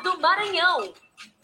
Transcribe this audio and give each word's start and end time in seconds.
Do 0.00 0.20
Maranhão. 0.20 0.92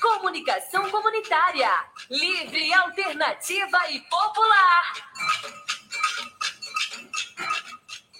Comunicação 0.00 0.90
comunitária. 0.90 1.70
Livre, 2.10 2.72
alternativa 2.74 3.78
e 3.90 4.00
popular. 4.00 4.92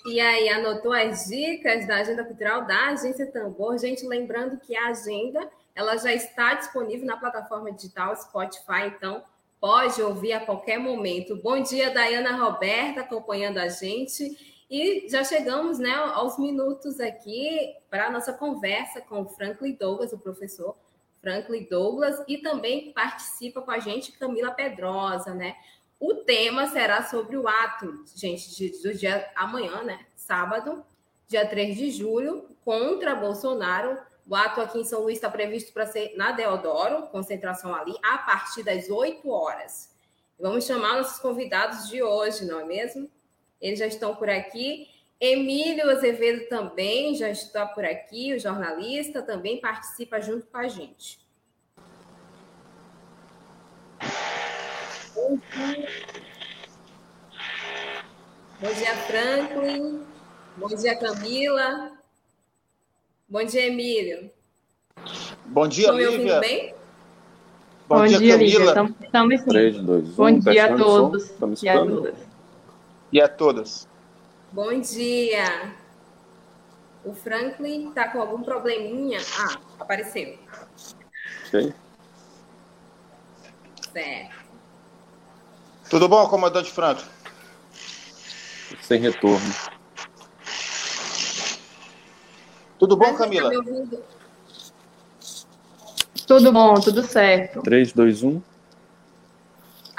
E 0.06 0.20
aí, 0.20 0.48
anotou 0.48 0.92
as 0.92 1.26
dicas 1.26 1.87
da 1.87 1.96
agenda 1.96 2.24
cultural 2.24 2.64
da 2.66 2.88
Agência 2.88 3.30
Tambor? 3.30 3.78
Gente, 3.78 4.06
lembrando 4.06 4.59
que 4.59 4.76
a 4.76 4.88
agenda 4.88 5.48
ela 5.74 5.96
já 5.96 6.12
está 6.12 6.54
disponível 6.54 7.06
na 7.06 7.16
plataforma 7.16 7.73
digital 7.73 8.14
Spotify, 8.16 8.87
então 8.87 9.24
pode 9.60 10.02
ouvir 10.02 10.32
a 10.32 10.45
qualquer 10.45 10.78
momento. 10.78 11.37
Bom 11.37 11.62
dia, 11.62 11.90
Dayana 11.90 12.37
Roberta, 12.37 13.02
acompanhando 13.02 13.59
a 13.59 13.68
gente. 13.68 14.52
E 14.72 15.06
já 15.06 15.22
chegamos 15.22 15.78
né, 15.78 15.92
aos 15.92 16.38
minutos 16.38 16.98
aqui 16.98 17.76
para 17.90 18.06
a 18.06 18.10
nossa 18.10 18.32
conversa 18.32 19.02
com 19.02 19.20
o 19.20 19.28
Franklin 19.28 19.74
Douglas, 19.74 20.14
o 20.14 20.18
professor 20.18 20.74
Franklin 21.20 21.64
Douglas, 21.68 22.24
e 22.26 22.38
também 22.38 22.90
participa 22.90 23.60
com 23.60 23.70
a 23.70 23.78
gente 23.78 24.12
Camila 24.12 24.51
Pedrosa, 24.51 25.34
né? 25.34 25.56
O 26.01 26.14
tema 26.14 26.68
será 26.68 27.04
sobre 27.04 27.37
o 27.37 27.46
ato, 27.46 28.02
gente, 28.16 28.48
de, 28.56 28.70
do 28.82 28.95
dia 28.95 29.30
amanhã, 29.37 29.82
né? 29.82 30.06
Sábado, 30.16 30.82
dia 31.29 31.46
3 31.46 31.76
de 31.76 31.90
julho, 31.90 32.48
contra 32.64 33.14
Bolsonaro. 33.14 33.98
O 34.26 34.34
ato 34.34 34.62
aqui 34.62 34.79
em 34.79 34.84
São 34.84 35.02
Luís 35.02 35.18
está 35.18 35.29
previsto 35.29 35.70
para 35.74 35.84
ser 35.84 36.16
na 36.16 36.32
Deodoro, 36.32 37.09
concentração 37.09 37.74
ali, 37.74 37.95
a 38.02 38.16
partir 38.16 38.62
das 38.62 38.88
8 38.88 39.29
horas. 39.29 39.95
Vamos 40.40 40.64
chamar 40.64 40.96
nossos 40.96 41.18
convidados 41.18 41.90
de 41.90 42.02
hoje, 42.02 42.46
não 42.46 42.60
é 42.60 42.64
mesmo? 42.64 43.10
Eles 43.63 43.79
já 43.79 43.87
estão 43.87 44.15
por 44.16 44.29
aqui. 44.29 44.88
Emílio 45.21 45.88
Azevedo 45.88 46.49
também 46.49 47.15
já 47.15 47.30
está 47.30 47.65
por 47.65 47.85
aqui, 47.85 48.35
o 48.35 48.41
jornalista 48.41 49.23
também 49.23 49.60
participa 49.60 50.21
junto 50.21 50.45
com 50.49 50.59
a 50.59 50.66
gente. 50.66 51.21
Bom 58.60 58.73
dia, 58.74 58.96
Franklin. 59.07 60.02
Bom 60.57 60.69
dia, 60.69 60.97
Camila. 60.97 61.93
Bom 63.29 63.45
dia, 63.45 63.69
Emílio. 63.69 64.28
Bom 65.47 65.69
dia, 65.69 65.84
Estão 65.84 65.97
me 65.97 66.06
ouvindo 66.06 66.41
bem? 66.41 66.75
Bom, 67.88 67.99
Bom 67.99 68.06
dia, 68.06 68.19
dia, 68.19 68.32
Camila. 68.32 68.50
Lívia. 68.50 68.69
Estamos, 68.69 68.93
estamos 69.00 69.41
sim. 69.41 69.49
3, 69.49 69.76
2, 69.78 70.09
1. 70.09 70.15
Bom 70.15 70.38
dia 70.38 70.65
a 70.65 70.76
todos 70.76 71.25
Estamos 71.25 71.62
e 71.62 71.69
a 71.69 71.75
escutando? 71.76 72.31
E 73.12 73.21
a 73.21 73.28
todas. 73.28 73.87
Bom 74.50 74.81
dia. 74.81 75.75
O 77.05 77.12
Franklin 77.15 77.88
está 77.88 78.09
com 78.09 78.21
algum 78.21 78.43
probleminha? 78.43 79.19
Ah, 79.38 79.59
apareceu. 79.78 80.38
Ok. 81.47 81.75
Certo. 83.93 84.43
Tudo 85.91 86.09
bom, 86.09 86.27
comandante 86.27 86.71
Franco? 86.71 87.03
Sem 88.81 88.98
retorno. 88.98 89.54
Tudo 92.78 92.97
bom, 92.97 93.15
Franklin, 93.15 93.41
Camila? 93.41 93.50
Tá 93.50 93.59
ouvindo? 93.59 94.04
Tudo 96.26 96.53
bom, 96.53 96.75
tudo 96.81 97.03
certo. 97.03 97.60
3, 97.60 97.92
2, 97.92 98.22
1. 98.22 98.42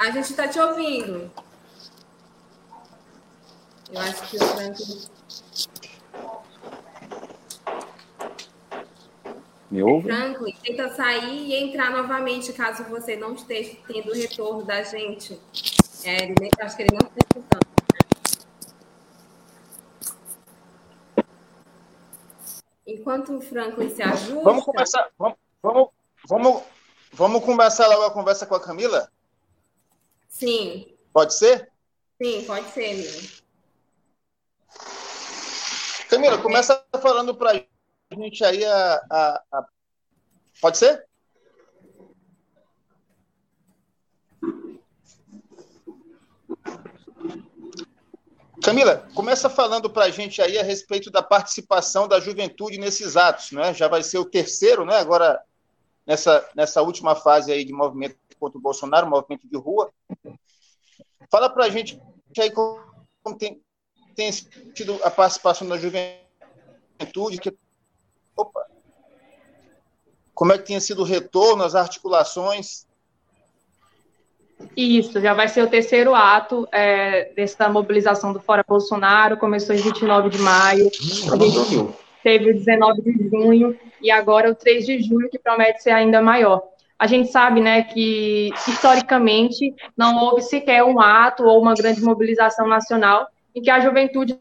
A 0.00 0.10
gente 0.10 0.30
está 0.30 0.48
te 0.48 0.58
ouvindo. 0.58 1.30
Eu 3.94 4.00
acho 4.00 4.28
que 4.28 4.36
o 4.36 4.40
Franklin. 4.40 5.00
Me 9.70 9.82
ouve? 9.84 10.08
Franklin, 10.08 10.56
tenta 10.64 10.88
sair 10.96 11.46
e 11.46 11.54
entrar 11.54 11.92
novamente 11.92 12.52
caso 12.52 12.82
você 12.84 13.14
não 13.14 13.34
esteja 13.34 13.76
tendo 13.86 14.10
o 14.10 14.14
retorno 14.14 14.64
da 14.64 14.82
gente. 14.82 15.40
É, 16.02 16.24
ele 16.24 16.34
nem- 16.40 16.50
acho 16.60 16.74
que 16.76 16.82
ele 16.82 16.96
não 17.00 17.06
está 17.06 17.18
escutando. 17.24 17.64
Enquanto 22.84 23.36
o 23.36 23.40
Franklin 23.40 23.94
se 23.94 24.02
ajusta. 24.02 24.42
Vamos 24.42 24.64
começar. 24.64 25.08
Vamos, 25.16 25.38
vamos, 25.62 25.88
vamos, 26.26 26.62
vamos 27.12 27.44
começar 27.44 27.86
logo 27.86 28.02
a 28.06 28.10
conversa 28.10 28.44
com 28.44 28.56
a 28.56 28.60
Camila? 28.60 29.08
Sim, 30.28 30.88
Pode 31.12 31.32
ser? 31.34 31.70
sim, 32.20 32.44
pode 32.44 32.68
ser, 32.70 32.86
Emílio. 32.90 33.43
Camila, 36.14 36.38
começa 36.38 36.80
falando 37.02 37.34
pra 37.34 37.60
gente 38.12 38.44
aí 38.44 38.64
a. 38.64 38.94
a- 39.10 39.42
a- 39.52 39.66
Pode 40.60 40.78
ser? 40.78 41.04
Camila, 48.62 49.08
começa 49.12 49.50
falando 49.50 49.90
para 49.90 50.04
a 50.04 50.10
gente 50.10 50.40
aí 50.40 50.56
a 50.56 50.62
respeito 50.62 51.10
da 51.10 51.20
participação 51.20 52.06
da 52.06 52.20
juventude 52.20 52.78
nesses 52.78 53.16
atos, 53.16 53.50
né? 53.50 53.74
Já 53.74 53.88
vai 53.88 54.04
ser 54.04 54.18
o 54.18 54.24
terceiro, 54.24 54.84
né? 54.84 54.96
Agora 54.96 55.42
nessa 56.06 56.48
nessa 56.54 56.80
última 56.80 57.16
fase 57.16 57.50
aí 57.50 57.64
de 57.64 57.72
movimento 57.72 58.16
contra 58.38 58.56
o 58.56 58.62
Bolsonaro, 58.62 59.10
movimento 59.10 59.48
de 59.48 59.56
rua. 59.56 59.92
Fala 61.28 61.50
para 61.50 61.64
a 61.64 61.70
gente 61.70 62.00
aí 62.38 62.52
como 62.52 63.36
tem, 63.36 63.60
tem 64.14 64.32
sido 64.32 64.98
a 65.02 65.10
participação 65.10 65.68
da 65.68 65.76
juventude, 65.76 67.38
que 67.38 67.52
opa, 68.36 68.66
como 70.34 70.52
é 70.52 70.58
que 70.58 70.64
tem 70.64 70.80
sido 70.80 71.02
o 71.02 71.04
retorno, 71.04 71.62
as 71.62 71.74
articulações? 71.74 72.86
Isso, 74.76 75.20
já 75.20 75.34
vai 75.34 75.48
ser 75.48 75.62
o 75.62 75.68
terceiro 75.68 76.14
ato 76.14 76.66
é, 76.72 77.32
dessa 77.34 77.68
mobilização 77.68 78.32
do 78.32 78.40
Fora 78.40 78.64
Bolsonaro. 78.66 79.36
Começou 79.36 79.74
em 79.74 79.78
29 79.78 80.30
de 80.30 80.38
maio, 80.38 80.90
a 81.32 81.36
gente 81.36 81.94
teve 82.22 82.50
o 82.50 82.54
19 82.54 83.02
de 83.02 83.28
junho 83.28 83.78
e 84.00 84.10
agora 84.10 84.50
o 84.50 84.54
3 84.54 84.86
de 84.86 85.02
julho, 85.02 85.28
que 85.28 85.38
promete 85.38 85.82
ser 85.82 85.90
ainda 85.90 86.22
maior. 86.22 86.62
A 86.98 87.06
gente 87.06 87.30
sabe, 87.30 87.60
né, 87.60 87.82
que 87.82 88.50
historicamente 88.66 89.74
não 89.96 90.16
houve 90.24 90.40
sequer 90.40 90.82
um 90.84 91.00
ato 91.00 91.44
ou 91.44 91.60
uma 91.60 91.74
grande 91.74 92.00
mobilização 92.00 92.66
nacional 92.66 93.26
em 93.54 93.62
que 93.62 93.70
a 93.70 93.80
juventude 93.80 94.38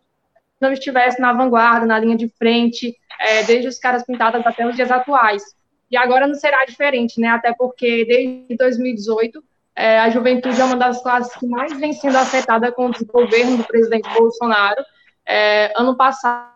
não 0.59 0.71
estivesse 0.71 1.19
na 1.19 1.33
vanguarda, 1.33 1.85
na 1.85 1.99
linha 1.99 2.15
de 2.15 2.27
frente, 2.29 2.95
é, 3.19 3.43
desde 3.43 3.67
os 3.67 3.77
caras 3.77 4.03
pintadas 4.03 4.45
até 4.45 4.65
os 4.65 4.75
dias 4.75 4.91
atuais. 4.91 5.43
E 5.91 5.97
agora 5.97 6.25
não 6.25 6.35
será 6.35 6.65
diferente, 6.65 7.19
né? 7.19 7.27
Até 7.27 7.53
porque 7.53 8.05
desde 8.05 8.57
2018 8.57 9.43
é, 9.75 9.99
a 9.99 10.09
juventude 10.09 10.59
é 10.59 10.63
uma 10.63 10.75
das 10.75 11.01
classes 11.01 11.35
que 11.35 11.47
mais 11.47 11.77
vem 11.79 11.93
sendo 11.93 12.17
afetada 12.17 12.71
com 12.71 12.87
o 12.87 12.91
desgoverno 12.91 13.57
do 13.57 13.63
presidente 13.63 14.09
Bolsonaro. 14.13 14.83
É, 15.25 15.71
ano 15.75 15.95
passado, 15.95 16.53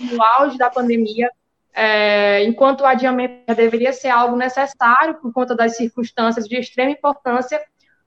no 0.00 0.22
auge 0.22 0.58
da 0.58 0.70
pandemia, 0.70 1.30
é, 1.72 2.44
enquanto 2.44 2.82
o 2.82 2.86
adiamento 2.86 3.42
já 3.48 3.54
deveria 3.54 3.92
ser 3.92 4.08
algo 4.08 4.36
necessário 4.36 5.16
por 5.20 5.32
conta 5.32 5.54
das 5.54 5.76
circunstâncias 5.76 6.46
de 6.46 6.56
extrema 6.56 6.92
importância, 6.92 7.60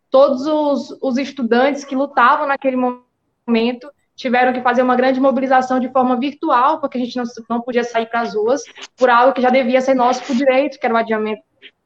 todos 0.09 0.45
os, 0.45 0.97
os 1.01 1.17
estudantes 1.17 1.83
que 1.83 1.95
lutavam 1.95 2.47
naquele 2.47 2.77
momento 2.77 3.06
tiveram 4.15 4.51
que 4.51 4.61
fazer 4.61 4.81
uma 4.81 4.95
grande 4.95 5.19
mobilização 5.19 5.79
de 5.79 5.89
forma 5.89 6.19
virtual, 6.19 6.79
porque 6.79 6.97
a 6.97 7.01
gente 7.01 7.15
não, 7.15 7.23
não 7.49 7.61
podia 7.61 7.83
sair 7.83 8.07
para 8.07 8.21
as 8.21 8.33
ruas, 8.33 8.63
por 8.97 9.09
algo 9.09 9.33
que 9.33 9.41
já 9.41 9.49
devia 9.49 9.79
ser 9.79 9.93
nosso 9.93 10.23
por 10.23 10.35
direito, 10.35 10.79
que 10.79 10.85
era 10.85 10.95
o 10.95 10.97
adiamento. 10.97 11.41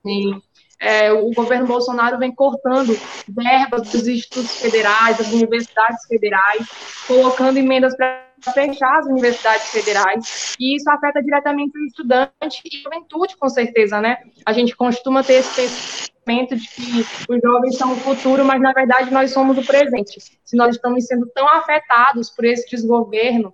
E, 0.06 0.34
é, 0.81 1.13
o 1.13 1.30
governo 1.31 1.68
Bolsonaro 1.68 2.18
vem 2.18 2.34
cortando 2.34 2.98
verbas 3.28 3.92
dos 3.92 4.08
institutos 4.08 4.60
federais, 4.60 5.18
das 5.18 5.31
universidades 5.31 6.08
federais, 6.08 6.68
colocando 7.08 7.58
emendas 7.58 7.96
para 7.96 8.25
fechar 8.52 8.98
as 8.98 9.06
universidades 9.06 9.68
federais, 9.68 10.56
e 10.60 10.75
isso 10.75 10.90
afeta 10.90 11.22
diretamente 11.22 11.78
o 11.78 11.86
estudante 11.86 12.62
e 12.66 12.78
a 12.78 12.81
juventude, 12.81 13.38
com 13.38 13.48
certeza, 13.48 14.02
né? 14.02 14.18
A 14.44 14.52
gente 14.52 14.75
costuma 14.75 15.24
ter 15.24 15.34
esse 15.36 16.10
pensamento 16.23 16.56
de 16.56 16.68
que 16.68 17.06
os 17.29 17.41
jovens 17.41 17.77
são 17.77 17.94
o 17.94 17.97
futuro, 17.97 18.45
mas 18.45 18.62
na 18.62 18.71
verdade 18.71 19.12
nós 19.12 19.31
somos 19.31 19.57
o 19.57 19.65
presente. 19.65 20.19
Se 20.44 20.56
nós 20.56 20.75
estamos 20.75 21.06
sendo 21.06 21.27
tão 21.33 21.47
afetados 21.47 22.29
por 22.29 22.45
esse 22.45 22.69
desgoverno, 22.69 23.53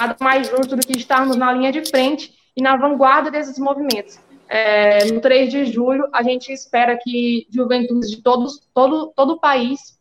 nada 0.00 0.16
mais 0.20 0.48
justo 0.48 0.76
do 0.76 0.86
que 0.86 0.96
estarmos 0.96 1.36
na 1.36 1.52
linha 1.52 1.72
de 1.72 1.84
frente 1.88 2.32
e 2.56 2.62
na 2.62 2.76
vanguarda 2.76 3.30
desses 3.30 3.58
movimentos. 3.58 4.18
é, 4.48 5.06
no 5.06 5.20
3 5.20 5.50
de 5.50 5.64
julho, 5.64 6.06
a 6.12 6.22
gente 6.22 6.52
espera 6.52 6.98
que 7.02 7.46
juventudes 7.50 8.10
de 8.10 8.22
todos, 8.22 8.60
todo, 8.74 9.10
todo 9.16 9.34
o 9.34 9.40
país 9.40 9.98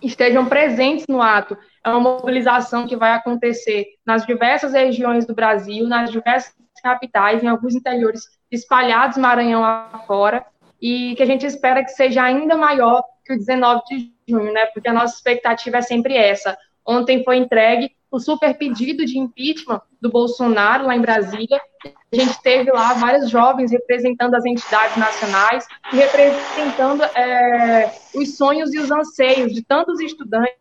estejam 0.00 0.46
presentes 0.46 1.06
no 1.08 1.20
ato. 1.20 1.58
É 1.84 1.90
uma 1.90 1.98
mobilização 1.98 2.86
que 2.86 2.94
vai 2.96 3.12
acontecer 3.12 3.86
nas 4.06 4.24
diversas 4.24 4.72
regiões 4.72 5.26
do 5.26 5.34
Brasil, 5.34 5.88
nas 5.88 6.12
diversas 6.12 6.54
capitais, 6.80 7.42
em 7.42 7.48
alguns 7.48 7.74
interiores 7.74 8.22
espalhados 8.52 9.18
Maranhão 9.18 9.64
afora, 9.64 10.46
e 10.80 11.14
que 11.16 11.22
a 11.22 11.26
gente 11.26 11.44
espera 11.44 11.82
que 11.82 11.90
seja 11.90 12.22
ainda 12.22 12.56
maior 12.56 13.02
que 13.24 13.34
o 13.34 13.38
19 13.38 13.82
de 13.88 14.12
junho, 14.28 14.52
né? 14.52 14.66
Porque 14.66 14.88
a 14.88 14.92
nossa 14.92 15.16
expectativa 15.16 15.78
é 15.78 15.82
sempre 15.82 16.16
essa. 16.16 16.56
Ontem 16.86 17.22
foi 17.24 17.36
entregue 17.36 17.90
o 18.10 18.18
super 18.18 18.56
pedido 18.56 19.04
de 19.04 19.18
impeachment 19.18 19.82
do 20.00 20.10
Bolsonaro 20.10 20.86
lá 20.86 20.96
em 20.96 21.00
Brasília. 21.00 21.60
A 21.84 22.16
gente 22.16 22.40
teve 22.42 22.70
lá 22.72 22.94
vários 22.94 23.28
jovens 23.28 23.70
representando 23.70 24.34
as 24.34 24.44
entidades 24.46 24.96
nacionais 24.96 25.66
representando 25.90 27.04
é, 27.04 27.92
os 28.14 28.36
sonhos 28.36 28.72
e 28.72 28.78
os 28.78 28.90
anseios 28.90 29.52
de 29.52 29.62
tantos 29.62 30.00
estudantes, 30.00 30.54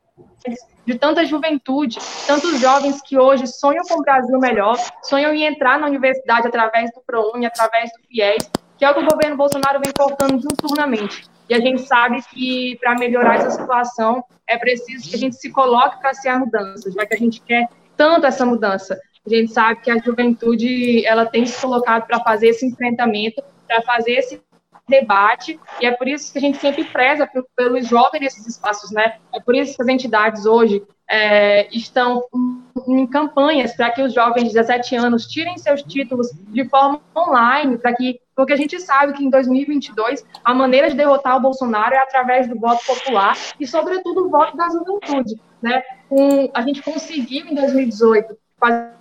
de 0.86 0.98
tanta 0.98 1.26
juventude, 1.26 2.00
tantos 2.26 2.60
jovens 2.60 3.02
que 3.02 3.18
hoje 3.18 3.48
sonham 3.48 3.84
com 3.88 3.96
o 3.96 4.04
Brasil 4.04 4.38
melhor, 4.40 4.78
sonham 5.04 5.34
em 5.34 5.46
entrar 5.46 5.80
na 5.80 5.88
universidade 5.88 6.48
através 6.48 6.92
do 6.94 7.02
ProUni, 7.06 7.46
através 7.46 7.90
do 7.92 8.08
FIES, 8.08 8.50
que 8.78 8.86
é 8.86 8.92
o 8.92 8.94
que 8.94 9.02
o 9.02 9.08
governo 9.08 9.36
Bolsonaro 9.36 9.80
vem 9.84 9.92
cortando 9.92 10.40
diuturnamente. 10.40 11.26
E 11.50 11.54
a 11.54 11.60
gente 11.60 11.82
sabe 11.84 12.22
que 12.34 12.78
para 12.80 12.96
melhorar 12.96 13.36
essa 13.36 13.52
situação 13.52 14.24
é 14.48 14.58
preciso 14.58 15.10
que 15.10 15.16
a 15.16 15.20
gente 15.20 15.36
se 15.36 15.50
coloque 15.52 16.00
para 16.00 16.14
ser 16.14 16.30
a 16.30 16.40
mudança, 16.40 16.92
já 16.92 17.06
que 17.06 17.16
a 17.16 17.18
gente 17.18 17.42
quer 17.42 17.68
tanto 17.96 18.26
essa 18.26 18.46
mudança. 18.46 19.00
A 19.26 19.30
gente 19.30 19.52
sabe 19.52 19.82
que 19.82 19.92
a 19.92 19.98
juventude 19.98 21.06
ela 21.06 21.26
tem 21.26 21.46
se 21.46 21.60
colocado 21.60 22.06
para 22.06 22.20
fazer 22.22 22.50
esse 22.50 22.66
enfrentamento, 22.66 23.44
para 23.68 23.82
fazer 23.82 24.14
esse 24.14 24.42
debate, 24.88 25.60
e 25.82 25.86
é 25.86 25.92
por 25.92 26.08
isso 26.08 26.32
que 26.32 26.38
a 26.38 26.42
gente 26.42 26.58
sempre 26.58 26.84
preza 26.86 27.30
pelos 27.56 27.88
jovens 27.88 28.22
nesses 28.22 28.48
espaços, 28.48 28.92
né? 28.92 29.18
É 29.34 29.40
por 29.40 29.56
isso 29.56 29.76
que 29.76 29.82
as 29.82 29.88
entidades 29.88 30.46
hoje 30.46 30.84
é, 31.10 31.68
estão 31.76 32.24
em 32.88 33.06
campanhas 33.08 33.76
para 33.76 33.92
que 33.92 34.02
os 34.02 34.14
jovens 34.14 34.46
de 34.46 34.54
17 34.54 34.96
anos 34.96 35.26
tirem 35.26 35.58
seus 35.58 35.82
títulos 35.84 36.30
de 36.50 36.68
forma 36.70 37.02
online, 37.16 37.78
para 37.78 37.94
que 37.94 38.20
porque 38.36 38.54
a 38.54 38.58
gente 38.58 38.80
sabe 38.80 39.14
que 39.14 39.24
em 39.26 39.32
2022 39.32 40.24
a 40.44 40.54
maneira 40.54 40.92
de 40.92 40.96
derrotar 40.96 41.38
o 41.38 41.42
Bolsonaro 41.42 41.96
é 41.96 41.98
através 41.98 42.48
do 42.48 42.60
voto 42.60 42.86
popular 42.86 43.36
e, 43.60 43.66
sobretudo, 43.66 44.28
o 44.28 44.30
voto 44.30 44.56
da 44.56 44.70
juventude. 44.70 45.42
Né? 45.60 45.82
A 46.54 46.62
gente 46.62 46.84
conseguiu, 46.84 47.48
em 47.48 47.56
2018, 47.56 48.38
fazer 48.60 48.92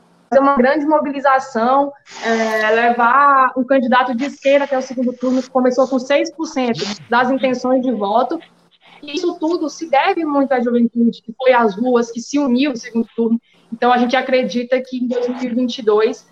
uma 0.40 0.56
grande 0.56 0.86
mobilização, 0.86 1.92
é, 2.24 2.70
levar 2.70 3.52
um 3.56 3.64
candidato 3.64 4.14
de 4.14 4.24
esquerda 4.24 4.64
até 4.64 4.76
o 4.76 4.82
segundo 4.82 5.12
turno, 5.12 5.42
que 5.42 5.50
começou 5.50 5.86
com 5.88 5.96
6% 5.96 7.00
das 7.08 7.30
intenções 7.30 7.82
de 7.82 7.92
voto. 7.92 8.38
E 9.02 9.14
isso 9.14 9.38
tudo 9.38 9.68
se 9.68 9.88
deve 9.88 10.24
muito 10.24 10.52
à 10.52 10.60
juventude, 10.60 11.22
que 11.22 11.32
foi 11.36 11.52
às 11.52 11.76
ruas, 11.76 12.10
que 12.10 12.20
se 12.20 12.38
uniu 12.38 12.70
no 12.70 12.76
segundo 12.76 13.08
turno. 13.14 13.40
Então, 13.72 13.92
a 13.92 13.98
gente 13.98 14.16
acredita 14.16 14.80
que 14.80 14.96
em 14.96 15.06
2022 15.06 16.26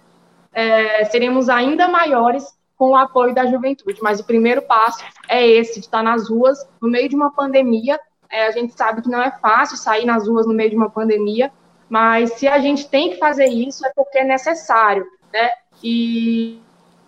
é, 0.53 1.05
seremos 1.05 1.49
ainda 1.49 1.89
maiores 1.89 2.45
com 2.77 2.91
o 2.91 2.97
apoio 2.97 3.35
da 3.35 3.47
juventude. 3.47 4.01
Mas 4.03 4.21
o 4.21 4.25
primeiro 4.25 4.62
passo 4.62 5.05
é 5.29 5.47
esse, 5.47 5.81
de 5.81 5.87
estar 5.87 6.03
nas 6.03 6.29
ruas, 6.29 6.59
no 6.81 6.89
meio 6.89 7.09
de 7.09 7.17
uma 7.17 7.33
pandemia. 7.33 7.99
É, 8.31 8.47
a 8.47 8.51
gente 8.51 8.75
sabe 8.75 9.03
que 9.03 9.09
não 9.09 9.23
é 9.23 9.31
fácil 9.31 9.77
sair 9.77 10.05
nas 10.05 10.27
ruas 10.27 10.47
no 10.47 10.55
meio 10.55 10.71
de 10.71 10.77
uma 10.77 10.91
pandemia, 10.91 11.53
mas 11.94 12.32
se 12.32 12.49
a 12.49 12.58
gente 12.58 12.88
tem 12.88 13.11
que 13.11 13.19
fazer 13.19 13.46
isso, 13.46 13.87
é 13.87 13.93
porque 13.94 14.19
é 14.19 14.25
necessário, 14.25 15.06
né? 15.32 15.52
E, 15.81 16.61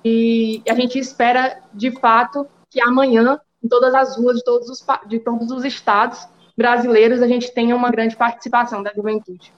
e 0.05 0.63
a 0.69 0.75
gente 0.75 0.97
espera, 0.97 1.61
de 1.75 1.91
fato, 1.99 2.49
que 2.71 2.81
amanhã, 2.81 3.41
em 3.61 3.67
todas 3.67 3.93
as 3.93 4.17
ruas 4.17 4.37
de 4.37 4.45
todos 4.45 4.71
os, 4.71 4.87
de 5.09 5.19
todos 5.19 5.51
os 5.51 5.65
estados 5.65 6.29
brasileiros, 6.57 7.21
a 7.21 7.27
gente 7.27 7.53
tenha 7.53 7.75
uma 7.75 7.91
grande 7.91 8.15
participação 8.15 8.81
da 8.81 8.93
juventude. 8.95 9.53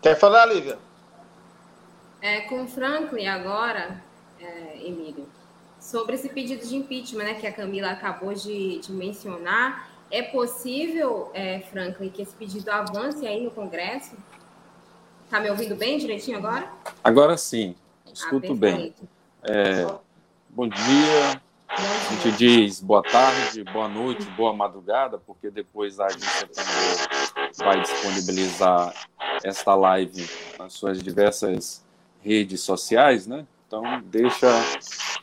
Quer 0.00 0.18
falar, 0.18 0.46
Lívia? 0.46 0.78
É, 2.22 2.40
com 2.40 2.66
Franklin 2.66 3.26
agora, 3.26 4.02
é, 4.40 4.78
Emílio, 4.82 5.28
sobre 5.78 6.14
esse 6.14 6.30
pedido 6.30 6.66
de 6.66 6.74
impeachment 6.74 7.24
né, 7.24 7.34
que 7.34 7.46
a 7.46 7.52
Camila 7.52 7.90
acabou 7.90 8.32
de, 8.32 8.78
de 8.78 8.90
mencionar, 8.92 9.94
é 10.10 10.22
possível, 10.22 11.30
é, 11.34 11.60
Franklin, 11.60 12.10
que 12.10 12.22
esse 12.22 12.34
pedido 12.34 12.68
avance 12.70 13.26
aí 13.26 13.42
no 13.42 13.50
Congresso? 13.50 14.16
Está 15.24 15.40
me 15.40 15.50
ouvindo 15.50 15.74
bem 15.74 15.98
direitinho 15.98 16.38
agora? 16.38 16.70
Agora 17.02 17.36
sim, 17.36 17.74
escuto 18.12 18.52
ah, 18.52 18.56
bem. 18.56 18.94
É, 19.42 19.86
bom 20.48 20.68
dia, 20.68 21.42
a 21.68 22.14
gente 22.14 22.36
diz 22.36 22.80
boa 22.80 23.02
tarde, 23.02 23.64
boa 23.64 23.88
noite, 23.88 24.24
boa 24.36 24.52
madrugada, 24.52 25.18
porque 25.18 25.50
depois 25.50 25.98
a 25.98 26.06
agência 26.06 26.48
também 26.48 27.50
vai 27.58 27.80
disponibilizar 27.80 28.94
esta 29.42 29.74
live 29.74 30.28
nas 30.58 30.72
suas 30.74 31.02
diversas 31.02 31.84
redes 32.22 32.60
sociais, 32.60 33.26
né? 33.26 33.44
Então, 33.66 33.82
deixa 34.04 34.46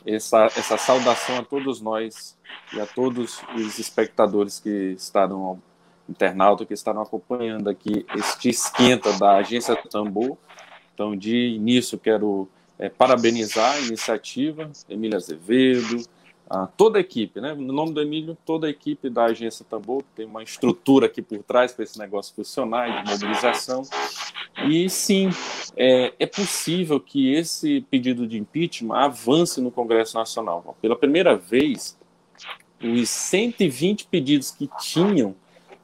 essa, 0.06 0.44
essa 0.56 0.76
saudação 0.76 1.38
a 1.38 1.42
todos 1.42 1.80
nós 1.80 2.36
e 2.72 2.80
a 2.80 2.86
todos 2.86 3.40
os 3.54 3.78
espectadores 3.78 4.58
que 4.58 4.94
estavam, 4.96 5.60
internauta 6.08 6.64
que 6.64 6.74
estavam 6.74 7.02
acompanhando 7.02 7.68
aqui 7.68 8.04
este 8.14 8.48
esquenta 8.48 9.12
da 9.14 9.36
Agência 9.36 9.76
Tambor. 9.76 10.36
Então, 10.92 11.16
de 11.16 11.36
início, 11.48 11.98
quero 11.98 12.48
é, 12.78 12.88
parabenizar 12.88 13.74
a 13.74 13.80
iniciativa, 13.80 14.70
Emília 14.88 15.16
Azevedo, 15.16 16.04
a 16.48 16.66
toda 16.66 16.98
a 16.98 17.00
equipe, 17.00 17.40
né? 17.40 17.54
No 17.54 17.72
nome 17.72 17.92
do 17.92 18.00
Emílio, 18.00 18.36
toda 18.44 18.66
a 18.66 18.70
equipe 18.70 19.08
da 19.08 19.24
Agência 19.24 19.64
Tambor, 19.68 20.02
tem 20.14 20.26
uma 20.26 20.42
estrutura 20.42 21.06
aqui 21.06 21.22
por 21.22 21.42
trás 21.42 21.72
para 21.72 21.84
esse 21.84 21.98
negócio 21.98 22.34
funcionar, 22.34 23.02
de 23.02 23.10
mobilização. 23.10 23.82
E 24.68 24.88
sim, 24.88 25.30
é, 25.76 26.12
é 26.18 26.26
possível 26.26 27.00
que 27.00 27.32
esse 27.32 27.80
pedido 27.90 28.26
de 28.26 28.38
impeachment 28.38 28.94
avance 28.94 29.60
no 29.60 29.70
Congresso 29.70 30.16
Nacional. 30.16 30.76
Pela 30.80 30.96
primeira 30.96 31.36
vez, 31.36 31.98
os 32.84 33.08
120 33.08 34.06
pedidos 34.06 34.50
que 34.50 34.68
tinham 34.78 35.34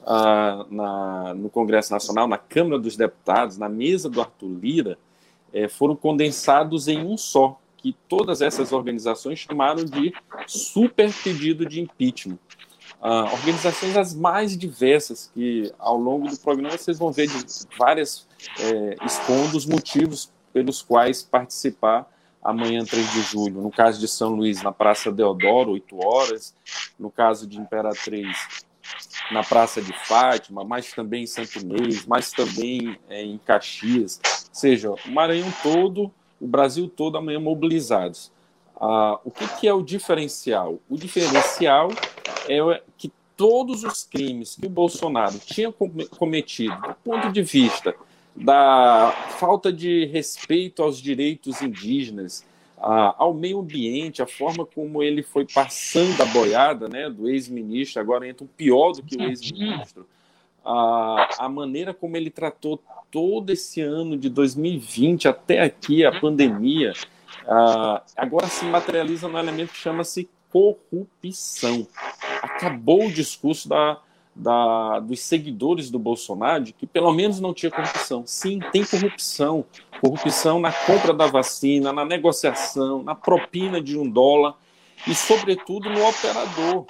ah, 0.07 0.67
na, 0.71 1.35
no 1.35 1.49
Congresso 1.49 1.93
Nacional, 1.93 2.27
na 2.29 2.39
Câmara 2.39 2.79
dos 2.79 2.97
Deputados, 2.97 3.57
na 3.57 3.69
mesa 3.69 4.09
do 4.09 4.21
Arthur 4.21 4.59
Lira, 4.61 4.99
é, 5.53 5.69
foram 5.69 5.97
condensados 5.97 6.89
em 6.89 7.05
um 7.05 7.17
só 7.17 7.59
que 7.77 7.97
todas 8.09 8.43
essas 8.43 8.73
organizações 8.73 9.39
chamaram 9.39 9.85
de 9.85 10.13
super 10.47 11.13
pedido 11.25 11.65
de 11.65 11.81
impeachment. 11.81 12.39
Uh, 13.01 13.33
organizações 13.33 13.97
as 13.97 14.15
mais 14.15 14.57
diversas, 14.57 15.31
que 15.33 15.73
ao 15.79 15.97
longo 15.97 16.29
do 16.29 16.39
programa 16.39 16.77
vocês 16.77 16.99
vão 16.99 17.11
ver 17.11 17.29
de 17.29 17.43
várias 17.79 18.27
é, 18.59 18.97
expondo 19.07 19.57
os 19.57 19.65
motivos 19.65 20.31
pelos 20.53 20.83
quais 20.83 21.23
participar 21.23 22.07
amanhã, 22.43 22.85
3 22.85 23.13
de 23.13 23.23
julho. 23.23 23.61
No 23.61 23.71
caso 23.71 24.01
de 24.01 24.09
São 24.09 24.31
Luís, 24.31 24.63
na 24.63 24.73
Praça 24.73 25.11
Deodoro, 25.13 25.73
8 25.73 26.07
horas. 26.07 26.55
No 26.99 27.11
caso 27.11 27.47
de 27.47 27.59
Imperatriz, 27.59 28.65
na 29.31 29.43
Praça 29.43 29.81
de 29.81 29.93
Fátima, 30.07 30.65
mas 30.65 30.93
também 30.93 31.25
em 31.25 31.27
Santo 31.27 31.59
Inês, 31.59 32.07
mas 32.07 32.31
também 32.33 32.99
é, 33.09 33.23
em 33.23 33.39
Caxias. 33.39 34.21
Ou 34.25 34.55
seja, 34.55 34.91
o 34.91 35.11
Maranhão 35.11 35.53
todo 35.63 36.13
o 36.41 36.47
Brasil 36.47 36.89
todo 36.89 37.19
amanhã 37.19 37.39
mobilizados. 37.39 38.33
Ah, 38.81 39.21
o 39.25 39.31
que, 39.31 39.47
que 39.59 39.69
é 39.69 39.75
o 39.75 39.83
diferencial? 39.83 40.81
O 40.89 40.97
diferencial 40.97 41.91
é 42.49 42.83
que 42.97 43.13
todos 43.37 43.85
os 43.85 44.05
crimes 44.05 44.57
que 44.57 44.67
o 44.67 44.71
Bolsonaro 44.71 45.39
tinha 45.39 45.73
cometido, 46.19 46.75
do 46.81 46.95
ponto 47.05 47.31
de 47.31 47.43
vista 47.43 47.95
da 48.41 49.13
falta 49.39 49.73
de 49.73 50.07
respeito 50.07 50.83
aos 50.83 50.99
direitos 51.01 51.61
indígenas, 51.61 52.45
ao 52.79 53.35
meio 53.35 53.61
ambiente, 53.61 54.23
a 54.23 54.27
forma 54.27 54.65
como 54.65 55.03
ele 55.03 55.23
foi 55.23 55.47
passando 55.47 56.23
a 56.23 56.25
boiada 56.25 56.89
né, 56.89 57.11
do 57.11 57.29
ex-ministro, 57.29 58.01
agora 58.01 58.27
entra 58.27 58.45
um 58.45 58.49
pior 58.49 58.93
do 58.93 59.03
que 59.03 59.17
o 59.17 59.23
ex-ministro, 59.23 60.07
a, 60.65 61.29
a 61.41 61.49
maneira 61.49 61.93
como 61.93 62.17
ele 62.17 62.31
tratou 62.31 62.83
todo 63.11 63.51
esse 63.51 63.83
ano 63.83 64.17
de 64.17 64.31
2020 64.31 65.29
até 65.29 65.61
aqui, 65.61 66.05
a 66.05 66.21
pandemia, 66.21 66.93
uh, 67.45 68.01
agora 68.17 68.47
se 68.47 68.65
materializa 68.65 69.29
num 69.29 69.39
elemento 69.39 69.73
que 69.73 69.79
chama-se 69.79 70.29
corrupção. 70.51 71.87
Acabou 72.43 73.07
o 73.07 73.13
discurso 73.13 73.69
da, 73.69 74.01
da, 74.35 75.01
dos 75.01 75.21
seguidores 75.21 75.91
do 75.91 75.99
Bolsonaro 75.99 76.65
de 76.65 76.73
que 76.73 76.87
pelo 76.87 77.13
menos 77.13 77.41
não 77.41 77.53
tinha 77.53 77.71
corrupção. 77.71 78.25
Sim, 78.27 78.61
tem 78.73 78.85
corrupção. 78.85 79.65
Corrupção 80.01 80.61
na 80.61 80.73
compra 80.73 81.13
da 81.13 81.27
vacina, 81.27 81.93
na 81.93 82.05
negociação, 82.05 83.03
na 83.03 83.15
propina 83.15 83.81
de 83.81 83.99
um 83.99 84.09
dólar 84.09 84.55
e, 85.07 85.15
sobretudo, 85.15 85.91
no 85.91 86.07
operador. 86.07 86.87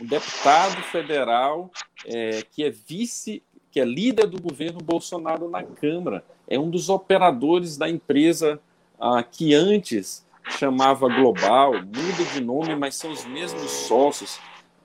Um 0.00 0.06
deputado 0.06 0.82
federal 0.84 1.70
é, 2.06 2.42
que 2.50 2.64
é 2.64 2.70
vice 2.70 3.42
que 3.74 3.80
é 3.80 3.84
líder 3.84 4.28
do 4.28 4.40
governo 4.40 4.78
Bolsonaro 4.78 5.50
na 5.50 5.64
Câmara. 5.64 6.24
É 6.46 6.56
um 6.56 6.70
dos 6.70 6.88
operadores 6.88 7.76
da 7.76 7.88
empresa 7.88 8.60
ah, 9.00 9.20
que 9.20 9.52
antes 9.52 10.24
chamava 10.48 11.08
Global, 11.08 11.72
muda 11.72 12.24
de 12.32 12.40
nome, 12.40 12.76
mas 12.76 12.94
são 12.94 13.10
os 13.10 13.24
mesmos 13.24 13.68
sócios. 13.68 14.38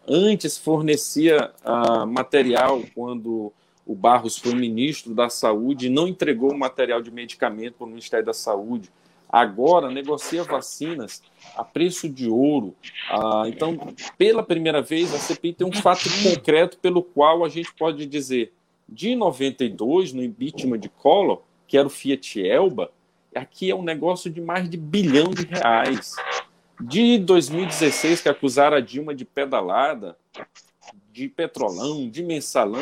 Antes 0.10 0.58
fornecia 0.58 1.52
ah, 1.64 2.04
material 2.04 2.82
quando 2.96 3.54
o 3.86 3.94
Barros 3.94 4.40
foi 4.40 4.56
ministro 4.56 5.14
da 5.14 5.30
Saúde 5.30 5.86
e 5.86 5.90
não 5.90 6.08
entregou 6.08 6.52
material 6.58 7.00
de 7.00 7.12
medicamento 7.12 7.76
para 7.76 7.86
o 7.86 7.90
Ministério 7.90 8.26
da 8.26 8.34
Saúde. 8.34 8.90
Agora 9.32 9.92
negocia 9.92 10.44
vacinas 10.44 11.22
a 11.56 11.64
preço 11.64 12.10
de 12.10 12.28
ouro. 12.28 12.74
Ah, 13.08 13.44
então, 13.48 13.78
pela 14.18 14.42
primeira 14.42 14.82
vez, 14.82 15.14
a 15.14 15.20
CPI 15.20 15.54
tem 15.54 15.68
um 15.68 15.74
fato 15.74 16.10
concreto 16.24 16.80
pelo 16.80 17.04
qual 17.04 17.46
a 17.46 17.50
gente 17.50 17.72
pode 17.76 18.08
dizer 18.08 18.52
de 18.88 19.16
92, 19.16 20.14
no 20.14 20.24
impeachment 20.24 20.80
de 20.80 20.90
Collor, 20.90 21.44
que 21.68 21.78
era 21.78 21.86
o 21.86 21.92
Fiat 21.92 22.42
Elba, 22.44 22.92
aqui 23.36 23.70
é 23.70 23.76
um 23.76 23.84
negócio 23.84 24.32
de 24.32 24.42
mais 24.42 24.68
de 24.68 24.78
bilhão 24.78 25.30
de 25.30 25.46
reais. 25.46 26.16
De 26.80 27.18
2016, 27.18 28.22
que 28.22 28.30
acusaram 28.30 28.78
a 28.78 28.80
Dilma 28.80 29.14
de 29.14 29.26
pedalada, 29.26 30.18
de 31.12 31.28
petrolão, 31.28 32.10
de 32.10 32.24
mensalão, 32.24 32.82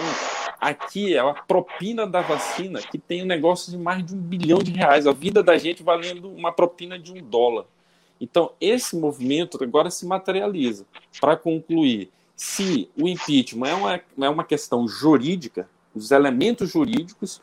aqui 0.62 1.16
é 1.16 1.20
a 1.20 1.34
propina 1.34 2.06
da 2.06 2.22
vacina, 2.22 2.80
que 2.80 3.00
tem 3.00 3.24
um 3.24 3.26
negócio 3.26 3.72
de 3.72 3.78
mais 3.78 4.06
de 4.06 4.14
um 4.14 4.20
bilhão 4.20 4.60
de 4.60 4.72
reais. 4.72 5.08
A 5.08 5.12
vida 5.12 5.42
da 5.42 5.58
gente 5.58 5.82
valendo 5.82 6.30
uma 6.30 6.52
propina 6.52 7.00
de 7.00 7.12
um 7.12 7.22
dólar. 7.22 7.66
Então, 8.22 8.52
esse 8.62 8.96
movimento 8.96 9.62
agora 9.64 9.90
se 9.90 10.06
materializa. 10.06 10.86
Para 11.20 11.36
concluir, 11.36 12.12
se 12.36 12.90
o 12.96 13.08
impeachment 13.08 13.68
é 13.68 13.74
uma, 13.74 14.02
é 14.22 14.30
uma 14.30 14.44
questão 14.44 14.88
jurídica, 14.88 15.68
os 15.96 16.12
elementos 16.12 16.70
jurídicos 16.70 17.42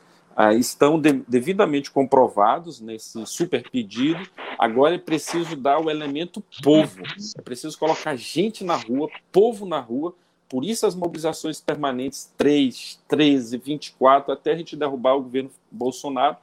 estão 0.59 1.01
de, 1.01 1.13
devidamente 1.29 1.91
comprovados 1.91 2.81
nesse 2.81 3.25
super 3.27 3.69
pedido. 3.71 4.29
Agora 4.59 4.95
é 4.95 4.99
preciso 4.99 5.57
dar 5.57 5.79
o 5.81 5.91
elemento 5.91 6.43
povo. 6.63 7.03
É 7.37 7.43
preciso 7.43 7.79
colocar 7.79 8.17
gente 8.17 8.65
na 8.65 8.77
rua, 8.77 9.09
povo 9.31 9.65
na 9.67 9.81
rua. 9.81 10.15
Por 10.49 10.65
isso 10.65 10.87
as 10.87 10.95
mobilizações 10.95 11.61
permanentes 11.61 12.31
3, 12.37 13.01
13, 13.09 13.57
24, 13.59 14.33
até 14.33 14.53
a 14.53 14.57
gente 14.57 14.77
derrubar 14.77 15.15
o 15.15 15.23
governo 15.23 15.51
Bolsonaro, 15.71 16.37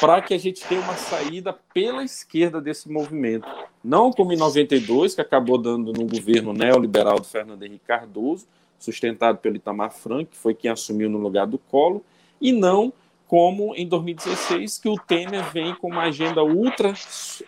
para 0.00 0.22
que 0.22 0.32
a 0.32 0.38
gente 0.38 0.64
tenha 0.66 0.80
uma 0.80 0.96
saída 0.96 1.52
pela 1.74 2.04
esquerda 2.04 2.60
desse 2.60 2.90
movimento. 2.90 3.46
Não 3.82 4.12
como 4.12 4.32
em 4.32 4.36
92, 4.36 5.14
que 5.14 5.20
acabou 5.20 5.58
dando 5.58 5.92
no 5.92 6.06
governo 6.06 6.52
neoliberal 6.52 7.18
do 7.18 7.24
Fernando 7.24 7.62
Henrique 7.62 7.84
Cardoso, 7.84 8.46
sustentado 8.78 9.38
pelo 9.38 9.56
Itamar 9.56 9.92
Franco, 9.92 10.30
que 10.30 10.36
foi 10.36 10.54
quem 10.54 10.70
assumiu 10.70 11.10
no 11.10 11.18
lugar 11.18 11.46
do 11.46 11.58
Colo, 11.58 12.02
e 12.40 12.52
não 12.52 12.92
como 13.32 13.74
em 13.74 13.88
2016, 13.88 14.78
que 14.78 14.90
o 14.90 14.98
Temer 14.98 15.50
vem 15.52 15.74
com 15.74 15.88
uma 15.88 16.02
agenda 16.02 16.44
ultra 16.44 16.92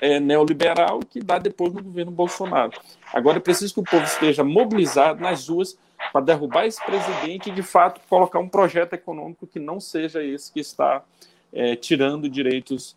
é, 0.00 0.18
neoliberal 0.18 1.00
que 1.00 1.20
dá 1.20 1.38
depois 1.38 1.74
no 1.74 1.82
governo 1.82 2.10
Bolsonaro. 2.10 2.72
Agora 3.12 3.36
é 3.36 3.40
preciso 3.40 3.74
que 3.74 3.80
o 3.80 3.84
povo 3.84 4.02
esteja 4.02 4.42
mobilizado 4.42 5.20
nas 5.20 5.46
ruas 5.46 5.76
para 6.10 6.24
derrubar 6.24 6.64
esse 6.64 6.82
presidente 6.82 7.50
e, 7.50 7.52
de 7.52 7.62
fato, 7.62 8.00
colocar 8.08 8.38
um 8.38 8.48
projeto 8.48 8.94
econômico 8.94 9.46
que 9.46 9.60
não 9.60 9.78
seja 9.78 10.24
esse 10.24 10.50
que 10.50 10.58
está 10.58 11.04
é, 11.52 11.76
tirando 11.76 12.30
direitos 12.30 12.96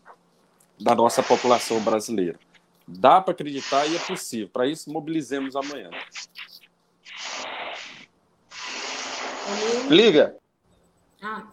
da 0.79 0.95
nossa 0.95 1.21
população 1.21 1.81
brasileira. 1.81 2.39
Dá 2.87 3.19
para 3.19 3.33
acreditar 3.33 3.85
e 3.85 3.97
é 3.97 3.99
possível. 3.99 4.47
Para 4.47 4.65
isso, 4.65 4.89
mobilizemos 4.89 5.57
amanhã. 5.57 5.89
Liga. 9.89 10.37
Ah, 11.21 11.43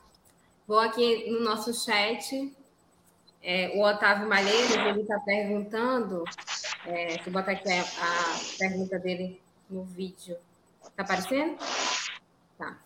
vou 0.67 0.79
aqui 0.79 1.31
no 1.31 1.41
nosso 1.41 1.73
chat. 1.73 2.53
É, 3.43 3.73
o 3.77 3.83
Otávio 3.83 4.29
Malheiros, 4.29 4.75
ele 4.75 5.03
está 5.03 5.19
perguntando. 5.21 6.25
É, 6.87 7.07
deixa 7.09 7.29
eu 7.29 7.33
botar 7.33 7.53
aqui 7.53 7.71
a, 7.71 7.83
a 7.83 8.59
pergunta 8.59 8.99
dele 8.99 9.41
no 9.69 9.85
vídeo. 9.85 10.37
Está 10.83 11.03
aparecendo? 11.03 11.59
Tá. 12.57 12.79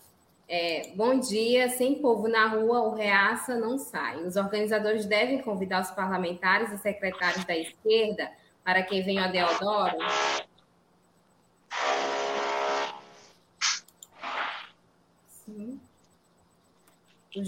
É, 0.49 0.93
bom 0.97 1.19
dia. 1.19 1.69
Sem 1.69 2.01
povo 2.01 2.27
na 2.27 2.49
rua, 2.49 2.81
o 2.81 2.95
reaça 2.95 3.57
não 3.57 3.79
sai. 3.79 4.25
Os 4.25 4.35
organizadores 4.37 5.07
devem 5.07 5.41
convidar 5.43 5.83
os 5.83 5.91
parlamentares 5.91 6.73
e 6.73 6.79
secretários 6.79 7.45
da 7.45 7.57
esquerda 7.57 8.31
para 8.65 8.83
que 8.83 9.01
venham 9.01 9.25
a 9.25 9.29
Deodoro? 9.29 9.97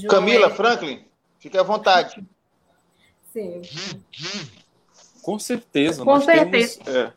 Camila 0.08 0.50
Franklin, 0.50 1.04
fique 1.38 1.56
à 1.56 1.62
vontade. 1.62 2.24
Sim. 3.32 3.62
Com 5.22 5.38
certeza. 5.38 6.04
Com 6.04 6.20
certeza. 6.20 6.82
Temos, 6.82 6.96
é... 6.96 7.12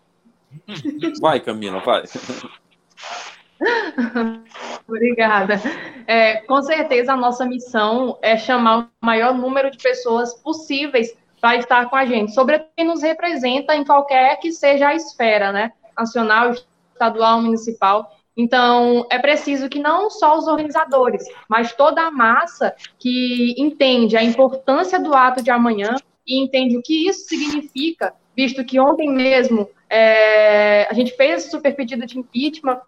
Vai, 1.19 1.39
Camila, 1.39 1.79
vai. 1.79 2.03
Obrigada. 4.87 5.59
É, 6.05 6.37
com 6.41 6.61
certeza, 6.61 7.13
a 7.13 7.17
nossa 7.17 7.45
missão 7.45 8.19
é 8.21 8.37
chamar 8.37 8.89
o 9.01 9.05
maior 9.05 9.33
número 9.33 9.71
de 9.71 9.77
pessoas 9.77 10.33
possíveis 10.33 11.15
para 11.41 11.57
estar 11.57 11.89
com 11.89 11.95
a 11.95 12.05
gente, 12.05 12.33
sobretudo 12.33 12.69
quem 12.75 12.87
nos 12.87 13.01
representa 13.01 13.75
em 13.75 13.83
qualquer 13.83 14.39
que 14.39 14.51
seja 14.51 14.89
a 14.89 14.95
esfera, 14.95 15.51
né? 15.51 15.73
Nacional, 15.97 16.53
estadual, 16.93 17.41
municipal. 17.41 18.12
Então, 18.35 19.05
é 19.11 19.19
preciso 19.19 19.69
que 19.69 19.79
não 19.79 20.09
só 20.09 20.37
os 20.37 20.47
organizadores, 20.47 21.23
mas 21.47 21.73
toda 21.73 22.01
a 22.01 22.11
massa 22.11 22.75
que 22.97 23.53
entende 23.57 24.17
a 24.17 24.23
importância 24.23 24.99
do 24.99 25.13
ato 25.13 25.43
de 25.43 25.51
amanhã 25.51 25.95
e 26.25 26.41
entende 26.41 26.77
o 26.77 26.81
que 26.81 27.07
isso 27.07 27.27
significa, 27.27 28.13
visto 28.35 28.63
que 28.63 28.79
ontem 28.79 29.09
mesmo 29.09 29.69
é, 29.89 30.87
a 30.89 30.93
gente 30.93 31.15
fez 31.15 31.43
esse 31.43 31.51
super 31.51 31.75
pedido 31.75 32.05
de 32.05 32.17
impeachment 32.17 32.81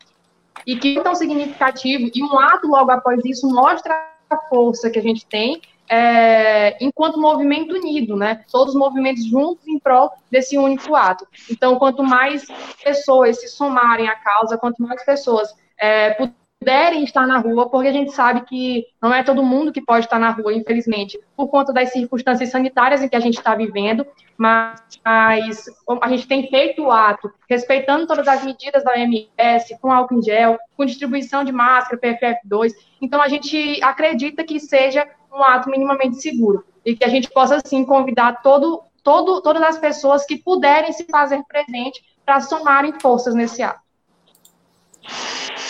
e 0.66 0.76
que 0.76 0.98
é 0.98 1.02
tão 1.02 1.14
significativo, 1.14 2.10
e 2.14 2.24
um 2.24 2.40
ato 2.40 2.68
logo 2.68 2.90
após 2.90 3.24
isso 3.24 3.48
mostra 3.48 3.94
a 4.30 4.38
força 4.50 4.90
que 4.90 4.98
a 4.98 5.02
gente 5.02 5.26
tem 5.28 5.62
é, 5.90 6.84
enquanto 6.84 7.20
movimento 7.20 7.76
unido, 7.76 8.16
né? 8.16 8.44
Todos 8.52 8.74
os 8.74 8.80
movimentos 8.80 9.26
juntos 9.26 9.68
em 9.68 9.80
prol 9.80 10.12
desse 10.32 10.58
único 10.58 10.96
ato. 10.96 11.28
Então, 11.50 11.78
quanto 11.78 12.04
mais 12.04 12.46
pessoas 12.84 13.40
se 13.40 13.48
somarem 13.48 14.08
à 14.08 14.16
causa, 14.16 14.58
quanto 14.58 14.82
mais 14.82 15.04
pessoas 15.06 15.54
é, 15.80 16.18
puderem 16.60 17.04
estar 17.04 17.28
na 17.28 17.38
rua, 17.38 17.70
porque 17.70 17.88
a 17.88 17.94
gente 17.94 18.12
sabe 18.12 18.42
que 18.42 18.86
não 19.00 19.14
é 19.14 19.24
todo 19.24 19.44
mundo 19.44 19.72
que 19.72 19.82
pode 19.82 20.06
estar 20.06 20.18
na 20.18 20.32
rua, 20.32 20.54
infelizmente, 20.54 21.20
por 21.36 21.48
conta 21.48 21.72
das 21.72 21.92
circunstâncias 21.92 22.50
sanitárias 22.50 23.04
em 23.04 23.08
que 23.08 23.16
a 23.16 23.20
gente 23.20 23.38
está 23.38 23.54
vivendo, 23.54 24.06
mas 24.36 24.82
a 25.04 26.10
gente 26.10 26.28
tem 26.28 26.50
feito 26.50 26.84
o 26.84 26.92
ato 26.92 27.32
respeitando 27.48 28.08
todas 28.08 28.28
as 28.28 28.44
medidas 28.44 28.84
da 28.84 28.94
OMS, 28.94 29.78
com 29.80 29.92
álcool 29.92 30.16
em 30.16 30.24
gel, 30.24 30.58
com 30.76 30.86
distribuição 30.86 31.44
de 31.44 31.52
máscara, 31.52 32.02
PFF2. 32.02 32.72
Então, 33.00 33.22
a 33.22 33.28
gente 33.28 33.80
acredita 33.84 34.44
que 34.44 34.60
seja 34.60 35.08
um 35.36 35.44
ato 35.44 35.70
minimamente 35.70 36.22
seguro 36.22 36.66
e 36.86 36.96
que 36.96 37.04
a 37.04 37.10
gente 37.10 37.30
possa, 37.30 37.60
sim, 37.66 37.84
convidar 37.84 38.42
todo, 38.42 38.82
todo, 39.04 39.42
todas 39.42 39.62
as 39.62 39.78
pessoas 39.78 40.26
que 40.26 40.38
puderem 40.38 40.94
se 40.94 41.06
fazer 41.06 41.44
presente 41.44 42.02
para 42.26 42.40
somarem 42.42 42.94
forças 43.00 43.36
nesse 43.36 43.62
ato. 43.62 43.84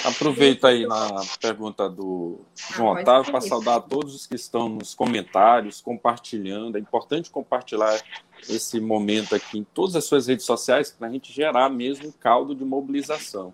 Aproveita 0.05 0.67
aí 0.67 0.85
na 0.85 1.21
pergunta 1.41 1.89
do 1.89 2.39
João 2.55 2.95
ah, 2.95 3.01
Otávio 3.01 3.31
para 3.31 3.41
saudar 3.41 3.81
todos 3.81 4.13
os 4.13 4.27
que 4.27 4.35
estão 4.35 4.69
nos 4.69 4.93
comentários, 4.93 5.81
compartilhando. 5.81 6.77
É 6.77 6.79
importante 6.79 7.31
compartilhar 7.31 7.99
esse 8.47 8.79
momento 8.79 9.33
aqui 9.33 9.57
em 9.57 9.63
todas 9.63 9.95
as 9.95 10.05
suas 10.05 10.27
redes 10.27 10.45
sociais 10.45 10.91
para 10.91 11.07
a 11.07 11.11
gente 11.11 11.33
gerar 11.33 11.69
mesmo 11.69 12.09
um 12.09 12.11
caldo 12.11 12.53
de 12.53 12.63
mobilização. 12.63 13.51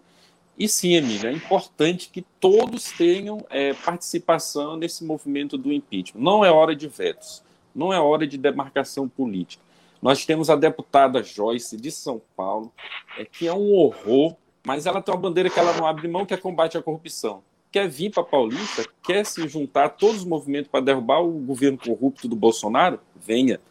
E 0.57 0.67
sim, 0.67 0.93
Emília, 0.95 1.29
é 1.29 1.33
importante 1.33 2.09
que 2.09 2.21
todos 2.39 2.91
tenham 2.91 3.45
é, 3.49 3.73
participação 3.73 4.77
nesse 4.77 5.03
movimento 5.03 5.57
do 5.57 5.71
impeachment. 5.71 6.21
Não 6.21 6.45
é 6.45 6.51
hora 6.51 6.75
de 6.75 6.87
vetos, 6.87 7.43
não 7.73 7.91
é 7.91 7.99
hora 7.99 8.27
de 8.27 8.37
demarcação 8.37 9.07
política. 9.07 9.63
Nós 10.01 10.25
temos 10.25 10.49
a 10.49 10.55
deputada 10.55 11.23
Joyce 11.23 11.77
de 11.77 11.91
São 11.91 12.21
Paulo, 12.35 12.71
é, 13.17 13.25
que 13.25 13.47
é 13.47 13.53
um 13.53 13.73
horror, 13.73 14.35
mas 14.65 14.85
ela 14.85 15.01
tem 15.01 15.13
uma 15.13 15.21
bandeira 15.21 15.49
que 15.49 15.59
ela 15.59 15.73
não 15.73 15.85
abre 15.85 16.07
mão, 16.07 16.25
que 16.25 16.33
é 16.33 16.37
combate 16.37 16.77
à 16.77 16.81
corrupção. 16.81 17.43
Quer 17.71 17.87
vir 17.87 18.11
para 18.11 18.23
Paulista, 18.23 18.85
quer 19.01 19.25
se 19.25 19.47
juntar 19.47 19.85
a 19.85 19.89
todos 19.89 20.17
os 20.17 20.25
movimentos 20.25 20.69
para 20.69 20.83
derrubar 20.83 21.21
o 21.21 21.31
governo 21.31 21.77
corrupto 21.77 22.27
do 22.27 22.35
Bolsonaro? 22.35 22.99
Venha. 23.15 23.61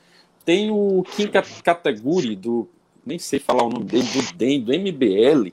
Tem 0.44 0.70
o 0.70 1.02
Kim 1.02 1.28
Kataguri, 1.62 2.34
do. 2.34 2.66
nem 3.04 3.18
sei 3.18 3.38
falar 3.38 3.64
o 3.64 3.68
nome 3.68 3.84
dele, 3.84 4.04
do 4.04 4.32
DEM, 4.34 4.62
do 4.62 4.72
MBL, 4.72 5.52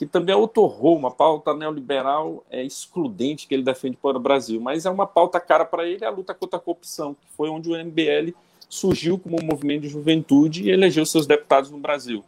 que 0.00 0.06
também 0.06 0.32
é 0.32 0.36
outro 0.36 0.62
horror, 0.62 0.96
uma 0.96 1.10
pauta 1.10 1.52
neoliberal 1.52 2.42
é, 2.50 2.64
excludente 2.64 3.46
que 3.46 3.52
ele 3.52 3.62
defende 3.62 3.98
para 3.98 4.16
o 4.16 4.18
Brasil, 4.18 4.58
mas 4.58 4.86
é 4.86 4.90
uma 4.90 5.06
pauta 5.06 5.38
cara 5.38 5.62
para 5.62 5.86
ele, 5.86 6.02
é 6.02 6.06
a 6.06 6.10
luta 6.10 6.32
contra 6.32 6.56
a 6.56 6.60
corrupção, 6.60 7.12
que 7.12 7.26
foi 7.36 7.50
onde 7.50 7.70
o 7.70 7.76
MBL 7.76 8.32
surgiu 8.66 9.18
como 9.18 9.38
um 9.38 9.44
movimento 9.44 9.82
de 9.82 9.90
juventude 9.90 10.62
e 10.62 10.70
elegeu 10.70 11.04
seus 11.04 11.26
deputados 11.26 11.70
no 11.70 11.76
Brasil. 11.76 12.24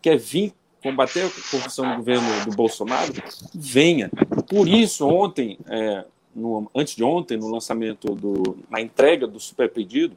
Quer 0.00 0.16
vir 0.16 0.54
combater 0.80 1.24
a 1.24 1.50
corrupção 1.50 1.90
do 1.90 1.96
governo 1.96 2.44
do 2.44 2.54
Bolsonaro? 2.54 3.12
Venha. 3.52 4.08
Por 4.48 4.68
isso, 4.68 5.04
ontem, 5.04 5.58
é, 5.68 6.04
no, 6.32 6.70
antes 6.72 6.94
de 6.94 7.02
ontem, 7.02 7.36
no 7.36 7.48
lançamento 7.48 8.14
do, 8.14 8.56
na 8.70 8.80
entrega 8.80 9.26
do 9.26 9.40
super 9.40 9.68
pedido, 9.68 10.16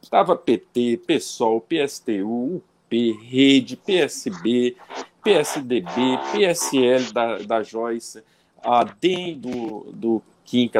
estava 0.00 0.34
PT, 0.34 1.02
PSOL, 1.06 1.60
PSTU, 1.60 2.62
UP, 2.92 3.12
Rede, 3.22 3.76
PSB, 3.76 4.76
PSDB, 5.24 6.18
PSL 6.32 7.12
da, 7.12 7.38
da 7.38 7.62
Joyce, 7.62 8.22
a 8.62 8.84
DEM 8.84 9.38
do, 9.38 9.92
do 9.92 10.22
Kim 10.44 10.70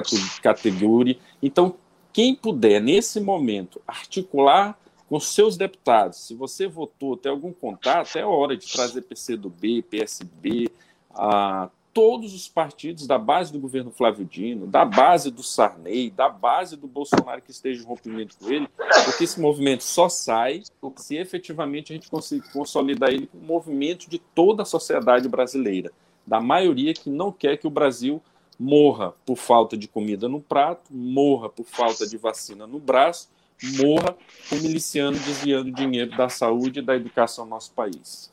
Category. 0.43 1.19
Então, 1.43 1.77
quem 2.13 2.35
puder, 2.35 2.81
nesse 2.81 3.21
momento, 3.21 3.81
articular 3.87 4.79
com 5.09 5.19
seus 5.19 5.57
deputados, 5.57 6.19
se 6.19 6.35
você 6.35 6.67
votou, 6.67 7.17
tem 7.17 7.31
algum 7.31 7.53
contato, 7.53 8.17
é 8.17 8.25
hora 8.25 8.57
de 8.57 8.71
trazer 8.71 9.03
PCdoB, 9.03 9.83
PSB, 9.83 10.71
a 11.11 11.69
todos 11.93 12.35
os 12.35 12.49
partidos 12.49 13.07
da 13.07 13.19
base 13.19 13.53
do 13.53 13.61
governo 13.61 13.91
Flávio 13.91 14.25
Dino, 14.25 14.67
da 14.67 14.85
base 14.85 15.31
do 15.31 15.43
Sarney, 15.43 16.11
da 16.11 16.29
base 16.29 16.77
do 16.77 16.87
Bolsonaro 16.87 17.43
que 17.43 17.51
esteja 17.51 17.83
em 17.83 17.87
rompimento 17.87 18.37
com 18.39 18.51
ele, 18.51 18.69
porque 19.05 19.25
esse 19.25 19.41
movimento 19.41 19.85
só 19.85 20.09
sai 20.09 20.63
se 20.97 21.17
efetivamente 21.17 21.93
a 21.93 21.97
gente 21.97 22.11
conseguir 22.11 22.51
consolidar 22.53 23.11
ele 23.11 23.27
com 23.27 23.39
o 23.39 23.43
movimento 23.43 24.09
de 24.09 24.19
toda 24.19 24.63
a 24.63 24.67
sociedade 24.67 25.29
brasileira, 25.29 25.93
da 26.27 26.41
maioria 26.41 26.95
que 26.95 27.11
não 27.11 27.31
quer 27.31 27.57
que 27.59 27.67
o 27.67 27.71
Brasil 27.71 28.23
morra 28.59 29.15
por 29.27 29.37
falta 29.37 29.77
de 29.77 29.89
comida 29.89 30.29
no 30.29 30.41
prato, 30.41 30.95
morra 30.95 31.49
por 31.49 31.65
falta 31.65 32.07
de 32.07 32.17
vacina 32.17 32.67
no 32.67 32.79
braço, 32.79 33.29
morra 33.77 34.17
com 34.49 34.57
miliciano 34.57 35.19
desviando 35.19 35.71
dinheiro 35.71 36.17
da 36.17 36.29
saúde 36.29 36.79
e 36.81 36.83
da 36.83 36.97
educação 36.97 37.45
no 37.45 37.51
nosso 37.51 37.73
país. 37.73 38.32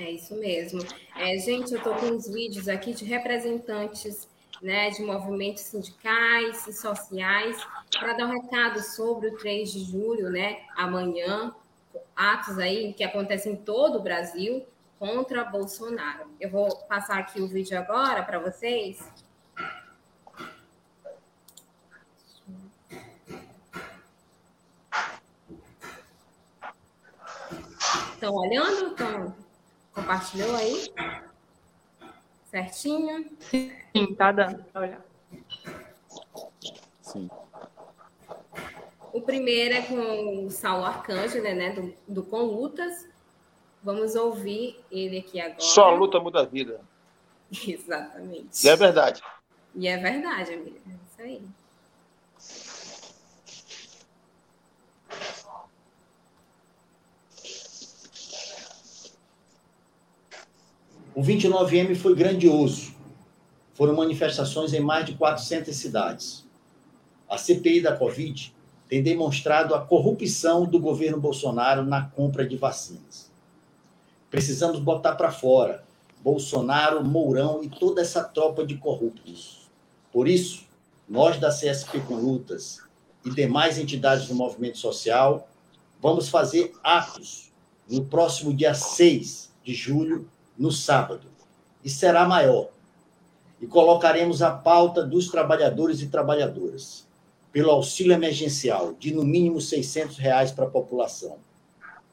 É 0.00 0.12
isso 0.12 0.34
mesmo. 0.34 0.80
É, 1.14 1.36
gente, 1.36 1.72
eu 1.72 1.76
estou 1.78 1.94
com 1.94 2.06
uns 2.06 2.26
vídeos 2.26 2.68
aqui 2.68 2.94
de 2.94 3.04
representantes 3.04 4.26
né, 4.62 4.88
de 4.88 5.02
movimentos 5.02 5.62
sindicais 5.64 6.66
e 6.66 6.72
sociais 6.72 7.62
para 7.98 8.14
dar 8.14 8.24
um 8.24 8.40
recado 8.40 8.80
sobre 8.80 9.28
o 9.28 9.36
3 9.36 9.70
de 9.70 9.84
julho, 9.84 10.30
né, 10.30 10.62
amanhã, 10.74 11.54
atos 12.16 12.58
aí 12.58 12.94
que 12.94 13.04
acontecem 13.04 13.52
em 13.52 13.56
todo 13.56 13.98
o 13.98 14.02
Brasil 14.02 14.64
contra 14.98 15.44
Bolsonaro. 15.44 16.30
Eu 16.40 16.48
vou 16.48 16.74
passar 16.86 17.18
aqui 17.18 17.42
o 17.42 17.46
vídeo 17.46 17.78
agora 17.78 18.22
para 18.22 18.38
vocês. 18.38 19.06
Estão 28.14 28.34
olhando? 28.34 28.92
Estão 28.92 29.49
Compartilhou 29.94 30.54
aí? 30.56 30.92
Certinho? 32.50 33.30
Sim, 33.40 34.14
tá 34.16 34.32
dando 34.32 34.64
olhar. 34.74 35.04
Sim. 37.02 37.30
O 39.12 39.20
primeiro 39.20 39.74
é 39.74 39.82
com 39.82 40.46
o 40.46 40.50
Saulo 40.50 40.84
Arcângelo, 40.84 41.44
né, 41.44 41.70
do, 41.72 41.94
do 42.06 42.22
Com 42.22 42.42
Lutas. 42.42 43.08
Vamos 43.82 44.14
ouvir 44.14 44.78
ele 44.90 45.18
aqui 45.18 45.40
agora. 45.40 45.60
Só 45.60 45.84
a 45.84 45.94
luta 45.94 46.20
muda 46.20 46.40
a 46.40 46.44
vida. 46.44 46.80
Exatamente. 47.50 48.64
E 48.64 48.68
é 48.68 48.76
verdade. 48.76 49.22
E 49.74 49.88
é 49.88 49.96
verdade, 49.96 50.54
amiga. 50.54 50.78
É 50.86 50.92
isso 50.92 51.22
aí. 51.22 51.42
O 61.14 61.22
29M 61.22 61.96
foi 61.96 62.14
grandioso. 62.14 62.94
Foram 63.74 63.96
manifestações 63.96 64.72
em 64.72 64.80
mais 64.80 65.06
de 65.06 65.14
400 65.14 65.74
cidades. 65.74 66.46
A 67.28 67.36
CPI 67.36 67.80
da 67.80 67.96
Covid 67.96 68.54
tem 68.88 69.02
demonstrado 69.02 69.74
a 69.74 69.80
corrupção 69.80 70.66
do 70.66 70.78
governo 70.78 71.20
Bolsonaro 71.20 71.84
na 71.84 72.02
compra 72.02 72.46
de 72.46 72.56
vacinas. 72.56 73.30
Precisamos 74.30 74.78
botar 74.78 75.16
para 75.16 75.32
fora 75.32 75.84
Bolsonaro, 76.22 77.04
Mourão 77.04 77.62
e 77.62 77.68
toda 77.68 78.00
essa 78.00 78.22
tropa 78.22 78.64
de 78.64 78.76
corruptos. 78.76 79.68
Por 80.12 80.28
isso, 80.28 80.64
nós 81.08 81.38
da 81.40 81.48
CSP 81.48 82.00
com 82.06 82.14
Lutas 82.14 82.82
e 83.24 83.30
demais 83.30 83.78
entidades 83.78 84.28
do 84.28 84.34
movimento 84.34 84.78
social 84.78 85.48
vamos 86.00 86.28
fazer 86.28 86.72
atos 86.82 87.50
no 87.88 88.04
próximo 88.04 88.54
dia 88.54 88.74
6 88.74 89.50
de 89.64 89.74
julho 89.74 90.28
no 90.60 90.70
sábado, 90.70 91.26
e 91.82 91.88
será 91.88 92.28
maior. 92.28 92.68
E 93.58 93.66
colocaremos 93.66 94.42
a 94.42 94.50
pauta 94.50 95.02
dos 95.02 95.28
trabalhadores 95.28 96.02
e 96.02 96.08
trabalhadoras, 96.08 97.08
pelo 97.50 97.70
auxílio 97.70 98.12
emergencial 98.12 98.92
de 98.92 99.14
no 99.14 99.24
mínimo 99.24 99.58
600 99.58 100.18
reais 100.18 100.52
para 100.52 100.66
a 100.66 100.70
população, 100.70 101.38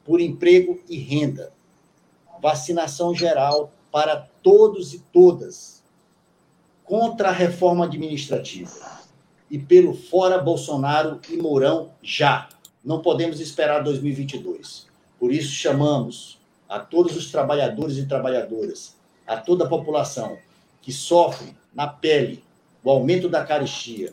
por 0.02 0.18
emprego 0.18 0.80
e 0.88 0.96
renda, 0.96 1.52
vacinação 2.40 3.14
geral 3.14 3.70
para 3.92 4.26
todos 4.42 4.94
e 4.94 5.00
todas, 5.12 5.82
contra 6.84 7.28
a 7.28 7.32
reforma 7.32 7.84
administrativa 7.84 8.98
e 9.50 9.58
pelo 9.58 9.92
fora 9.92 10.38
Bolsonaro 10.38 11.20
e 11.28 11.36
Mourão 11.36 11.90
já. 12.02 12.48
Não 12.82 13.02
podemos 13.02 13.40
esperar 13.40 13.82
2022. 13.82 14.86
Por 15.18 15.32
isso 15.32 15.52
chamamos 15.52 16.37
a 16.68 16.78
todos 16.78 17.16
os 17.16 17.30
trabalhadores 17.30 17.96
e 17.96 18.06
trabalhadoras, 18.06 18.96
a 19.26 19.36
toda 19.36 19.64
a 19.64 19.68
população 19.68 20.38
que 20.82 20.92
sofre 20.92 21.56
na 21.74 21.86
pele 21.86 22.44
o 22.82 22.90
aumento 22.90 23.28
da 23.28 23.44
carestia, 23.44 24.12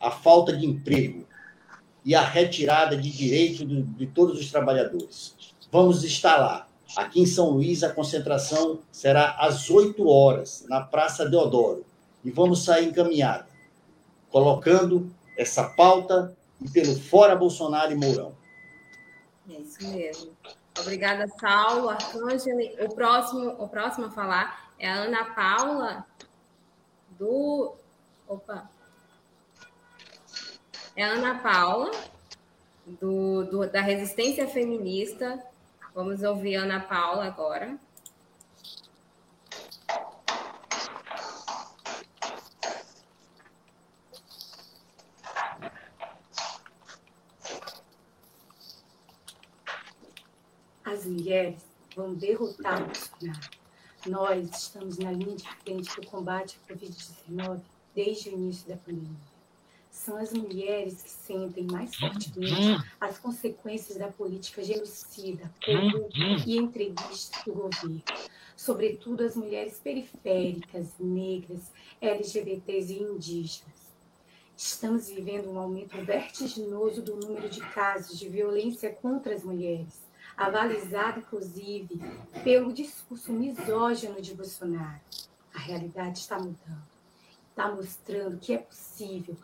a 0.00 0.10
falta 0.10 0.56
de 0.56 0.66
emprego 0.66 1.26
e 2.04 2.14
a 2.14 2.22
retirada 2.22 2.96
de 2.96 3.10
direitos 3.10 3.58
de, 3.58 3.82
de 3.82 4.06
todos 4.06 4.38
os 4.38 4.50
trabalhadores. 4.50 5.34
Vamos 5.70 6.04
estar 6.04 6.36
lá. 6.36 6.68
Aqui 6.96 7.20
em 7.20 7.26
São 7.26 7.50
Luís, 7.50 7.82
a 7.82 7.92
concentração 7.92 8.78
será 8.90 9.36
às 9.38 9.68
8 9.68 10.08
horas, 10.08 10.64
na 10.68 10.80
Praça 10.80 11.28
Deodoro. 11.28 11.84
E 12.24 12.30
vamos 12.30 12.64
sair 12.64 12.86
encaminhada, 12.86 13.46
colocando 14.30 15.10
essa 15.36 15.64
pauta 15.64 16.34
e 16.60 16.68
pelo 16.68 16.98
fora 16.98 17.36
Bolsonaro 17.36 17.92
e 17.92 17.94
Mourão. 17.94 18.32
É 19.50 19.60
isso 19.60 19.86
mesmo. 19.88 20.30
Obrigada, 20.80 21.26
Saulo, 21.28 21.90
Arcângelo. 21.90 22.60
O 22.84 22.94
próximo, 22.94 23.50
o 23.58 23.68
próximo 23.68 24.06
a 24.06 24.10
falar 24.10 24.70
é 24.78 24.88
a 24.88 24.94
Ana 24.94 25.24
Paula, 25.24 26.06
do. 27.10 27.74
Opa! 28.26 28.68
É 30.94 31.04
a 31.04 31.08
Ana 31.08 31.38
Paula, 31.38 31.90
do, 32.86 33.44
do, 33.44 33.66
da 33.66 33.80
Resistência 33.80 34.46
Feminista. 34.48 35.42
Vamos 35.94 36.22
ouvir 36.22 36.56
a 36.56 36.62
Ana 36.62 36.80
Paula 36.80 37.24
agora. 37.24 37.78
As 50.98 51.06
mulheres 51.06 51.64
vão 51.94 52.12
derrotar 52.12 52.82
o 52.82 52.86
Bolsonaro. 52.86 53.50
Nós 54.06 54.50
estamos 54.50 54.98
na 54.98 55.12
linha 55.12 55.36
de 55.36 55.48
frente 55.62 55.94
do 55.94 56.06
combate 56.08 56.58
à 56.58 56.72
Covid-19 56.72 57.60
desde 57.94 58.30
o 58.30 58.32
início 58.32 58.68
da 58.68 58.76
pandemia. 58.76 59.38
São 59.90 60.16
as 60.16 60.32
mulheres 60.32 61.02
que 61.02 61.10
sentem 61.10 61.64
mais 61.70 61.94
fortemente 61.94 62.84
as 63.00 63.16
consequências 63.18 63.96
da 63.98 64.08
política 64.08 64.62
genocida, 64.62 65.52
corrupta 65.64 66.18
e 66.46 66.56
entreguista 66.56 67.38
do 67.46 67.54
governo. 67.54 68.02
Sobretudo 68.56 69.22
as 69.22 69.36
mulheres 69.36 69.78
periféricas, 69.78 70.94
negras, 70.98 71.72
LGBTs 72.00 72.92
e 72.92 73.02
indígenas. 73.02 73.78
Estamos 74.56 75.08
vivendo 75.08 75.48
um 75.48 75.58
aumento 75.58 75.96
vertiginoso 76.04 77.02
do 77.02 77.16
número 77.16 77.48
de 77.48 77.60
casos 77.70 78.18
de 78.18 78.28
violência 78.28 78.92
contra 78.92 79.32
as 79.32 79.44
mulheres 79.44 80.07
avalizado, 80.38 81.18
inclusive, 81.18 82.00
pelo 82.44 82.72
discurso 82.72 83.32
misógino 83.32 84.22
de 84.22 84.32
Bolsonaro. 84.34 85.00
A 85.52 85.58
realidade 85.58 86.20
está 86.20 86.38
mudando. 86.38 86.86
Está 87.50 87.74
mostrando 87.74 88.38
que 88.38 88.54
é 88.54 88.58
possível, 88.58 89.36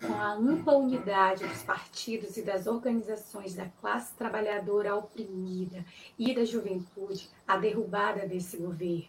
com 0.00 0.14
a 0.14 0.34
ampla 0.34 0.76
unidade 0.76 1.44
dos 1.44 1.64
partidos 1.64 2.36
e 2.36 2.42
das 2.42 2.68
organizações 2.68 3.54
da 3.54 3.66
classe 3.80 4.14
trabalhadora 4.14 4.94
oprimida 4.94 5.84
e 6.16 6.32
da 6.32 6.44
juventude, 6.44 7.28
a 7.46 7.56
derrubada 7.56 8.24
desse 8.24 8.56
governo. 8.58 9.08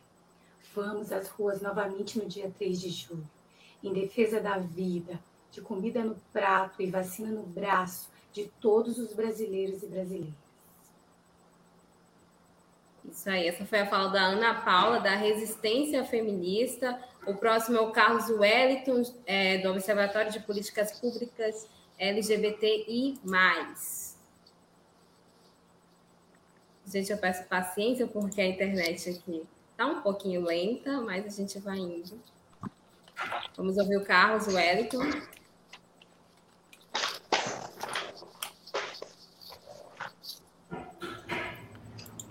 Vamos 0.74 1.12
às 1.12 1.28
ruas 1.30 1.62
novamente 1.62 2.18
no 2.18 2.26
dia 2.26 2.52
3 2.58 2.82
de 2.82 2.90
julho, 2.90 3.30
em 3.84 3.94
defesa 3.94 4.42
da 4.42 4.58
vida, 4.58 5.20
de 5.52 5.62
comida 5.62 6.04
no 6.04 6.16
prato 6.34 6.82
e 6.82 6.90
vacina 6.90 7.30
no 7.30 7.44
braço 7.44 8.10
de 8.34 8.48
todos 8.60 8.98
os 8.98 9.14
brasileiros 9.14 9.84
e 9.84 9.88
brasileiras. 9.88 10.49
Isso 13.12 13.30
aí, 13.30 13.48
essa 13.48 13.66
foi 13.66 13.80
a 13.80 13.88
fala 13.88 14.10
da 14.10 14.22
Ana 14.22 14.62
Paula, 14.62 15.00
da 15.00 15.16
Resistência 15.16 16.04
Feminista. 16.04 17.00
O 17.26 17.36
próximo 17.36 17.78
é 17.78 17.82
o 17.82 17.92
Carlos 17.92 18.30
Wellington, 18.30 19.04
é, 19.26 19.58
do 19.60 19.72
Observatório 19.72 20.32
de 20.32 20.40
Políticas 20.40 21.00
Públicas 21.00 21.68
LGBTI. 21.98 23.20
Gente, 26.86 27.12
eu 27.12 27.18
peço 27.18 27.44
paciência 27.48 28.08
porque 28.08 28.42
a 28.42 28.48
internet 28.48 29.10
aqui 29.10 29.44
está 29.72 29.86
um 29.86 30.02
pouquinho 30.02 30.42
lenta, 30.42 31.02
mas 31.02 31.26
a 31.26 31.30
gente 31.30 31.60
vai 31.60 31.78
indo. 31.78 32.20
Vamos 33.56 33.78
ouvir 33.78 33.98
o 33.98 34.06
Carlos 34.06 34.48
Wellington. 34.48 35.04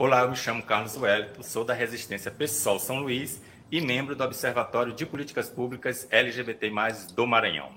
Olá, 0.01 0.21
eu 0.21 0.31
me 0.31 0.37
chamo 0.37 0.63
Carlos 0.63 0.97
Wellington, 0.97 1.43
sou 1.43 1.65
da 1.65 1.75
Resistência 1.75 2.31
Pessoal 2.31 2.79
São 2.79 3.01
Luís 3.01 3.43
e 3.69 3.81
membro 3.81 4.15
do 4.15 4.23
Observatório 4.23 4.93
de 4.93 5.05
Políticas 5.05 5.51
Públicas 5.51 6.07
LGBT+, 6.13 6.71
do 7.17 7.27
Maranhão. 7.27 7.77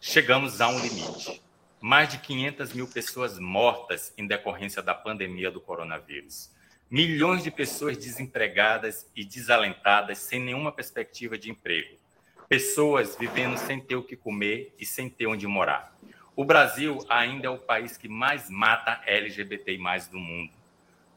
Chegamos 0.00 0.60
a 0.60 0.66
um 0.66 0.80
limite. 0.80 1.40
Mais 1.80 2.08
de 2.08 2.18
500 2.18 2.72
mil 2.72 2.88
pessoas 2.88 3.38
mortas 3.38 4.12
em 4.18 4.26
decorrência 4.26 4.82
da 4.82 4.96
pandemia 4.96 5.48
do 5.48 5.60
coronavírus. 5.60 6.50
Milhões 6.90 7.44
de 7.44 7.52
pessoas 7.52 7.96
desempregadas 7.96 9.08
e 9.14 9.24
desalentadas 9.24 10.18
sem 10.18 10.40
nenhuma 10.40 10.72
perspectiva 10.72 11.38
de 11.38 11.52
emprego. 11.52 11.96
Pessoas 12.48 13.14
vivendo 13.16 13.56
sem 13.56 13.78
ter 13.78 13.94
o 13.94 14.02
que 14.02 14.16
comer 14.16 14.74
e 14.76 14.84
sem 14.84 15.08
ter 15.08 15.28
onde 15.28 15.46
morar. 15.46 15.96
O 16.34 16.44
Brasil 16.44 16.98
ainda 17.08 17.46
é 17.46 17.50
o 17.50 17.58
país 17.58 17.96
que 17.96 18.08
mais 18.08 18.50
mata 18.50 19.00
LGBT+ 19.06 19.78
do 20.10 20.18
mundo 20.18 20.58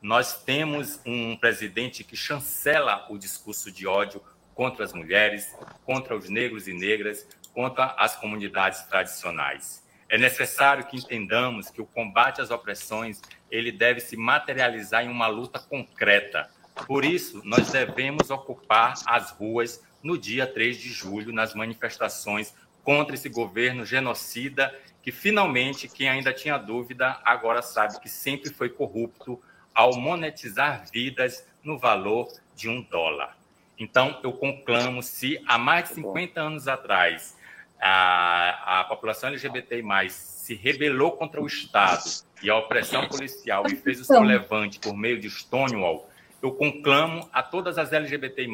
nós 0.03 0.43
temos 0.43 0.99
um 1.05 1.33
presidente 1.37 2.03
que 2.03 2.17
chancela 2.17 3.07
o 3.09 3.17
discurso 3.17 3.71
de 3.71 3.87
ódio 3.87 4.21
contra 4.53 4.83
as 4.83 4.91
mulheres, 4.91 5.55
contra 5.85 6.13
os 6.13 6.27
negros 6.27 6.67
e 6.67 6.73
negras, 6.73 7.25
contra 7.53 7.85
as 7.97 8.13
comunidades 8.13 8.81
tradicionais. 8.83 9.81
É 10.09 10.17
necessário 10.17 10.85
que 10.85 10.97
entendamos 10.97 11.69
que 11.69 11.81
o 11.81 11.85
combate 11.85 12.41
às 12.41 12.51
opressões 12.51 13.21
ele 13.49 13.71
deve 13.71 14.01
se 14.01 14.17
materializar 14.17 15.05
em 15.05 15.09
uma 15.09 15.27
luta 15.27 15.57
concreta. 15.57 16.49
Por 16.85 17.05
isso, 17.05 17.41
nós 17.45 17.71
devemos 17.71 18.29
ocupar 18.29 18.95
as 19.05 19.31
ruas 19.31 19.81
no 20.03 20.17
dia 20.17 20.45
3 20.45 20.77
de 20.77 20.89
julho, 20.89 21.31
nas 21.31 21.55
manifestações 21.55 22.53
contra 22.83 23.15
esse 23.15 23.29
governo 23.29 23.85
genocida, 23.85 24.77
que 25.01 25.13
finalmente, 25.13 25.87
quem 25.87 26.09
ainda 26.09 26.33
tinha 26.33 26.57
dúvida, 26.57 27.21
agora 27.23 27.61
sabe 27.61 28.01
que 28.01 28.09
sempre 28.09 28.49
foi 28.49 28.67
corrupto, 28.67 29.41
ao 29.73 29.95
monetizar 29.95 30.85
vidas 30.91 31.47
no 31.63 31.77
valor 31.77 32.27
de 32.55 32.69
um 32.69 32.81
dólar. 32.81 33.37
Então, 33.77 34.19
eu 34.23 34.31
conclamo 34.33 35.01
se 35.01 35.41
há 35.47 35.57
mais 35.57 35.89
de 35.89 35.95
50 35.95 36.39
anos 36.39 36.67
atrás 36.67 37.37
a, 37.81 38.79
a 38.79 38.83
população 38.85 39.29
LGBT 39.29 39.83
se 40.09 40.55
rebelou 40.55 41.13
contra 41.13 41.41
o 41.41 41.47
Estado 41.47 42.03
e 42.41 42.49
a 42.49 42.57
opressão 42.57 43.07
policial 43.07 43.65
e 43.67 43.75
fez 43.75 43.99
o 43.99 44.05
seu 44.05 44.21
levante 44.21 44.79
por 44.79 44.95
meio 44.95 45.19
de 45.19 45.29
Stonewall, 45.29 46.09
eu 46.41 46.51
conclamo 46.51 47.27
a 47.31 47.41
todas 47.41 47.77
as 47.77 47.91
LGBT 47.93 48.47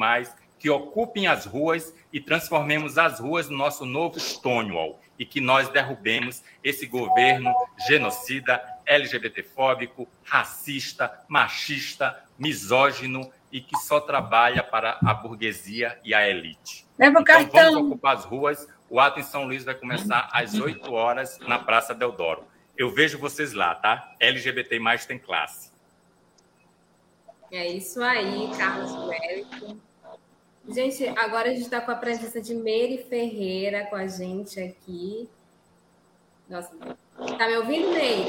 que 0.59 0.69
ocupem 0.69 1.27
as 1.27 1.45
ruas 1.45 1.95
e 2.11 2.19
transformemos 2.19 2.97
as 2.97 3.19
ruas 3.19 3.49
no 3.49 3.57
nosso 3.57 3.85
novo 3.85 4.19
Stonewall 4.19 4.99
e 5.17 5.25
que 5.25 5.39
nós 5.41 5.69
derrubemos 5.69 6.43
esse 6.63 6.85
governo 6.85 7.53
genocida, 7.87 8.61
LGBTfóbico, 8.89 10.09
racista, 10.23 11.23
machista, 11.27 12.21
misógino 12.37 13.31
e 13.51 13.61
que 13.61 13.77
só 13.77 14.01
trabalha 14.01 14.63
para 14.63 14.97
a 15.05 15.13
burguesia 15.13 15.99
e 16.03 16.13
a 16.13 16.27
elite. 16.27 16.85
Leva 16.97 17.21
então, 17.21 17.23
cartão. 17.23 17.73
vamos 17.73 17.91
ocupar 17.91 18.15
as 18.17 18.25
ruas. 18.25 18.67
O 18.89 18.99
ato 18.99 19.19
em 19.19 19.23
São 19.23 19.45
Luís 19.45 19.63
vai 19.63 19.75
começar 19.75 20.29
às 20.33 20.55
8 20.55 20.91
horas 20.91 21.37
na 21.39 21.59
Praça 21.59 21.93
Deodoro. 21.93 22.43
Eu 22.75 22.89
vejo 22.89 23.19
vocês 23.19 23.53
lá, 23.53 23.75
tá? 23.75 24.15
LGBT 24.19 24.79
mais 24.79 25.05
tem 25.05 25.19
classe. 25.19 25.71
É 27.51 27.67
isso 27.67 28.01
aí, 28.01 28.49
Carlos 28.57 28.91
Wellington. 28.91 29.77
Gente, 30.67 31.07
agora 31.07 31.49
a 31.49 31.51
gente 31.51 31.63
está 31.63 31.81
com 31.81 31.91
a 31.91 31.95
presença 31.95 32.39
de 32.39 32.53
Meire 32.53 32.99
Ferreira 33.09 33.85
com 33.85 33.95
a 33.95 34.07
gente 34.07 34.59
aqui. 34.59 35.27
Nossa, 36.47 36.71
tá 37.37 37.47
me 37.47 37.57
ouvindo, 37.57 37.89
Meire? 37.89 38.25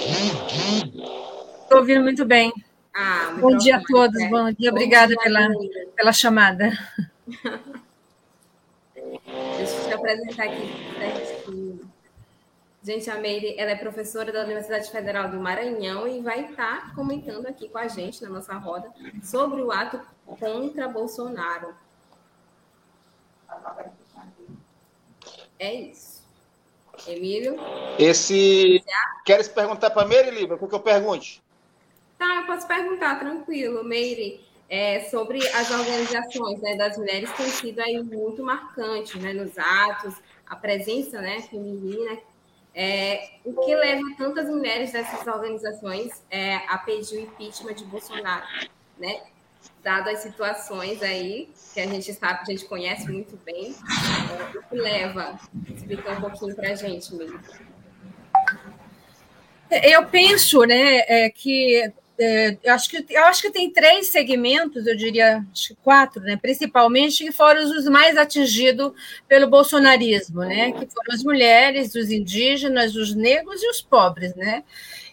Estou 1.62 1.78
ouvindo 1.78 2.02
muito 2.02 2.24
bem. 2.24 2.52
Ah, 2.94 3.36
bom 3.40 3.56
dia 3.56 3.76
a 3.76 3.82
todos, 3.82 4.18
né? 4.18 4.28
bom 4.28 4.52
dia, 4.52 4.70
obrigada 4.70 5.14
dia, 5.14 5.22
pela, 5.22 5.48
pela 5.96 6.12
chamada. 6.12 6.70
Deixa 9.56 9.76
eu 9.76 9.86
te 9.86 9.92
apresentar 9.92 10.44
aqui 10.44 10.90
Gente, 12.82 13.10
a 13.10 13.16
Meire, 13.16 13.54
ela 13.58 13.72
é 13.72 13.76
professora 13.76 14.32
da 14.32 14.42
Universidade 14.42 14.90
Federal 14.90 15.28
do 15.28 15.38
Maranhão 15.38 16.08
e 16.08 16.22
vai 16.22 16.46
estar 16.46 16.94
comentando 16.94 17.46
aqui 17.46 17.68
com 17.68 17.76
a 17.76 17.86
gente 17.86 18.22
na 18.22 18.30
nossa 18.30 18.54
roda 18.54 18.90
sobre 19.22 19.60
o 19.60 19.70
ato 19.70 20.00
contra 20.24 20.88
Bolsonaro. 20.88 21.74
É 25.58 25.74
isso. 25.74 26.19
Emílio? 27.06 27.56
Esse. 27.98 28.82
Queres 29.24 29.48
perguntar 29.48 29.90
para 29.90 30.02
a 30.02 30.06
Meire, 30.06 30.30
Lívia? 30.30 30.56
O 30.60 30.68
que 30.68 30.74
eu 30.74 30.80
pergunte? 30.80 31.42
Tá, 32.18 32.36
eu 32.36 32.46
posso 32.46 32.66
perguntar, 32.66 33.18
tranquilo, 33.18 33.84
Meire. 33.84 34.48
É, 34.68 35.00
sobre 35.10 35.44
as 35.48 35.68
organizações 35.68 36.60
né, 36.60 36.76
das 36.76 36.96
mulheres 36.96 37.28
tem 37.32 37.48
sido 37.48 37.80
aí 37.80 38.00
muito 38.00 38.40
marcante 38.44 39.18
né, 39.18 39.32
nos 39.32 39.58
atos, 39.58 40.14
a 40.46 40.54
presença 40.54 41.20
né, 41.20 41.40
feminina. 41.42 42.18
É, 42.72 43.30
o 43.44 43.52
que 43.64 43.74
leva 43.74 44.02
tantas 44.16 44.48
mulheres 44.48 44.92
dessas 44.92 45.26
organizações 45.26 46.24
é, 46.30 46.56
a 46.68 46.78
pedir 46.78 47.16
o 47.16 47.20
impeachment 47.20 47.74
de 47.74 47.84
Bolsonaro? 47.84 48.46
Né? 48.96 49.22
Dado 49.82 50.08
as 50.08 50.20
situações 50.20 51.02
aí, 51.02 51.48
que 51.72 51.80
a 51.80 51.86
gente 51.86 52.12
sabe, 52.12 52.40
a 52.42 52.44
gente 52.44 52.64
conhece 52.66 53.10
muito 53.10 53.38
bem, 53.44 53.74
é, 53.74 54.58
o 54.58 54.62
que 54.62 54.76
leva? 54.76 55.38
Explica 55.68 56.12
um 56.12 56.20
pouquinho 56.20 56.54
para 56.54 56.70
a 56.70 56.74
gente, 56.74 57.14
mesmo. 57.14 57.40
Eu 59.70 60.04
penso 60.06 60.64
né, 60.64 60.98
é, 61.06 61.30
que 61.30 61.92
é, 62.18 62.58
eu, 62.62 62.74
acho 62.74 62.90
que 62.90 63.06
eu 63.08 63.24
acho 63.24 63.40
que 63.40 63.50
tem 63.50 63.72
três 63.72 64.08
segmentos, 64.08 64.86
eu 64.86 64.94
diria 64.94 65.42
quatro, 65.82 66.20
né, 66.20 66.36
principalmente, 66.36 67.24
que 67.24 67.32
foram 67.32 67.62
os 67.62 67.86
mais 67.86 68.16
atingidos 68.18 68.92
pelo 69.26 69.48
bolsonarismo, 69.48 70.40
né, 70.40 70.72
que 70.72 70.86
foram 70.86 71.14
as 71.14 71.22
mulheres, 71.22 71.94
os 71.94 72.10
indígenas, 72.10 72.94
os 72.94 73.14
negros 73.14 73.62
e 73.62 73.70
os 73.70 73.80
pobres. 73.80 74.34
Né? 74.34 74.64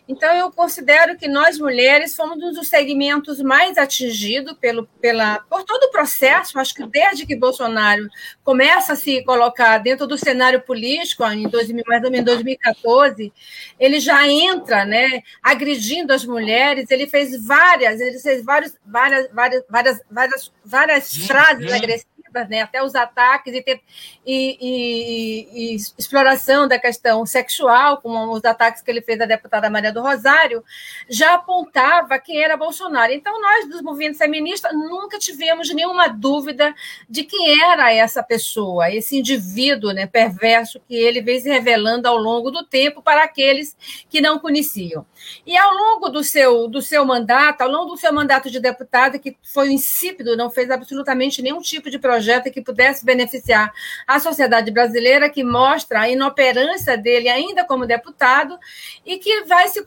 Então, 0.07 0.33
eu 0.33 0.49
considero 0.51 1.17
que 1.17 1.27
nós, 1.27 1.59
mulheres, 1.59 2.13
somos 2.13 2.37
um 2.37 2.53
dos 2.53 2.67
segmentos 2.67 3.41
mais 3.41 3.77
atingidos 3.77 4.53
pelo, 4.53 4.87
pela, 5.01 5.39
por 5.49 5.63
todo 5.63 5.83
o 5.83 5.91
processo. 5.91 6.57
Acho 6.57 6.73
que 6.73 6.87
desde 6.87 7.25
que 7.25 7.35
Bolsonaro 7.35 8.07
começa 8.43 8.93
a 8.93 8.95
se 8.95 9.21
colocar 9.23 9.77
dentro 9.79 10.07
do 10.07 10.17
cenário 10.17 10.61
político, 10.61 11.25
em 11.25 11.49
2000, 11.49 11.83
mais 11.85 12.03
ou 12.03 12.11
menos 12.11 12.25
2014, 12.25 13.33
ele 13.77 13.99
já 13.99 14.25
entra 14.27 14.85
né, 14.85 15.21
agredindo 15.43 16.13
as 16.13 16.23
mulheres. 16.23 16.89
Ele 16.89 17.07
fez 17.07 17.45
várias, 17.45 17.99
ele 17.99 18.19
fez 18.19 18.43
várias, 18.45 18.77
várias, 18.85 19.29
várias, 19.33 19.63
várias, 19.69 20.01
várias, 20.09 20.53
várias 20.63 21.17
frases 21.25 21.71
agressivas 21.71 22.16
né? 22.49 22.61
até 22.61 22.83
os 22.83 22.95
ataques 22.95 23.53
e, 23.53 23.61
ter, 23.61 23.81
e, 24.25 24.57
e, 24.61 25.73
e, 25.73 25.75
exploração 25.75 26.67
da 26.67 26.77
questão 26.77 27.25
sexual, 27.25 28.01
como 28.01 28.31
os 28.33 28.43
ataques 28.43 28.81
que 28.81 28.91
ele 28.91 29.01
fez 29.01 29.19
à 29.21 29.25
deputada 29.25 29.69
Maria 29.69 29.91
do 29.91 30.01
Rosário, 30.01 30.63
já 31.09 31.35
apontava 31.35 32.19
quem 32.19 32.41
era 32.41 32.57
Bolsonaro. 32.57 33.11
Então, 33.13 33.41
nós, 33.41 33.69
dos 33.69 33.81
movimentos 33.81 34.17
feministas, 34.17 34.71
nunca 34.73 35.17
tivemos 35.17 35.73
nenhuma 35.73 36.07
dúvida 36.07 36.75
de 37.09 37.23
quem 37.23 37.61
era 37.63 37.91
essa 37.93 38.21
pessoa, 38.21 38.91
esse 38.91 39.17
indivíduo 39.17 39.91
né, 39.91 40.05
perverso 40.05 40.79
que 40.87 40.95
ele 40.95 41.21
veio 41.21 41.41
se 41.41 41.49
revelando 41.49 42.07
ao 42.07 42.17
longo 42.17 42.51
do 42.51 42.63
tempo 42.63 43.01
para 43.01 43.23
aqueles 43.23 43.75
que 44.09 44.21
não 44.21 44.39
conheciam. 44.39 45.05
E 45.45 45.57
ao 45.57 45.73
longo 45.73 46.09
do 46.09 46.23
seu, 46.23 46.67
do 46.67 46.81
seu 46.81 47.05
mandato, 47.05 47.61
ao 47.61 47.69
longo 47.69 47.91
do 47.91 47.97
seu 47.97 48.13
mandato 48.13 48.49
de 48.49 48.59
deputada, 48.59 49.17
que 49.17 49.35
foi 49.43 49.71
insípido, 49.71 50.37
não 50.37 50.49
fez 50.49 50.69
absolutamente 50.69 51.41
nenhum 51.41 51.61
tipo 51.61 51.89
de 51.89 51.97
projeto 51.97 52.16
projeto 52.17 52.51
que 52.51 52.63
pudesse 52.63 53.05
beneficiar 53.05 53.71
a 54.07 54.19
sociedade 54.19 54.71
brasileira, 54.71 55.29
que 55.29 55.43
mostra 55.43 56.01
a 56.01 56.09
inoperância 56.09 56.97
dele 56.97 57.29
ainda 57.29 57.63
como 57.63 57.85
deputado 57.85 58.57
e 59.05 59.19
que 59.19 59.43
vai 59.43 59.67
se 59.67 59.83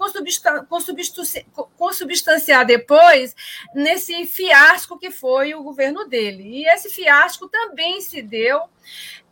consubstanciar 1.77 2.64
depois 2.64 3.35
nesse 3.75 4.27
fiasco 4.27 4.97
que 4.97 5.11
foi 5.11 5.55
o 5.55 5.62
governo 5.64 6.09
dele. 6.09 6.45
E 6.45 6.69
esse 6.69 6.88
fiasco 6.88 7.49
também 7.49 8.01
se 8.01 8.23
deu 8.23 8.61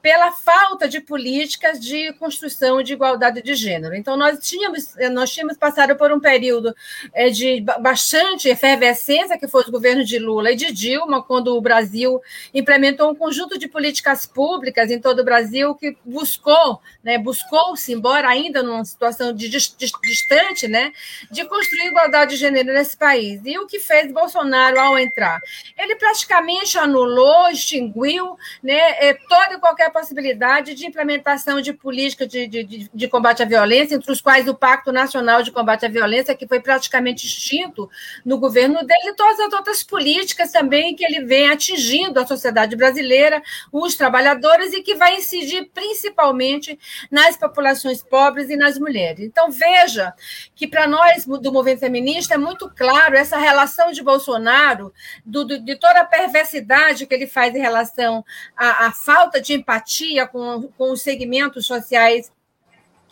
pela 0.08 0.32
falta 0.32 0.88
de 0.88 1.02
políticas 1.02 1.78
de 1.78 2.14
construção 2.14 2.82
de 2.82 2.94
igualdade 2.94 3.42
de 3.42 3.54
gênero. 3.54 3.94
Então, 3.94 4.16
nós 4.16 4.38
tínhamos, 4.38 4.94
nós 5.12 5.30
tínhamos 5.30 5.58
passado 5.58 5.94
por 5.96 6.10
um 6.10 6.18
período 6.18 6.74
é, 7.12 7.28
de 7.28 7.60
bastante 7.78 8.48
efervescência, 8.48 9.38
que 9.38 9.46
foi 9.46 9.64
os 9.64 9.68
governos 9.68 10.08
de 10.08 10.18
Lula 10.18 10.50
e 10.50 10.56
de 10.56 10.72
Dilma, 10.72 11.22
quando 11.22 11.54
o 11.54 11.60
Brasil 11.60 12.22
implementou 12.54 13.10
um 13.10 13.14
conjunto 13.14 13.58
de 13.58 13.68
políticas 13.68 14.24
públicas 14.24 14.90
em 14.90 14.98
todo 14.98 15.18
o 15.18 15.24
Brasil 15.24 15.74
que 15.74 15.94
buscou, 16.02 16.80
né, 17.04 17.18
buscou-se, 17.18 17.92
embora 17.92 18.30
ainda 18.30 18.62
numa 18.62 18.86
situação 18.86 19.34
de, 19.34 19.46
distante, 19.46 20.66
né, 20.66 20.90
de 21.30 21.44
construir 21.44 21.88
igualdade 21.88 22.30
de 22.30 22.36
gênero 22.38 22.72
nesse 22.72 22.96
país. 22.96 23.42
E 23.44 23.58
o 23.58 23.66
que 23.66 23.78
fez 23.78 24.10
Bolsonaro 24.10 24.80
ao 24.80 24.98
entrar? 24.98 25.38
Ele 25.76 25.96
praticamente 25.96 26.78
anulou, 26.78 27.50
extinguiu 27.50 28.38
né, 28.62 28.78
é, 29.06 29.12
toda 29.28 29.52
e 29.52 29.58
qualquer 29.58 29.92
possibilidade 29.98 30.74
de 30.74 30.86
implementação 30.86 31.60
de 31.60 31.72
políticas 31.72 32.28
de, 32.28 32.46
de, 32.46 32.90
de 32.92 33.08
combate 33.08 33.42
à 33.42 33.46
violência, 33.46 33.96
entre 33.96 34.12
os 34.12 34.20
quais 34.20 34.46
o 34.46 34.54
Pacto 34.54 34.92
Nacional 34.92 35.42
de 35.42 35.50
Combate 35.50 35.86
à 35.86 35.88
Violência, 35.88 36.36
que 36.36 36.46
foi 36.46 36.60
praticamente 36.60 37.26
extinto 37.26 37.90
no 38.24 38.38
governo 38.38 38.78
dele, 38.86 39.10
e 39.10 39.14
todas 39.14 39.40
as 39.40 39.52
outras 39.52 39.82
políticas 39.82 40.52
também 40.52 40.94
que 40.94 41.04
ele 41.04 41.24
vem 41.24 41.50
atingindo 41.50 42.20
a 42.20 42.26
sociedade 42.26 42.76
brasileira, 42.76 43.42
os 43.72 43.96
trabalhadores, 43.96 44.72
e 44.72 44.82
que 44.82 44.94
vai 44.94 45.16
incidir 45.16 45.68
principalmente 45.74 46.78
nas 47.10 47.36
populações 47.36 48.00
pobres 48.02 48.48
e 48.50 48.56
nas 48.56 48.78
mulheres. 48.78 49.24
Então, 49.24 49.50
veja 49.50 50.14
que 50.54 50.66
para 50.66 50.86
nós 50.86 51.26
do 51.26 51.52
movimento 51.52 51.80
feminista 51.80 52.34
é 52.34 52.38
muito 52.38 52.70
claro 52.70 53.16
essa 53.16 53.36
relação 53.36 53.90
de 53.90 54.02
Bolsonaro, 54.02 54.92
do, 55.24 55.44
do, 55.44 55.58
de 55.58 55.76
toda 55.76 56.00
a 56.00 56.04
perversidade 56.04 57.06
que 57.06 57.14
ele 57.14 57.26
faz 57.26 57.54
em 57.54 57.60
relação 57.60 58.24
à, 58.56 58.86
à 58.86 58.92
falta 58.92 59.40
de 59.40 59.54
empatia 59.54 59.77
com, 60.26 60.68
com 60.76 60.92
os 60.92 61.02
segmentos 61.02 61.66
sociais 61.66 62.30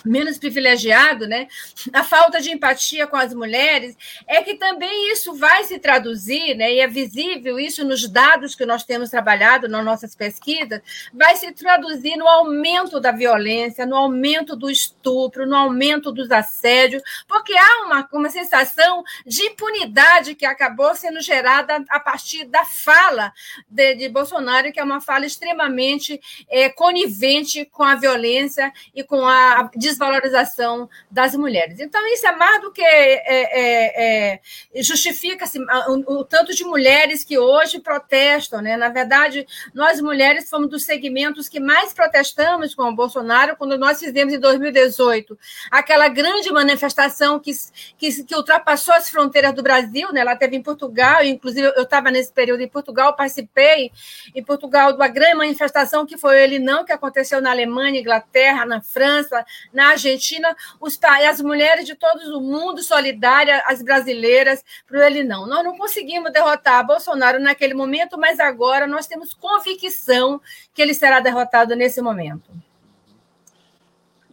menos 0.06 0.38
privilegiado, 0.38 1.26
né? 1.26 1.48
A 1.92 2.02
falta 2.02 2.40
de 2.40 2.50
empatia 2.50 3.06
com 3.06 3.16
as 3.16 3.34
mulheres, 3.34 3.96
é 4.26 4.42
que 4.42 4.54
também 4.54 5.12
isso 5.12 5.34
vai 5.34 5.64
se 5.64 5.78
traduzir, 5.78 6.54
né? 6.54 6.72
E 6.72 6.80
é 6.80 6.86
visível 6.86 7.58
isso 7.58 7.84
nos 7.84 8.08
dados 8.08 8.54
que 8.54 8.64
nós 8.64 8.84
temos 8.84 9.10
trabalhado 9.10 9.68
nas 9.68 9.84
nossas 9.84 10.14
pesquisas, 10.14 10.80
vai 11.12 11.36
se 11.36 11.52
traduzir 11.52 12.16
no 12.16 12.26
aumento 12.26 13.00
da 13.00 13.12
violência, 13.12 13.86
no 13.86 13.96
aumento 13.96 14.56
do 14.56 14.70
estupro, 14.70 15.46
no 15.46 15.56
aumento 15.56 16.12
dos 16.12 16.30
assédios, 16.30 17.02
porque 17.26 17.54
há 17.56 17.84
uma, 17.84 18.08
uma 18.12 18.30
sensação 18.30 19.02
de 19.26 19.42
impunidade 19.42 20.34
que 20.34 20.46
acabou 20.46 20.94
sendo 20.94 21.20
gerada 21.20 21.84
a 21.88 22.00
partir 22.00 22.44
da 22.44 22.64
fala 22.64 23.32
de, 23.68 23.94
de 23.94 24.08
Bolsonaro, 24.08 24.72
que 24.72 24.80
é 24.80 24.84
uma 24.84 25.00
fala 25.00 25.26
extremamente 25.26 26.20
é, 26.48 26.68
conivente 26.68 27.64
com 27.64 27.82
a 27.82 27.94
violência 27.94 28.72
e 28.94 29.02
com 29.02 29.26
a 29.26 29.70
desvalorização 29.96 30.88
das 31.10 31.34
mulheres. 31.34 31.80
Então, 31.80 32.06
isso 32.12 32.26
é 32.26 32.36
mais 32.36 32.60
do 32.60 32.70
que 32.70 32.82
é, 32.82 33.14
é, 33.26 34.34
é, 34.34 34.82
justifica-se 34.82 35.58
o, 35.58 36.20
o, 36.20 36.24
tanto 36.24 36.54
de 36.54 36.64
mulheres 36.64 37.24
que 37.24 37.38
hoje 37.38 37.80
protestam. 37.80 38.60
Né? 38.60 38.76
Na 38.76 38.88
verdade, 38.88 39.46
nós 39.74 40.00
mulheres 40.00 40.48
fomos 40.48 40.68
dos 40.68 40.84
segmentos 40.84 41.48
que 41.48 41.58
mais 41.58 41.92
protestamos 41.92 42.74
com 42.74 42.84
o 42.84 42.94
Bolsonaro 42.94 43.56
quando 43.56 43.78
nós 43.78 43.98
fizemos 43.98 44.32
em 44.32 44.38
2018 44.38 45.38
aquela 45.70 46.08
grande 46.08 46.52
manifestação 46.52 47.38
que, 47.38 47.52
que, 47.96 48.24
que 48.24 48.34
ultrapassou 48.34 48.94
as 48.94 49.08
fronteiras 49.08 49.54
do 49.54 49.62
Brasil. 49.62 50.12
Né? 50.12 50.20
Ela 50.20 50.36
teve 50.36 50.56
em 50.56 50.62
Portugal, 50.62 51.24
inclusive 51.24 51.72
eu 51.76 51.82
estava 51.82 52.10
nesse 52.10 52.32
período 52.32 52.60
em 52.60 52.68
Portugal, 52.68 53.16
participei 53.16 53.90
em 54.34 54.42
Portugal 54.42 54.92
de 54.92 54.98
uma 54.98 55.08
grande 55.08 55.36
manifestação 55.36 56.04
que 56.04 56.18
foi 56.18 56.42
ele 56.42 56.58
não, 56.58 56.84
que 56.84 56.92
aconteceu 56.92 57.40
na 57.40 57.50
Alemanha, 57.50 58.00
Inglaterra, 58.00 58.66
na 58.66 58.80
França, 58.80 59.44
na 59.76 59.90
Argentina, 59.90 60.56
os, 60.80 60.98
as 61.02 61.40
mulheres 61.42 61.84
de 61.84 61.94
todo 61.94 62.38
o 62.38 62.40
mundo 62.40 62.82
solidárias, 62.82 63.60
as 63.66 63.82
brasileiras, 63.82 64.64
para 64.86 65.06
ele 65.06 65.22
não. 65.22 65.46
Nós 65.46 65.62
não 65.62 65.76
conseguimos 65.76 66.32
derrotar 66.32 66.84
Bolsonaro 66.86 67.38
naquele 67.38 67.74
momento, 67.74 68.18
mas 68.18 68.40
agora 68.40 68.86
nós 68.86 69.06
temos 69.06 69.34
convicção 69.34 70.40
que 70.72 70.80
ele 70.80 70.94
será 70.94 71.20
derrotado 71.20 71.76
nesse 71.76 72.00
momento. 72.00 72.50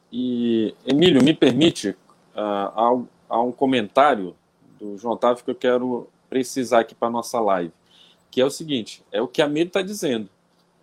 E, 0.10 0.74
Emílio, 0.88 1.22
me 1.22 1.34
permite, 1.34 1.90
uh, 1.90 3.06
há, 3.30 3.42
um 3.42 3.52
comentário 3.52 4.34
do 4.80 4.98
João 4.98 5.16
Otávio 5.16 5.44
que 5.44 5.52
eu 5.52 5.56
quero 5.56 6.08
precisar 6.30 6.80
aqui 6.80 6.96
para 6.96 7.10
a 7.10 7.12
nossa 7.12 7.38
live, 7.40 7.74
que 8.32 8.40
é 8.40 8.46
o 8.46 8.50
seguinte, 8.50 9.04
é 9.12 9.22
o 9.22 9.28
que 9.28 9.42
a 9.42 9.48
Miri 9.48 9.68
está 9.68 9.82
dizendo. 9.82 10.30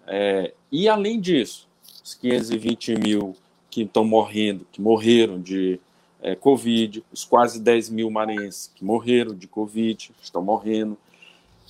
É, 0.07 0.53
e 0.71 0.87
além 0.89 1.19
disso, 1.19 1.69
os 2.05 2.15
520 2.15 2.97
mil 2.97 3.37
que 3.71 3.83
estão 3.83 4.05
morrendo, 4.05 4.67
que 4.73 4.81
morreram 4.81 5.41
de 5.41 5.81
é, 6.21 6.35
Covid, 6.35 7.05
os 7.13 7.25
quase 7.25 7.61
10 7.61 7.91
mil 7.91 8.11
maranhenses 8.11 8.71
que 8.75 8.85
morreram 8.85 9.35
de 9.35 9.47
Covid, 9.47 10.11
estão 10.23 10.43
morrendo, 10.43 10.99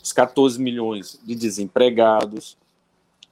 os 0.02 0.12
14 0.12 0.60
milhões 0.60 1.20
de 1.22 1.34
desempregados, 1.34 2.56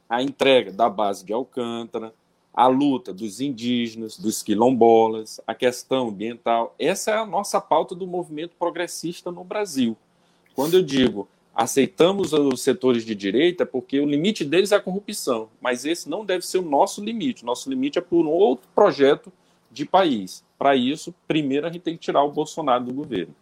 a 0.09 0.23
entrega 0.23 0.71
da 0.71 0.89
base 0.89 1.25
de 1.25 1.33
Alcântara, 1.33 2.13
a 2.53 2.67
luta 2.67 3.13
dos 3.13 3.41
indígenas, 3.41 4.19
dos 4.19 4.43
quilombolas, 4.43 5.41
a 5.47 5.55
questão 5.55 6.09
ambiental. 6.09 6.75
Essa 6.79 7.13
é 7.13 7.17
a 7.17 7.27
nossa 7.27 7.61
pauta 7.61 7.95
do 7.95 8.07
movimento 8.07 8.55
progressista 8.59 9.31
no 9.31 9.45
Brasil. 9.45 9.97
Quando 10.55 10.75
eu 10.75 10.83
digo 10.83 11.29
aceitamos 11.59 12.33
os 12.33 12.61
setores 12.61 13.05
de 13.05 13.17
direita 13.17 13.67
porque 13.67 13.99
o 13.99 14.07
limite 14.07 14.45
deles 14.45 14.71
é 14.71 14.77
a 14.77 14.81
corrupção, 14.81 15.49
mas 15.61 15.85
esse 15.85 16.09
não 16.09 16.25
deve 16.25 16.47
ser 16.47 16.59
o 16.59 16.63
nosso 16.63 17.03
limite. 17.03 17.45
Nosso 17.45 17.69
limite 17.69 17.99
é 17.99 18.01
por 18.01 18.25
um 18.25 18.31
outro 18.31 18.69
projeto 18.73 19.33
de 19.69 19.85
país. 19.85 20.45
Para 20.57 20.77
isso, 20.77 21.13
primeiro 21.27 21.67
a 21.67 21.73
gente 21.73 21.83
tem 21.83 21.97
que 21.97 22.01
tirar 22.01 22.23
o 22.23 22.31
Bolsonaro 22.31 22.85
do 22.85 22.95
governo. 22.95 23.35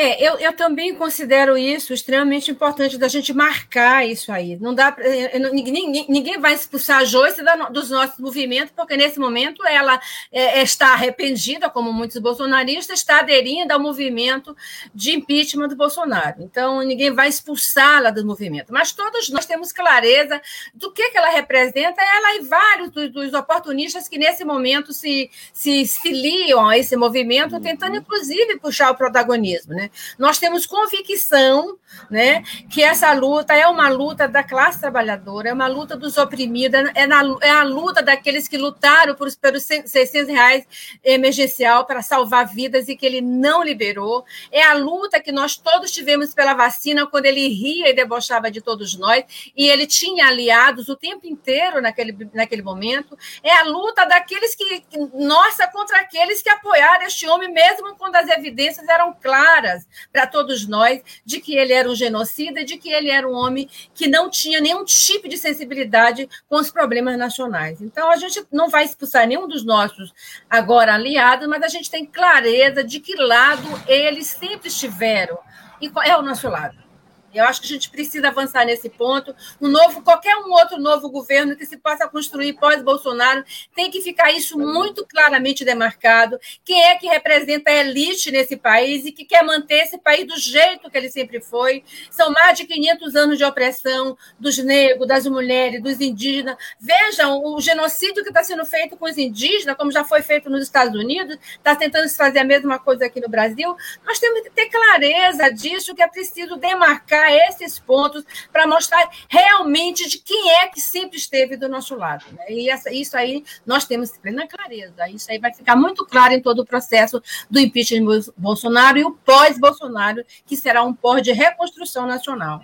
É, 0.00 0.22
eu, 0.24 0.38
eu 0.38 0.52
também 0.52 0.94
considero 0.94 1.58
isso 1.58 1.92
extremamente 1.92 2.52
importante 2.52 2.96
da 2.96 3.08
gente 3.08 3.34
marcar 3.34 4.06
isso 4.06 4.30
aí. 4.30 4.56
Não 4.56 4.72
dá 4.72 4.94
é, 5.00 5.36
é, 5.36 5.38
ninguém, 5.50 6.06
ninguém 6.08 6.38
vai 6.38 6.54
expulsar 6.54 6.98
a 7.00 7.04
Joyce 7.04 7.42
da, 7.42 7.68
dos 7.68 7.90
nossos 7.90 8.16
movimentos, 8.20 8.72
porque 8.76 8.96
nesse 8.96 9.18
momento 9.18 9.66
ela 9.66 10.00
é, 10.30 10.62
está 10.62 10.92
arrependida, 10.92 11.68
como 11.68 11.92
muitos 11.92 12.16
bolsonaristas, 12.18 13.00
está 13.00 13.18
aderindo 13.18 13.72
ao 13.72 13.80
movimento 13.80 14.56
de 14.94 15.16
impeachment 15.16 15.66
do 15.66 15.74
Bolsonaro. 15.74 16.44
Então, 16.44 16.80
ninguém 16.82 17.10
vai 17.10 17.28
expulsá-la 17.28 18.12
do 18.12 18.24
movimento. 18.24 18.72
Mas 18.72 18.92
todos 18.92 19.28
nós 19.30 19.46
temos 19.46 19.72
clareza 19.72 20.40
do 20.72 20.92
que, 20.92 21.10
que 21.10 21.18
ela 21.18 21.30
representa, 21.30 22.00
ela 22.00 22.36
e 22.36 22.42
vários 22.42 22.90
dos, 22.90 23.10
dos 23.10 23.34
oportunistas 23.34 24.06
que 24.06 24.16
nesse 24.16 24.44
momento 24.44 24.92
se, 24.92 25.28
se 25.52 25.88
filiam 25.88 26.68
a 26.68 26.78
esse 26.78 26.96
movimento, 26.96 27.56
uhum. 27.56 27.60
tentando, 27.60 27.96
inclusive, 27.96 28.60
puxar 28.60 28.92
o 28.92 28.96
protagonismo. 28.96 29.74
Né? 29.74 29.87
Nós 30.18 30.38
temos 30.38 30.66
convicção 30.66 31.78
né, 32.10 32.42
que 32.70 32.82
essa 32.82 33.12
luta 33.12 33.54
é 33.54 33.66
uma 33.66 33.88
luta 33.88 34.28
da 34.28 34.42
classe 34.42 34.80
trabalhadora, 34.80 35.48
é 35.48 35.52
uma 35.52 35.66
luta 35.66 35.96
dos 35.96 36.16
oprimidos, 36.16 36.80
é, 36.94 37.06
na, 37.06 37.22
é 37.40 37.50
a 37.50 37.62
luta 37.62 38.02
daqueles 38.02 38.46
que 38.46 38.58
lutaram 38.58 39.14
por, 39.14 39.28
pelos 39.36 39.64
600 39.64 40.28
reais 40.28 40.66
emergencial 41.02 41.86
para 41.86 42.02
salvar 42.02 42.46
vidas 42.46 42.88
e 42.88 42.96
que 42.96 43.06
ele 43.06 43.20
não 43.20 43.62
liberou, 43.62 44.24
é 44.52 44.62
a 44.62 44.74
luta 44.74 45.20
que 45.20 45.32
nós 45.32 45.56
todos 45.56 45.90
tivemos 45.90 46.34
pela 46.34 46.54
vacina 46.54 47.06
quando 47.06 47.26
ele 47.26 47.48
ria 47.48 47.88
e 47.88 47.94
debochava 47.94 48.50
de 48.50 48.60
todos 48.60 48.96
nós 48.96 49.24
e 49.56 49.68
ele 49.68 49.86
tinha 49.86 50.28
aliados 50.28 50.88
o 50.88 50.96
tempo 50.96 51.26
inteiro 51.26 51.80
naquele, 51.80 52.16
naquele 52.32 52.62
momento, 52.62 53.16
é 53.42 53.52
a 53.56 53.64
luta 53.64 54.04
daqueles 54.04 54.54
que, 54.54 54.82
nossa, 55.14 55.66
contra 55.68 56.00
aqueles 56.00 56.42
que 56.42 56.50
apoiaram 56.50 57.06
este 57.06 57.28
homem 57.28 57.52
mesmo 57.52 57.96
quando 57.96 58.16
as 58.16 58.28
evidências 58.28 58.86
eram 58.88 59.14
claras 59.14 59.77
para 60.12 60.26
todos 60.26 60.66
nós 60.66 61.00
de 61.24 61.40
que 61.40 61.56
ele 61.56 61.72
era 61.72 61.88
um 61.88 61.94
genocida, 61.94 62.64
de 62.64 62.76
que 62.76 62.90
ele 62.90 63.10
era 63.10 63.28
um 63.28 63.34
homem 63.34 63.68
que 63.94 64.06
não 64.06 64.30
tinha 64.30 64.60
nenhum 64.60 64.84
tipo 64.84 65.28
de 65.28 65.36
sensibilidade 65.36 66.28
com 66.48 66.56
os 66.56 66.70
problemas 66.70 67.18
nacionais. 67.18 67.80
Então, 67.80 68.10
a 68.10 68.16
gente 68.16 68.44
não 68.50 68.68
vai 68.68 68.84
expulsar 68.84 69.26
nenhum 69.26 69.46
dos 69.46 69.64
nossos 69.64 70.12
agora 70.48 70.94
aliados, 70.94 71.48
mas 71.48 71.62
a 71.62 71.68
gente 71.68 71.90
tem 71.90 72.04
clareza 72.04 72.82
de 72.82 73.00
que 73.00 73.14
lado 73.16 73.68
eles 73.86 74.26
sempre 74.26 74.68
estiveram 74.68 75.38
e 75.80 75.88
qual 75.88 76.04
é 76.04 76.16
o 76.16 76.22
nosso 76.22 76.48
lado. 76.48 76.87
Eu 77.32 77.44
acho 77.44 77.60
que 77.60 77.66
a 77.66 77.70
gente 77.70 77.90
precisa 77.90 78.28
avançar 78.28 78.64
nesse 78.64 78.88
ponto. 78.88 79.34
Um 79.60 79.68
novo, 79.68 80.02
qualquer 80.02 80.36
um 80.36 80.50
outro 80.50 80.78
novo 80.78 81.10
governo 81.10 81.56
que 81.56 81.66
se 81.66 81.76
possa 81.76 82.08
construir 82.08 82.54
pós-Bolsonaro 82.54 83.44
tem 83.74 83.90
que 83.90 84.00
ficar 84.00 84.32
isso 84.32 84.58
muito 84.58 85.06
claramente 85.06 85.64
demarcado. 85.64 86.38
Quem 86.64 86.82
é 86.84 86.96
que 86.96 87.06
representa 87.06 87.70
a 87.70 87.74
elite 87.74 88.30
nesse 88.30 88.56
país 88.56 89.04
e 89.04 89.12
que 89.12 89.24
quer 89.24 89.44
manter 89.44 89.82
esse 89.82 89.98
país 89.98 90.26
do 90.26 90.38
jeito 90.38 90.90
que 90.90 90.96
ele 90.96 91.10
sempre 91.10 91.40
foi? 91.40 91.84
São 92.10 92.30
mais 92.32 92.56
de 92.56 92.64
500 92.64 93.14
anos 93.14 93.38
de 93.38 93.44
opressão 93.44 94.16
dos 94.38 94.56
negros, 94.58 95.06
das 95.06 95.26
mulheres, 95.26 95.82
dos 95.82 96.00
indígenas. 96.00 96.56
Vejam 96.80 97.44
o 97.44 97.60
genocídio 97.60 98.22
que 98.22 98.30
está 98.30 98.42
sendo 98.42 98.64
feito 98.64 98.96
com 98.96 99.04
os 99.04 99.18
indígenas, 99.18 99.76
como 99.76 99.92
já 99.92 100.04
foi 100.04 100.22
feito 100.22 100.48
nos 100.48 100.62
Estados 100.62 100.98
Unidos, 100.98 101.38
está 101.52 101.76
tentando 101.76 102.08
se 102.08 102.16
fazer 102.16 102.38
a 102.38 102.44
mesma 102.44 102.78
coisa 102.78 103.04
aqui 103.04 103.20
no 103.20 103.28
Brasil. 103.28 103.76
Nós 104.04 104.18
temos 104.18 104.40
que 104.42 104.50
ter 104.50 104.70
clareza 104.70 105.50
disso, 105.50 105.94
que 105.94 106.02
é 106.02 106.08
preciso 106.08 106.56
demarcar 106.56 107.17
esses 107.32 107.78
pontos 107.78 108.24
para 108.52 108.66
mostrar 108.66 109.08
realmente 109.28 110.08
de 110.08 110.18
quem 110.18 110.50
é 110.50 110.68
que 110.68 110.80
sempre 110.80 111.16
esteve 111.16 111.56
do 111.56 111.68
nosso 111.68 111.94
lado. 111.96 112.24
Né? 112.32 112.44
E 112.50 112.70
essa, 112.70 112.92
isso 112.92 113.16
aí 113.16 113.44
nós 113.66 113.84
temos 113.84 114.16
plena 114.16 114.46
clareza. 114.46 115.08
Isso 115.08 115.30
aí 115.30 115.38
vai 115.38 115.52
ficar 115.52 115.76
muito 115.76 116.04
claro 116.06 116.34
em 116.34 116.40
todo 116.40 116.60
o 116.60 116.66
processo 116.66 117.22
do 117.50 117.58
impeachment 117.58 118.20
de 118.20 118.32
Bolsonaro 118.36 118.98
e 118.98 119.04
o 119.04 119.12
pós-Bolsonaro, 119.12 120.24
que 120.46 120.56
será 120.56 120.82
um 120.82 120.94
pós 120.94 121.22
de 121.22 121.32
reconstrução 121.32 122.06
nacional. 122.06 122.62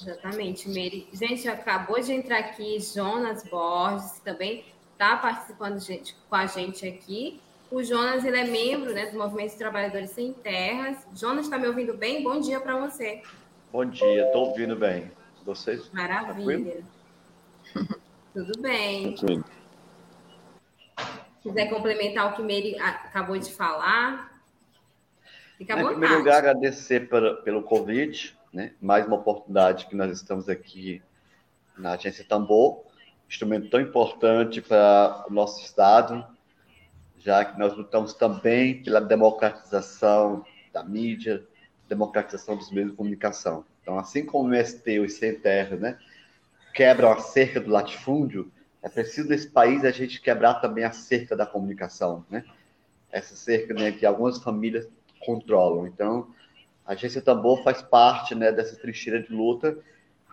Exatamente, 0.00 0.68
Meire. 0.68 1.08
Gente, 1.12 1.46
acabou 1.46 2.00
de 2.00 2.12
entrar 2.12 2.38
aqui 2.38 2.80
Jonas 2.80 3.42
Borges, 3.44 4.18
também 4.24 4.64
está 4.92 5.16
participando 5.16 5.78
gente, 5.78 6.16
com 6.28 6.36
a 6.36 6.46
gente 6.46 6.86
aqui. 6.86 7.40
O 7.70 7.84
Jonas 7.84 8.24
ele 8.24 8.36
é 8.36 8.44
membro 8.44 8.92
né, 8.92 9.06
do 9.06 9.16
Movimento 9.16 9.52
de 9.52 9.58
Trabalhadores 9.58 10.10
Sem 10.10 10.32
Terras. 10.32 11.06
Jonas, 11.14 11.44
está 11.44 11.56
me 11.56 11.68
ouvindo 11.68 11.96
bem? 11.96 12.20
Bom 12.20 12.40
dia 12.40 12.58
para 12.60 12.76
você. 12.76 13.22
Bom 13.70 13.84
dia, 13.84 14.26
estou 14.26 14.48
ouvindo 14.48 14.74
bem. 14.74 15.12
Vocês? 15.44 15.88
Maravilha. 15.92 16.82
Tudo 18.34 18.60
bem. 18.60 19.14
Tudo. 19.14 19.44
Quiser 21.44 21.70
complementar 21.70 22.32
o 22.32 22.36
que 22.36 22.42
Meire 22.42 22.76
acabou 22.80 23.38
de 23.38 23.52
falar, 23.52 24.42
fica 25.56 25.72
à 25.72 25.76
vontade. 25.76 25.94
Em 25.94 26.00
primeiro 26.00 26.18
lugar, 26.18 26.38
agradecer 26.38 27.08
pelo, 27.08 27.36
pelo 27.42 27.62
convite, 27.62 28.36
né? 28.52 28.74
mais 28.80 29.06
uma 29.06 29.16
oportunidade 29.16 29.86
que 29.86 29.94
nós 29.94 30.10
estamos 30.10 30.48
aqui 30.48 31.00
na 31.78 31.92
Agência 31.92 32.24
Tambor, 32.24 32.84
instrumento 33.28 33.70
tão 33.70 33.80
importante 33.80 34.60
para 34.60 35.24
o 35.30 35.32
nosso 35.32 35.64
Estado, 35.64 36.26
já 37.20 37.44
que 37.44 37.58
nós 37.58 37.76
lutamos 37.76 38.14
também 38.14 38.82
pela 38.82 39.00
democratização 39.00 40.44
da 40.72 40.82
mídia, 40.82 41.46
democratização 41.88 42.56
dos 42.56 42.70
meios 42.70 42.90
de 42.90 42.96
comunicação. 42.96 43.64
Então, 43.82 43.98
assim 43.98 44.24
como 44.24 44.48
o 44.48 44.54
MST 44.54 44.90
e 44.90 45.00
o 45.00 45.08
Sem 45.08 45.34
Terra 45.38 45.76
né, 45.76 45.98
quebram 46.74 47.12
a 47.12 47.18
cerca 47.18 47.60
do 47.60 47.70
latifúndio, 47.70 48.50
é 48.82 48.88
preciso 48.88 49.28
nesse 49.28 49.48
país 49.48 49.84
a 49.84 49.90
gente 49.90 50.20
quebrar 50.20 50.54
também 50.54 50.84
a 50.84 50.92
cerca 50.92 51.36
da 51.36 51.44
comunicação, 51.44 52.24
né? 52.30 52.44
Essa 53.12 53.36
cerca 53.36 53.74
né, 53.74 53.92
que 53.92 54.06
algumas 54.06 54.42
famílias 54.42 54.88
controlam. 55.20 55.86
Então, 55.86 56.32
a 56.86 56.92
Agência 56.92 57.20
Tambor 57.20 57.62
faz 57.62 57.82
parte 57.82 58.34
né, 58.34 58.50
dessa 58.50 58.76
trincheira 58.76 59.20
de 59.20 59.32
luta 59.32 59.76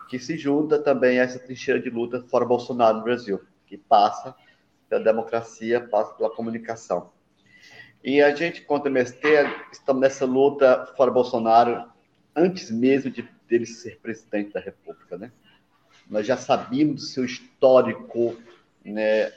que 0.08 0.18
se 0.18 0.38
junta 0.38 0.80
também 0.80 1.20
a 1.20 1.24
essa 1.24 1.40
trincheira 1.40 1.82
de 1.82 1.90
luta 1.90 2.24
fora 2.30 2.46
Bolsonaro 2.46 3.00
no 3.00 3.04
Brasil, 3.04 3.42
que 3.66 3.78
passa 3.78 4.34
pela 4.90 5.04
democracia, 5.04 5.82
passa 5.82 6.14
pela 6.14 6.30
comunicação. 6.30 7.12
E 8.04 8.22
a 8.22 8.34
gente, 8.34 8.62
contra 8.62 8.90
o 8.90 8.94
MST, 8.94 9.28
estamos 9.72 10.02
nessa 10.02 10.26
luta 10.26 10.86
fora 10.96 11.12
Bolsonaro 11.12 11.90
antes 12.36 12.72
mesmo 12.72 13.12
de 13.12 13.28
dele 13.48 13.66
ser 13.66 14.00
presidente 14.00 14.54
da 14.54 14.60
República, 14.60 15.18
né? 15.18 15.32
Nós 16.10 16.26
já 16.26 16.38
sabíamos 16.38 16.96
do 16.96 17.02
seu 17.02 17.26
histórico 17.26 18.36
né, 18.84 19.32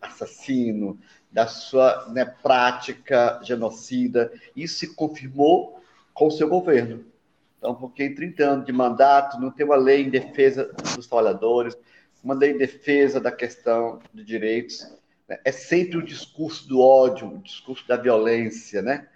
assassino, 0.00 0.98
da 1.30 1.46
sua 1.46 2.08
né, 2.10 2.24
prática 2.24 3.40
genocida. 3.42 4.32
Isso 4.56 4.78
se 4.78 4.94
confirmou 4.94 5.82
com 6.14 6.26
o 6.26 6.30
seu 6.30 6.48
governo. 6.48 7.04
Então, 7.58 7.74
porque 7.74 8.04
em 8.04 8.14
30 8.14 8.42
anos 8.42 8.66
de 8.66 8.72
mandato 8.72 9.38
não 9.38 9.50
tem 9.50 9.66
uma 9.66 9.76
lei 9.76 10.02
em 10.02 10.10
defesa 10.10 10.72
dos 10.96 11.06
trabalhadores, 11.06 11.76
uma 12.22 12.34
lei 12.34 12.52
em 12.52 12.58
defesa 12.58 13.20
da 13.20 13.32
questão 13.32 14.00
de 14.12 14.24
direitos. 14.24 14.86
Né? 15.28 15.38
É 15.44 15.52
sempre 15.52 15.96
o 15.96 16.02
discurso 16.02 16.68
do 16.68 16.80
ódio, 16.80 17.28
o 17.28 17.38
discurso 17.38 17.86
da 17.86 17.96
violência, 17.96 18.82
né? 18.82 19.08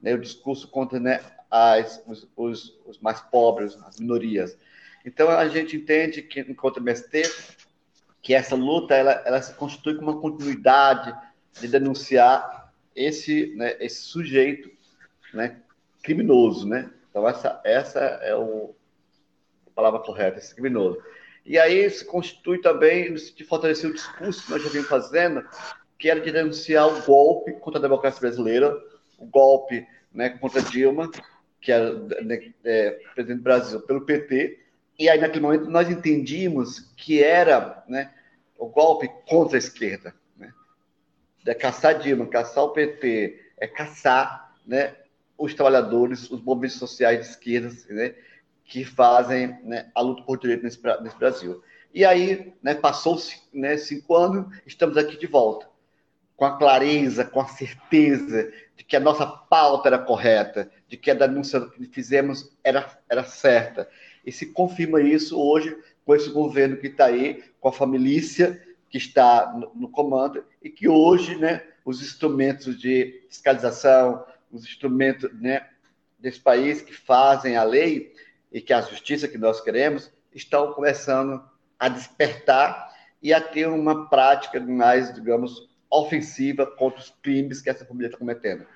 né? 0.00 0.14
O 0.14 0.20
discurso 0.20 0.68
contra 0.68 0.98
né, 0.98 1.20
as, 1.50 2.02
os, 2.06 2.28
os, 2.36 2.80
os 2.84 2.98
mais 2.98 3.20
pobres, 3.20 3.76
as 3.86 3.98
minorias. 3.98 4.56
Então, 5.04 5.30
a 5.30 5.48
gente 5.48 5.76
entende 5.76 6.22
que, 6.22 6.40
enquanto 6.40 6.80
MST, 6.80 7.22
que 8.20 8.34
essa 8.34 8.54
luta 8.54 8.94
ela, 8.94 9.22
ela 9.24 9.40
se 9.40 9.54
constitui 9.54 9.94
como 9.96 10.10
uma 10.10 10.20
continuidade 10.20 11.16
de 11.60 11.68
denunciar 11.68 12.72
esse, 12.94 13.54
né, 13.56 13.76
esse 13.80 14.02
sujeito 14.02 14.70
né, 15.32 15.60
criminoso, 16.02 16.68
né? 16.68 16.90
Então, 17.10 17.26
essa, 17.28 17.60
essa 17.64 18.00
é 18.00 18.34
o, 18.34 18.74
a 19.66 19.70
palavra 19.70 20.00
correta, 20.00 20.38
esse 20.38 20.54
criminoso. 20.54 21.00
E 21.48 21.58
aí 21.58 21.88
se 21.88 22.04
constitui 22.04 22.60
também 22.60 23.14
de 23.14 23.42
fortalecer 23.42 23.88
o 23.88 23.94
discurso 23.94 24.44
que 24.44 24.50
nós 24.50 24.62
já 24.62 24.68
vimos 24.68 24.86
fazendo, 24.86 25.42
que 25.98 26.10
era 26.10 26.20
de 26.20 26.30
denunciar 26.30 26.86
o 26.86 27.02
golpe 27.06 27.52
contra 27.52 27.78
a 27.78 27.82
democracia 27.82 28.20
brasileira, 28.20 28.78
o 29.16 29.24
golpe 29.24 29.86
né, 30.12 30.28
contra 30.28 30.60
Dilma, 30.60 31.10
que 31.58 31.72
era 31.72 31.98
né, 32.22 32.52
é, 32.62 32.90
presidente 33.14 33.38
do 33.38 33.44
Brasil, 33.44 33.80
pelo 33.80 34.02
PT. 34.02 34.60
E 34.98 35.08
aí, 35.08 35.18
naquele 35.18 35.40
momento, 35.40 35.70
nós 35.70 35.88
entendíamos 35.88 36.80
que 36.94 37.24
era 37.24 37.82
né, 37.88 38.12
o 38.58 38.66
golpe 38.66 39.10
contra 39.26 39.56
a 39.56 39.58
esquerda. 39.58 40.14
Né? 40.36 40.52
É 41.46 41.54
caçar 41.54 41.98
Dilma, 41.98 42.26
caçar 42.26 42.64
o 42.64 42.74
PT, 42.74 43.40
é 43.56 43.66
caçar 43.66 44.54
né, 44.66 44.94
os 45.38 45.54
trabalhadores, 45.54 46.30
os 46.30 46.42
movimentos 46.42 46.76
sociais 46.76 47.20
de 47.20 47.26
esquerda, 47.26 47.74
né, 47.88 48.14
que 48.68 48.84
fazem 48.84 49.58
né, 49.64 49.90
a 49.94 50.00
luta 50.02 50.22
por 50.22 50.38
direito 50.38 50.62
nesse, 50.62 50.78
nesse 51.02 51.16
Brasil. 51.16 51.62
E 51.92 52.04
aí, 52.04 52.52
né, 52.62 52.74
passou 52.74 53.18
né, 53.52 53.78
cinco 53.78 54.14
anos, 54.14 54.54
estamos 54.66 54.98
aqui 54.98 55.16
de 55.16 55.26
volta, 55.26 55.66
com 56.36 56.44
a 56.44 56.58
clareza, 56.58 57.24
com 57.24 57.40
a 57.40 57.48
certeza 57.48 58.52
de 58.76 58.84
que 58.84 58.94
a 58.94 59.00
nossa 59.00 59.26
pauta 59.26 59.88
era 59.88 59.98
correta, 59.98 60.70
de 60.86 60.98
que 60.98 61.10
a 61.10 61.14
denúncia 61.14 61.62
que 61.62 61.86
fizemos 61.86 62.54
era, 62.62 62.86
era 63.08 63.24
certa. 63.24 63.88
E 64.24 64.30
se 64.30 64.52
confirma 64.52 65.00
isso 65.00 65.40
hoje 65.40 65.74
com 66.04 66.14
esse 66.14 66.28
governo 66.30 66.76
que 66.76 66.88
está 66.88 67.06
aí, 67.06 67.42
com 67.58 67.68
a 67.68 67.72
família 67.72 68.62
que 68.90 68.98
está 68.98 69.50
no, 69.54 69.72
no 69.74 69.88
comando, 69.88 70.44
e 70.62 70.68
que 70.68 70.86
hoje 70.86 71.36
né, 71.36 71.62
os 71.86 72.02
instrumentos 72.02 72.78
de 72.78 73.24
fiscalização, 73.30 74.24
os 74.52 74.64
instrumentos 74.64 75.32
né, 75.40 75.66
desse 76.18 76.40
país 76.40 76.82
que 76.82 76.92
fazem 76.92 77.56
a 77.56 77.64
lei 77.64 78.12
e 78.52 78.60
que 78.60 78.72
a 78.72 78.80
justiça 78.80 79.28
que 79.28 79.38
nós 79.38 79.60
queremos 79.60 80.10
estão 80.34 80.72
começando 80.72 81.42
a 81.78 81.88
despertar 81.88 82.92
e 83.22 83.32
a 83.32 83.40
ter 83.40 83.68
uma 83.68 84.08
prática 84.08 84.60
mais, 84.60 85.12
digamos, 85.12 85.68
ofensiva 85.90 86.66
contra 86.66 87.00
os 87.00 87.10
crimes 87.22 87.60
que 87.60 87.70
essa 87.70 87.84
família 87.84 88.08
está 88.08 88.18
cometendo. 88.18 88.66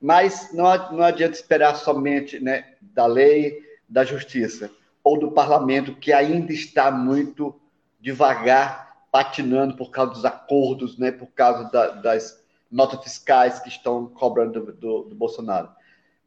Mas 0.00 0.52
não, 0.52 0.64
não 0.92 1.02
adianta 1.02 1.34
esperar 1.34 1.74
somente 1.74 2.40
né, 2.40 2.74
da 2.80 3.06
lei, 3.06 3.62
da 3.88 4.04
justiça 4.04 4.70
ou 5.02 5.18
do 5.18 5.32
parlamento, 5.32 5.94
que 5.94 6.12
ainda 6.12 6.52
está 6.52 6.90
muito 6.90 7.58
devagar, 8.00 9.06
patinando 9.10 9.76
por 9.76 9.90
causa 9.90 10.12
dos 10.12 10.24
acordos, 10.24 10.96
né, 10.98 11.10
por 11.10 11.26
causa 11.28 11.70
da, 11.70 11.88
das 11.90 12.40
notas 12.70 13.02
fiscais 13.02 13.58
que 13.58 13.68
estão 13.68 14.06
cobrando 14.06 14.60
do, 14.60 14.72
do, 14.72 15.02
do, 15.04 15.14
Bolsonaro. 15.14 15.68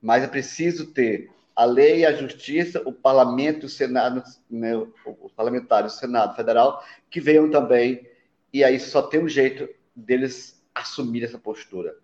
Mas 0.02 0.24
é 0.24 0.28
preciso 0.28 0.88
ter 0.88 1.32
a 1.56 1.66
lei, 1.66 2.06
a 2.06 2.14
justiça, 2.14 2.82
o 2.86 2.92
parlamento, 2.92 3.66
o 3.66 3.70
Senado, 3.70 4.24
né, 4.50 4.76
os 4.76 5.32
parlamentares, 5.32 5.94
o 5.94 5.98
Senado 5.98 6.36
Federal, 6.36 6.84
que 7.10 7.22
venham 7.22 7.50
também, 7.50 8.08
e 8.52 8.64
aí 8.64 8.80
só 8.80 9.02
tem 9.02 9.24
um 9.24 9.30
jeito 9.30 9.70
deles 9.96 10.64
assumir 10.74 11.24
essa 11.24 11.38
postura. 11.38 11.96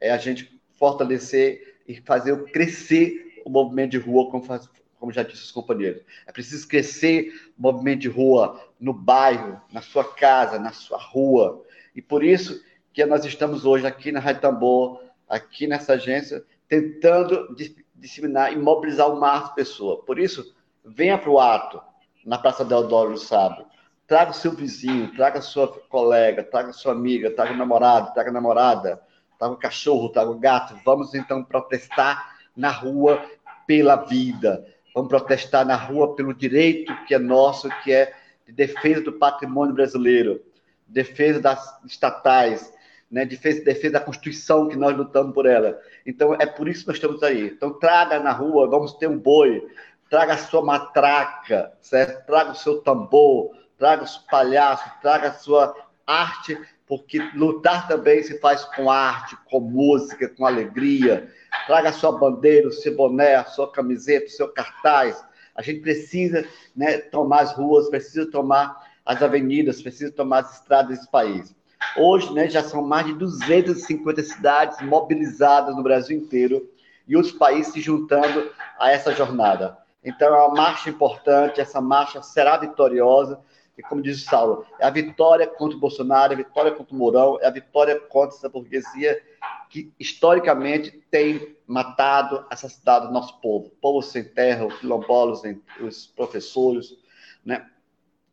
É 0.00 0.10
a 0.10 0.18
gente 0.18 0.60
fortalecer 0.72 1.78
e 1.86 1.96
fazer 2.00 2.36
crescer 2.50 3.40
o 3.44 3.50
movimento 3.50 3.92
de 3.92 3.98
rua, 3.98 4.30
como, 4.30 4.44
faz, 4.44 4.68
como 4.98 5.12
já 5.12 5.22
disse 5.22 5.42
os 5.42 5.52
companheiros. 5.52 6.02
É 6.26 6.32
preciso 6.32 6.66
crescer 6.66 7.32
o 7.58 7.62
movimento 7.62 8.00
de 8.00 8.08
rua 8.08 8.60
no 8.78 8.92
bairro, 8.92 9.60
na 9.72 9.80
sua 9.80 10.04
casa, 10.04 10.58
na 10.58 10.72
sua 10.72 10.98
rua. 10.98 11.64
E 11.94 12.02
por 12.02 12.22
isso 12.22 12.62
que 12.92 13.04
nós 13.06 13.24
estamos 13.24 13.64
hoje 13.64 13.86
aqui 13.86 14.10
na 14.10 14.20
Rádio 14.20 14.42
Tambor, 14.42 15.02
aqui 15.28 15.66
nessa 15.66 15.94
agência, 15.94 16.44
tentando 16.68 17.54
disseminar 17.98 18.52
e 18.52 18.56
mobilizar 18.56 19.10
o 19.10 19.20
máximo 19.20 19.48
de 19.48 19.54
pessoas. 19.54 20.04
Por 20.04 20.18
isso, 20.18 20.54
venha 20.84 21.18
para 21.18 21.30
o 21.30 21.38
ato, 21.38 21.80
na 22.24 22.38
Praça 22.38 22.64
Deodoro 22.64 23.10
no 23.10 23.16
sábado. 23.16 23.66
Traga 24.06 24.30
o 24.30 24.34
seu 24.34 24.52
vizinho, 24.52 25.14
traga 25.14 25.38
a 25.38 25.42
sua 25.42 25.68
colega, 25.68 26.42
traga 26.42 26.70
a 26.70 26.72
sua 26.72 26.92
amiga, 26.92 27.30
traga 27.30 27.52
o 27.52 27.56
namorado, 27.56 28.12
traga 28.14 28.30
a 28.30 28.32
namorada, 28.32 29.02
traga 29.38 29.54
o 29.54 29.58
cachorro, 29.58 30.08
traga 30.08 30.30
o 30.30 30.38
gato. 30.38 30.78
Vamos 30.84 31.14
então 31.14 31.44
protestar 31.44 32.36
na 32.56 32.70
rua 32.70 33.22
pela 33.66 33.96
vida. 33.96 34.66
Vamos 34.94 35.10
protestar 35.10 35.66
na 35.66 35.76
rua 35.76 36.14
pelo 36.14 36.34
direito 36.34 36.94
que 37.06 37.14
é 37.14 37.18
nosso, 37.18 37.68
que 37.82 37.92
é 37.92 38.14
de 38.46 38.52
defesa 38.52 39.02
do 39.02 39.12
patrimônio 39.12 39.74
brasileiro, 39.74 40.42
defesa 40.86 41.38
das 41.38 41.78
estatais, 41.84 42.72
né, 43.10 43.24
defesa, 43.24 43.64
defesa 43.64 43.94
da 43.94 44.00
Constituição 44.00 44.68
que 44.68 44.76
nós 44.76 44.96
lutamos 44.96 45.32
por 45.32 45.46
ela. 45.46 45.78
Então, 46.06 46.34
é 46.34 46.46
por 46.46 46.68
isso 46.68 46.82
que 46.82 46.88
nós 46.88 46.96
estamos 46.96 47.22
aí. 47.22 47.46
Então, 47.46 47.72
traga 47.78 48.20
na 48.20 48.32
rua, 48.32 48.68
vamos 48.68 48.94
ter 48.94 49.08
um 49.08 49.18
boi, 49.18 49.66
traga 50.10 50.34
a 50.34 50.38
sua 50.38 50.62
matraca, 50.62 51.72
certo? 51.80 52.26
traga 52.26 52.52
o 52.52 52.54
seu 52.54 52.80
tambor, 52.80 53.50
traga 53.78 54.04
o 54.04 54.06
seu 54.06 54.22
palhaço, 54.30 54.90
traga 55.00 55.28
a 55.28 55.34
sua 55.34 55.74
arte, 56.06 56.58
porque 56.86 57.18
lutar 57.34 57.86
também 57.86 58.22
se 58.22 58.38
faz 58.40 58.64
com 58.64 58.90
arte, 58.90 59.36
com 59.50 59.60
música, 59.60 60.28
com 60.28 60.46
alegria, 60.46 61.28
traga 61.66 61.90
a 61.90 61.92
sua 61.92 62.12
bandeira, 62.12 62.68
o 62.68 62.72
seu 62.72 62.96
boné, 62.96 63.34
a 63.34 63.44
sua 63.44 63.70
camiseta, 63.70 64.26
o 64.26 64.30
seu 64.30 64.48
cartaz. 64.48 65.22
A 65.54 65.62
gente 65.62 65.80
precisa 65.80 66.46
né, 66.74 66.98
tomar 66.98 67.40
as 67.40 67.52
ruas, 67.52 67.90
precisa 67.90 68.30
tomar 68.30 68.88
as 69.04 69.22
avenidas, 69.22 69.82
precisa 69.82 70.12
tomar 70.12 70.40
as 70.40 70.60
estradas 70.60 70.96
desse 70.96 71.10
país. 71.10 71.54
Hoje, 71.96 72.32
né, 72.32 72.48
já 72.48 72.62
são 72.62 72.82
mais 72.82 73.06
de 73.06 73.14
250 73.14 74.22
cidades 74.22 74.80
mobilizadas 74.82 75.74
no 75.76 75.82
Brasil 75.82 76.16
inteiro 76.16 76.68
e 77.06 77.16
outros 77.16 77.34
países 77.34 77.72
se 77.72 77.80
juntando 77.80 78.50
a 78.78 78.90
essa 78.90 79.14
jornada. 79.14 79.78
Então, 80.04 80.28
é 80.28 80.46
uma 80.46 80.54
marcha 80.54 80.90
importante, 80.90 81.60
essa 81.60 81.80
marcha 81.80 82.22
será 82.22 82.56
vitoriosa, 82.56 83.40
e 83.76 83.82
como 83.82 84.02
diz 84.02 84.22
o 84.22 84.24
Saulo, 84.24 84.66
é 84.80 84.86
a 84.86 84.90
vitória 84.90 85.46
contra 85.46 85.76
o 85.76 85.80
Bolsonaro, 85.80 86.32
é 86.32 86.34
a 86.34 86.38
vitória 86.38 86.72
contra 86.72 86.94
o 86.94 86.98
Mourão, 86.98 87.38
é 87.40 87.46
a 87.46 87.50
vitória 87.50 87.98
contra 88.00 88.36
essa 88.36 88.48
burguesia 88.48 89.22
que, 89.70 89.92
historicamente, 90.00 90.90
tem 91.10 91.56
matado, 91.66 92.44
assassinado 92.50 93.08
o 93.08 93.12
nosso 93.12 93.40
povo. 93.40 93.70
Povo 93.80 94.02
sem 94.02 94.24
terra, 94.24 94.66
os 94.66 94.78
quilombolas, 94.78 95.42
os 95.80 96.06
professores, 96.06 96.96
né? 97.44 97.66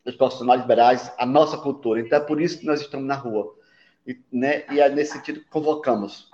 Os 0.06 0.16
profissionais 0.16 0.62
liberais, 0.62 1.12
a 1.18 1.26
nossa 1.26 1.58
cultura. 1.58 1.99
Então, 1.99 2.18
é 2.18 2.22
por 2.22 2.39
isso 2.39 2.60
que 2.60 2.66
nós 2.66 2.82
estamos 2.82 3.08
na 3.08 3.16
rua. 3.16 3.56
E, 4.06 4.20
né? 4.32 4.64
e 4.72 4.80
é 4.80 4.88
nesse 4.89 5.14
sentido 5.14 5.39
que 5.39 5.49
convocamos 5.49 6.30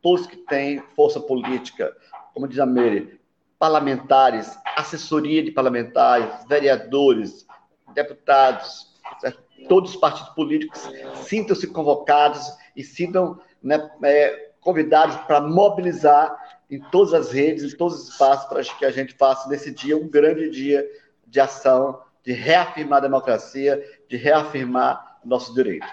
todos 0.00 0.26
que 0.26 0.36
têm 0.36 0.80
força 0.94 1.20
política, 1.20 1.94
como 2.32 2.46
diz 2.46 2.58
a 2.58 2.66
Meire, 2.66 3.20
parlamentares, 3.58 4.56
assessoria 4.76 5.42
de 5.42 5.50
parlamentares, 5.50 6.46
vereadores, 6.48 7.44
deputados, 7.92 8.94
certo? 9.20 9.42
todos 9.68 9.94
os 9.94 9.96
partidos 9.96 10.32
políticos 10.34 10.88
sintam-se 11.24 11.66
convocados 11.66 12.46
e 12.76 12.84
sintam 12.84 13.40
né, 13.60 13.90
é, 14.04 14.52
convidados 14.60 15.16
para 15.26 15.40
mobilizar 15.40 16.60
em 16.70 16.80
todas 16.90 17.14
as 17.14 17.32
redes, 17.32 17.72
em 17.72 17.76
todos 17.76 18.00
os 18.00 18.08
espaços, 18.10 18.48
para 18.48 18.62
que 18.62 18.84
a 18.84 18.90
gente 18.90 19.14
faça 19.14 19.48
nesse 19.48 19.72
dia 19.72 19.96
um 19.96 20.08
grande 20.08 20.50
dia 20.50 20.86
de 21.26 21.40
ação, 21.40 22.00
de 22.28 22.34
reafirmar 22.34 22.98
a 22.98 23.00
democracia, 23.00 23.82
de 24.06 24.18
reafirmar 24.18 25.18
nosso 25.24 25.54
direito. 25.54 25.86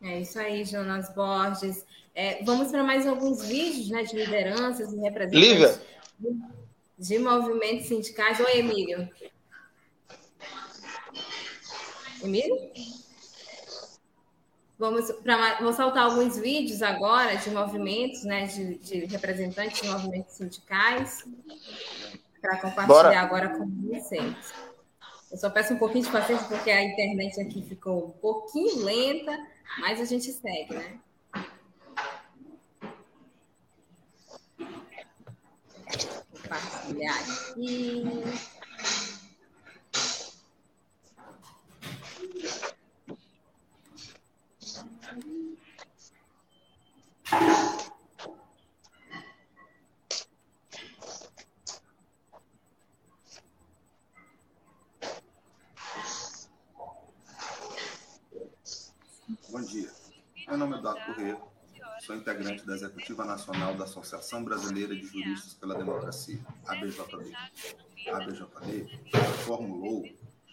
É 0.00 0.20
isso 0.20 0.38
aí, 0.38 0.64
Jonas 0.64 1.14
Borges. 1.14 1.84
É, 2.14 2.42
vamos 2.44 2.70
para 2.70 2.82
mais 2.82 3.06
alguns 3.06 3.44
vídeos 3.44 3.90
né, 3.90 4.04
de 4.04 4.16
lideranças 4.16 4.90
e 4.90 4.96
representantes 4.96 5.82
Lívia. 6.18 6.42
de 6.98 7.18
movimentos 7.18 7.88
sindicais. 7.88 8.40
Oi, 8.40 8.58
Emílio. 8.60 9.06
Emílio? 12.22 12.56
Vamos, 14.78 15.12
pra, 15.12 15.60
vou 15.60 15.74
soltar 15.74 16.04
alguns 16.04 16.38
vídeos 16.38 16.80
agora 16.80 17.34
de 17.36 17.50
movimentos, 17.50 18.24
né, 18.24 18.46
de, 18.46 18.78
de 18.78 19.04
representantes 19.04 19.82
de 19.82 19.88
movimentos 19.88 20.32
sindicais, 20.32 21.22
para 22.44 22.58
compartilhar 22.58 22.86
Bora. 22.86 23.20
agora 23.20 23.48
com 23.56 23.66
vocês. 23.88 24.52
Eu 25.32 25.38
só 25.38 25.48
peço 25.48 25.72
um 25.72 25.78
pouquinho 25.78 26.04
de 26.04 26.10
paciência, 26.10 26.46
porque 26.46 26.70
a 26.70 26.84
internet 26.84 27.40
aqui 27.40 27.62
ficou 27.62 28.08
um 28.08 28.10
pouquinho 28.10 28.84
lenta, 28.84 29.34
mas 29.80 29.98
a 29.98 30.04
gente 30.04 30.30
segue, 30.30 30.74
né? 30.74 30.98
Compartilhar 36.42 37.14
aqui. 37.14 38.04
Bom 59.54 59.60
dia. 59.60 59.88
Meu 60.46 60.58
nome 60.58 60.76
é 60.76 60.78
Eduardo 60.78 61.00
Corrêa, 61.06 61.38
sou 62.00 62.14
integrante 62.14 62.66
da 62.66 62.74
Executiva 62.74 63.24
Nacional 63.24 63.74
da 63.74 63.84
Associação 63.84 64.44
Brasileira 64.44 64.94
de 64.94 65.06
Juristas 65.06 65.54
pela 65.54 65.74
Democracia, 65.74 66.38
ABJD. 66.66 67.34
A 68.08 68.16
ABJD 68.18 68.86
formulou 69.46 70.06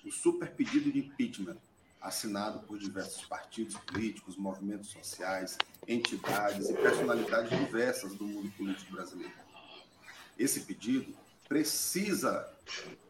o 0.06 0.12
super 0.12 0.50
pedido 0.52 0.92
de 0.92 1.00
impeachment 1.00 1.58
assinado 2.00 2.60
por 2.62 2.80
diversos 2.80 3.26
partidos 3.26 3.76
políticos, 3.76 4.38
movimentos 4.38 4.89
sociais, 4.89 5.58
entidades 5.86 6.70
e 6.70 6.74
personalidades 6.74 7.50
diversas 7.60 8.16
do 8.16 8.26
mundo 8.26 8.50
político 8.52 8.94
brasileiro. 8.94 9.34
Esse 10.39 10.62
pedido 10.62 11.14
precisa 11.50 12.50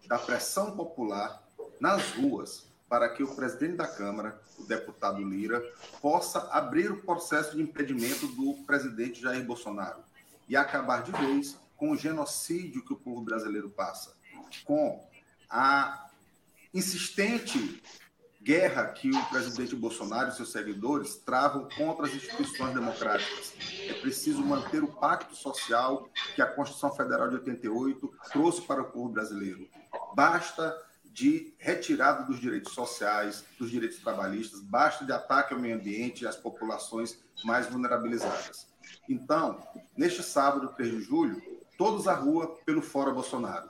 da 0.08 0.18
pressão 0.18 0.76
popular 0.76 1.48
nas 1.80 2.12
ruas 2.14 2.71
para 2.92 3.08
que 3.08 3.24
o 3.24 3.36
presidente 3.36 3.78
da 3.78 3.88
Câmara, 3.88 4.38
o 4.60 4.64
deputado 4.64 5.24
Lira, 5.24 5.64
possa 6.02 6.50
abrir 6.52 6.92
o 6.92 7.02
processo 7.02 7.56
de 7.56 7.64
impedimento 7.64 8.28
do 8.28 8.66
presidente 8.66 9.22
Jair 9.22 9.46
Bolsonaro 9.46 10.04
e 10.50 10.58
acabar 10.58 11.02
de 11.02 11.14
vez 11.14 11.58
com 11.78 11.92
o 11.92 11.98
genocídio 11.98 12.84
que 12.84 12.92
o 12.92 12.98
povo 12.98 13.22
brasileiro 13.22 13.70
passa, 13.70 14.14
com 14.66 15.10
a 15.50 16.10
insistente 16.74 17.82
guerra 18.42 18.88
que 18.88 19.10
o 19.10 19.26
presidente 19.30 19.74
Bolsonaro 19.74 20.28
e 20.28 20.36
seus 20.36 20.52
seguidores 20.52 21.16
travam 21.16 21.70
contra 21.70 22.08
as 22.08 22.14
instituições 22.14 22.74
democráticas. 22.74 23.54
É 23.88 23.94
preciso 23.94 24.44
manter 24.44 24.84
o 24.84 24.92
pacto 24.92 25.34
social 25.34 26.10
que 26.36 26.42
a 26.42 26.46
Constituição 26.46 26.94
Federal 26.94 27.30
de 27.30 27.36
88 27.36 28.14
trouxe 28.34 28.62
para 28.64 28.82
o 28.82 28.92
povo 28.92 29.08
brasileiro. 29.08 29.66
Basta 30.14 30.76
de 31.12 31.54
retirada 31.58 32.24
dos 32.24 32.40
direitos 32.40 32.74
sociais, 32.74 33.44
dos 33.60 33.70
direitos 33.70 34.00
trabalhistas, 34.00 34.62
basta 34.62 35.06
de 35.06 35.12
ataque 35.12 35.54
ao 35.54 35.60
meio 35.60 35.76
ambiente 35.76 36.24
e 36.24 36.28
às 36.28 36.38
populações 36.38 37.20
mais 37.44 37.68
vulnerabilizadas. 37.68 38.68
Então, 39.10 39.62
neste 39.96 40.24
sábado, 40.24 40.74
3 40.76 40.92
de 40.92 41.02
julho, 41.02 41.42
todos 41.78 42.08
à 42.08 42.14
rua 42.14 42.58
pelo 42.66 42.82
Fora 42.82 43.12
Bolsonaro. 43.12 43.70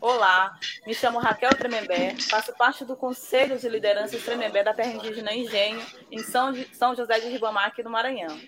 Olá, 0.00 0.58
me 0.86 0.94
chamo 0.94 1.18
Raquel 1.18 1.50
Tremembé, 1.50 2.16
faço 2.30 2.54
parte 2.54 2.86
do 2.86 2.96
Conselho 2.96 3.58
de 3.58 3.68
Lideranças 3.68 4.24
Tremembé 4.24 4.62
da 4.62 4.72
Terra 4.72 4.92
Indígena 4.92 5.34
Engenho, 5.34 5.84
em 6.10 6.20
São, 6.20 6.54
São 6.72 6.96
José 6.96 7.20
de 7.20 7.28
Ribamar, 7.28 7.66
aqui 7.66 7.82
no 7.82 7.90
Maranhão. 7.90 8.40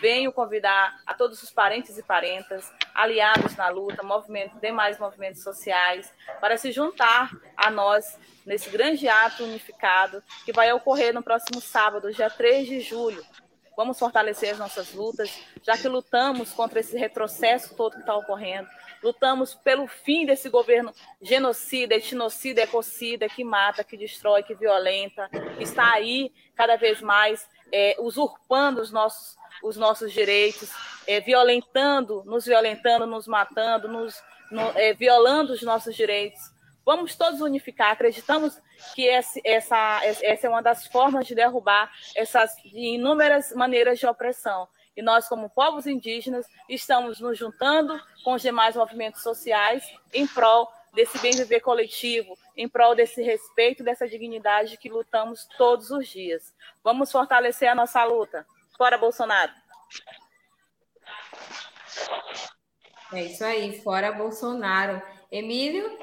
Venho 0.00 0.32
convidar 0.32 0.98
a 1.06 1.12
todos 1.12 1.42
os 1.42 1.50
parentes 1.50 1.98
e 1.98 2.02
parentas, 2.02 2.72
aliados 2.94 3.54
na 3.56 3.68
luta, 3.68 4.02
movimento, 4.02 4.58
demais 4.58 4.98
movimentos 4.98 5.42
sociais, 5.42 6.10
para 6.40 6.56
se 6.56 6.72
juntar 6.72 7.30
a 7.54 7.70
nós 7.70 8.18
nesse 8.46 8.70
grande 8.70 9.06
ato 9.06 9.44
unificado 9.44 10.22
que 10.46 10.52
vai 10.52 10.72
ocorrer 10.72 11.12
no 11.12 11.22
próximo 11.22 11.60
sábado, 11.60 12.10
dia 12.10 12.30
3 12.30 12.66
de 12.66 12.80
julho, 12.80 13.22
Vamos 13.76 13.98
fortalecer 13.98 14.52
as 14.52 14.58
nossas 14.58 14.94
lutas, 14.94 15.30
já 15.62 15.76
que 15.76 15.86
lutamos 15.86 16.54
contra 16.54 16.80
esse 16.80 16.96
retrocesso 16.96 17.74
todo 17.76 17.92
que 17.92 18.00
está 18.00 18.16
ocorrendo. 18.16 18.66
Lutamos 19.02 19.54
pelo 19.54 19.86
fim 19.86 20.26
desse 20.26 20.48
governo 20.48 20.92
genocida, 21.20 21.94
etnocida, 21.94 22.62
ecocida, 22.62 23.28
que 23.28 23.44
mata, 23.44 23.84
que 23.84 23.96
destrói, 23.96 24.42
que 24.42 24.54
violenta, 24.54 25.28
que 25.56 25.62
está 25.62 25.92
aí 25.92 26.32
cada 26.54 26.76
vez 26.76 27.00
mais 27.00 27.48
é, 27.72 27.96
usurpando 27.98 28.80
os 28.80 28.90
nossos, 28.90 29.36
os 29.62 29.76
nossos 29.76 30.12
direitos, 30.12 30.70
é, 31.06 31.20
violentando, 31.20 32.22
nos 32.24 32.46
violentando, 32.46 33.06
nos 33.06 33.26
matando, 33.26 33.88
nos, 33.88 34.22
no, 34.50 34.62
é, 34.76 34.92
violando 34.94 35.52
os 35.52 35.62
nossos 35.62 35.94
direitos. 35.94 36.40
Vamos 36.84 37.16
todos 37.16 37.40
unificar. 37.40 37.90
Acreditamos 37.90 38.60
que 38.94 39.06
esse, 39.06 39.40
essa, 39.44 40.00
essa 40.04 40.46
é 40.46 40.50
uma 40.50 40.62
das 40.62 40.86
formas 40.86 41.26
de 41.26 41.34
derrubar 41.34 41.90
essas 42.14 42.56
inúmeras 42.64 43.52
maneiras 43.52 43.98
de 43.98 44.06
opressão. 44.06 44.68
E 44.96 45.02
nós, 45.02 45.28
como 45.28 45.50
povos 45.50 45.86
indígenas, 45.86 46.46
estamos 46.68 47.20
nos 47.20 47.36
juntando 47.38 48.00
com 48.24 48.32
os 48.32 48.42
demais 48.42 48.74
movimentos 48.74 49.22
sociais 49.22 49.84
em 50.12 50.26
prol 50.26 50.72
desse 50.94 51.18
bem 51.18 51.32
viver 51.32 51.60
coletivo, 51.60 52.36
em 52.56 52.66
prol 52.66 52.94
desse 52.94 53.22
respeito, 53.22 53.84
dessa 53.84 54.08
dignidade 54.08 54.78
que 54.78 54.88
lutamos 54.88 55.46
todos 55.58 55.90
os 55.90 56.08
dias. 56.08 56.54
Vamos 56.82 57.12
fortalecer 57.12 57.68
a 57.68 57.74
nossa 57.74 58.02
luta. 58.04 58.46
Fora 58.76 58.96
Bolsonaro! 58.96 59.52
É 63.12 63.22
isso 63.22 63.44
aí, 63.44 63.80
fora 63.82 64.10
Bolsonaro. 64.10 65.00
Emílio? 65.30 65.98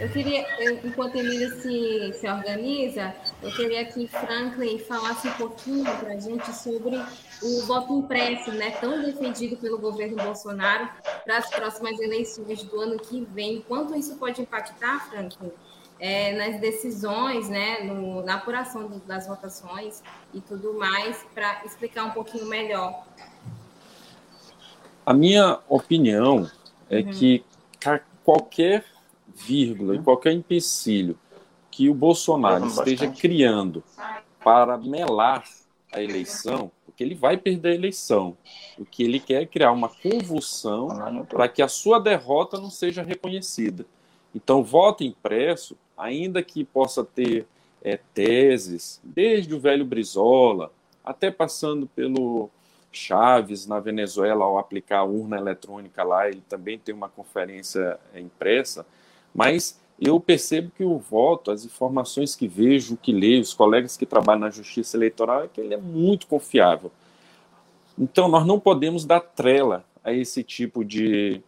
Eu 0.00 0.08
queria, 0.10 0.46
eu, 0.60 0.78
enquanto 0.84 1.16
a 1.16 1.18
Emília 1.18 1.50
se, 1.60 2.12
se 2.12 2.28
organiza, 2.28 3.12
eu 3.42 3.50
queria 3.50 3.84
que 3.84 4.06
Franklin 4.06 4.78
falasse 4.78 5.26
um 5.26 5.32
pouquinho 5.32 5.84
para 5.84 6.12
a 6.12 6.20
gente 6.20 6.54
sobre 6.54 6.96
o 7.42 7.66
voto 7.66 7.98
impresso, 7.98 8.52
né, 8.52 8.70
tão 8.80 9.02
defendido 9.02 9.56
pelo 9.56 9.76
governo 9.76 10.22
Bolsonaro 10.22 10.88
para 11.24 11.38
as 11.38 11.50
próximas 11.50 11.98
eleições 11.98 12.62
do 12.62 12.80
ano 12.80 12.96
que 12.96 13.26
vem. 13.32 13.60
Quanto 13.66 13.96
isso 13.96 14.14
pode 14.16 14.40
impactar, 14.40 15.10
Franklin, 15.10 15.50
é, 15.98 16.32
nas 16.36 16.60
decisões, 16.60 17.48
né, 17.48 17.80
no, 17.82 18.22
na 18.22 18.36
apuração 18.36 19.02
das 19.04 19.26
votações 19.26 20.00
e 20.32 20.40
tudo 20.40 20.74
mais, 20.74 21.26
para 21.34 21.64
explicar 21.64 22.04
um 22.04 22.10
pouquinho 22.10 22.46
melhor. 22.46 23.04
A 25.04 25.12
minha 25.12 25.58
opinião 25.68 26.48
é 26.88 26.98
uhum. 26.98 27.10
que 27.10 27.44
qualquer 28.22 28.84
vírgula 29.38 29.94
e 29.94 30.02
qualquer 30.02 30.32
empecilho 30.32 31.18
que 31.70 31.88
o 31.88 31.94
Bolsonaro 31.94 32.66
esteja 32.66 33.06
bastante. 33.06 33.20
criando 33.20 33.84
para 34.42 34.76
melar 34.76 35.44
a 35.92 36.02
eleição, 36.02 36.70
porque 36.84 37.02
ele 37.04 37.14
vai 37.14 37.36
perder 37.36 37.70
a 37.70 37.74
eleição. 37.74 38.36
O 38.78 38.84
que 38.84 39.02
ele 39.02 39.20
quer 39.20 39.42
é 39.42 39.46
criar 39.46 39.72
uma 39.72 39.88
convulsão 39.88 40.88
para 41.28 41.48
que 41.48 41.62
a 41.62 41.68
sua 41.68 41.98
derrota 41.98 42.58
não 42.58 42.70
seja 42.70 43.02
reconhecida. 43.02 43.86
Então, 44.34 44.62
voto 44.62 45.04
impresso, 45.04 45.76
ainda 45.96 46.42
que 46.42 46.64
possa 46.64 47.04
ter 47.04 47.46
é, 47.82 47.98
teses, 48.12 49.00
desde 49.02 49.54
o 49.54 49.60
velho 49.60 49.84
Brizola, 49.84 50.70
até 51.04 51.30
passando 51.30 51.86
pelo 51.86 52.50
Chaves 52.90 53.66
na 53.66 53.78
Venezuela, 53.80 54.44
ao 54.44 54.58
aplicar 54.58 54.98
a 54.98 55.04
urna 55.04 55.36
eletrônica 55.36 56.02
lá, 56.02 56.28
ele 56.28 56.42
também 56.48 56.78
tem 56.78 56.94
uma 56.94 57.08
conferência 57.08 57.98
impressa, 58.14 58.84
mas 59.38 59.78
eu 60.00 60.18
percebo 60.18 60.72
que 60.76 60.82
o 60.82 60.98
voto, 60.98 61.52
as 61.52 61.64
informações 61.64 62.34
que 62.34 62.48
vejo, 62.48 62.96
que 62.96 63.12
leio, 63.12 63.40
os 63.40 63.54
colegas 63.54 63.96
que 63.96 64.04
trabalham 64.04 64.40
na 64.40 64.50
justiça 64.50 64.96
eleitoral, 64.96 65.44
é 65.44 65.48
que 65.48 65.60
ele 65.60 65.74
é 65.74 65.76
muito 65.76 66.26
confiável. 66.26 66.90
Então, 67.96 68.26
nós 68.28 68.44
não 68.44 68.58
podemos 68.58 69.04
dar 69.04 69.20
trela 69.20 69.84
a 70.02 70.12
esse 70.12 70.42
tipo 70.42 70.84
de, 70.84 71.40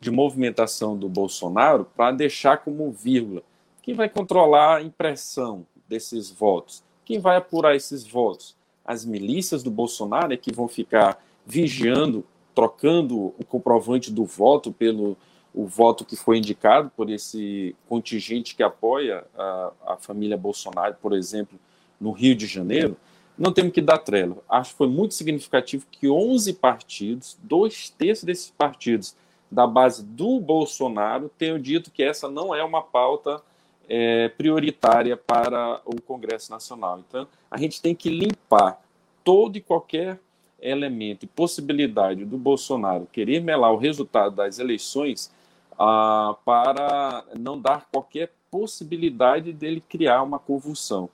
de 0.00 0.12
movimentação 0.12 0.96
do 0.96 1.08
Bolsonaro 1.08 1.84
para 1.96 2.12
deixar 2.12 2.58
como 2.58 2.92
vírgula. 2.92 3.42
Quem 3.82 3.94
vai 3.94 4.08
controlar 4.08 4.76
a 4.76 4.82
impressão 4.82 5.66
desses 5.88 6.30
votos? 6.30 6.84
Quem 7.04 7.18
vai 7.18 7.36
apurar 7.36 7.74
esses 7.74 8.06
votos? 8.06 8.54
As 8.84 9.04
milícias 9.04 9.64
do 9.64 9.72
Bolsonaro 9.72 10.32
é 10.32 10.36
que 10.36 10.52
vão 10.52 10.68
ficar 10.68 11.20
vigiando, 11.44 12.24
trocando 12.54 13.34
o 13.38 13.44
comprovante 13.44 14.12
do 14.12 14.24
voto 14.24 14.70
pelo 14.72 15.16
o 15.54 15.66
voto 15.66 16.04
que 16.04 16.16
foi 16.16 16.38
indicado 16.38 16.90
por 16.96 17.10
esse 17.10 17.74
contingente 17.88 18.54
que 18.54 18.62
apoia 18.62 19.24
a, 19.36 19.72
a 19.86 19.96
família 19.96 20.36
Bolsonaro, 20.36 20.96
por 21.00 21.12
exemplo, 21.12 21.58
no 22.00 22.12
Rio 22.12 22.36
de 22.36 22.46
Janeiro, 22.46 22.96
não 23.36 23.52
temos 23.52 23.72
que 23.72 23.80
dar 23.80 23.98
trela. 23.98 24.36
Acho 24.48 24.72
que 24.72 24.78
foi 24.78 24.88
muito 24.88 25.14
significativo 25.14 25.86
que 25.90 26.08
11 26.08 26.54
partidos, 26.54 27.38
dois 27.42 27.88
terços 27.90 28.24
desses 28.24 28.50
partidos 28.50 29.16
da 29.50 29.66
base 29.66 30.04
do 30.04 30.40
Bolsonaro, 30.40 31.30
tenham 31.38 31.58
dito 31.58 31.90
que 31.90 32.02
essa 32.02 32.28
não 32.28 32.54
é 32.54 32.62
uma 32.62 32.82
pauta 32.82 33.40
é, 33.88 34.28
prioritária 34.28 35.16
para 35.16 35.80
o 35.84 36.00
Congresso 36.02 36.50
Nacional. 36.50 37.02
Então, 37.08 37.26
a 37.50 37.56
gente 37.56 37.80
tem 37.80 37.94
que 37.94 38.10
limpar 38.10 38.80
todo 39.24 39.56
e 39.56 39.60
qualquer 39.60 40.20
elemento 40.60 41.24
e 41.24 41.28
possibilidade 41.28 42.24
do 42.24 42.36
Bolsonaro 42.36 43.08
querer 43.10 43.40
melar 43.40 43.72
o 43.72 43.76
resultado 43.76 44.34
das 44.34 44.58
eleições 44.58 45.30
ah, 45.78 46.36
para 46.44 47.24
não 47.38 47.60
dar 47.60 47.86
qualquer 47.92 48.32
possibilidade 48.50 49.52
dele 49.52 49.82
criar 49.86 50.22
uma 50.22 50.38
convulsão. 50.38 51.08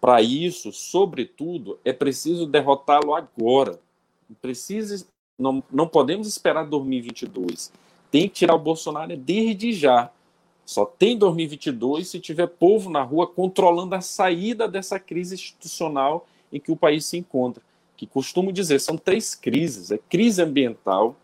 Para 0.00 0.22
isso, 0.22 0.72
sobretudo, 0.72 1.78
é 1.84 1.92
preciso 1.92 2.46
derrotá-lo 2.46 3.14
agora. 3.14 3.80
Precisa, 4.40 5.06
não, 5.38 5.62
não 5.70 5.88
podemos 5.88 6.28
esperar 6.28 6.64
2022. 6.66 7.72
Tem 8.10 8.28
que 8.28 8.34
tirar 8.34 8.54
o 8.54 8.58
Bolsonaro 8.58 9.16
desde 9.16 9.72
já. 9.72 10.10
Só 10.64 10.84
tem 10.84 11.16
2022 11.16 12.08
se 12.08 12.20
tiver 12.20 12.46
povo 12.46 12.90
na 12.90 13.02
rua 13.02 13.26
controlando 13.26 13.94
a 13.94 14.00
saída 14.00 14.68
dessa 14.68 15.00
crise 15.00 15.34
institucional 15.34 16.26
em 16.52 16.60
que 16.60 16.70
o 16.70 16.76
país 16.76 17.06
se 17.06 17.16
encontra. 17.16 17.62
Que 17.96 18.06
costumo 18.06 18.52
dizer, 18.52 18.78
são 18.78 18.96
três 18.96 19.34
crises: 19.34 19.90
é 19.90 19.98
crise 19.98 20.42
ambiental, 20.42 21.16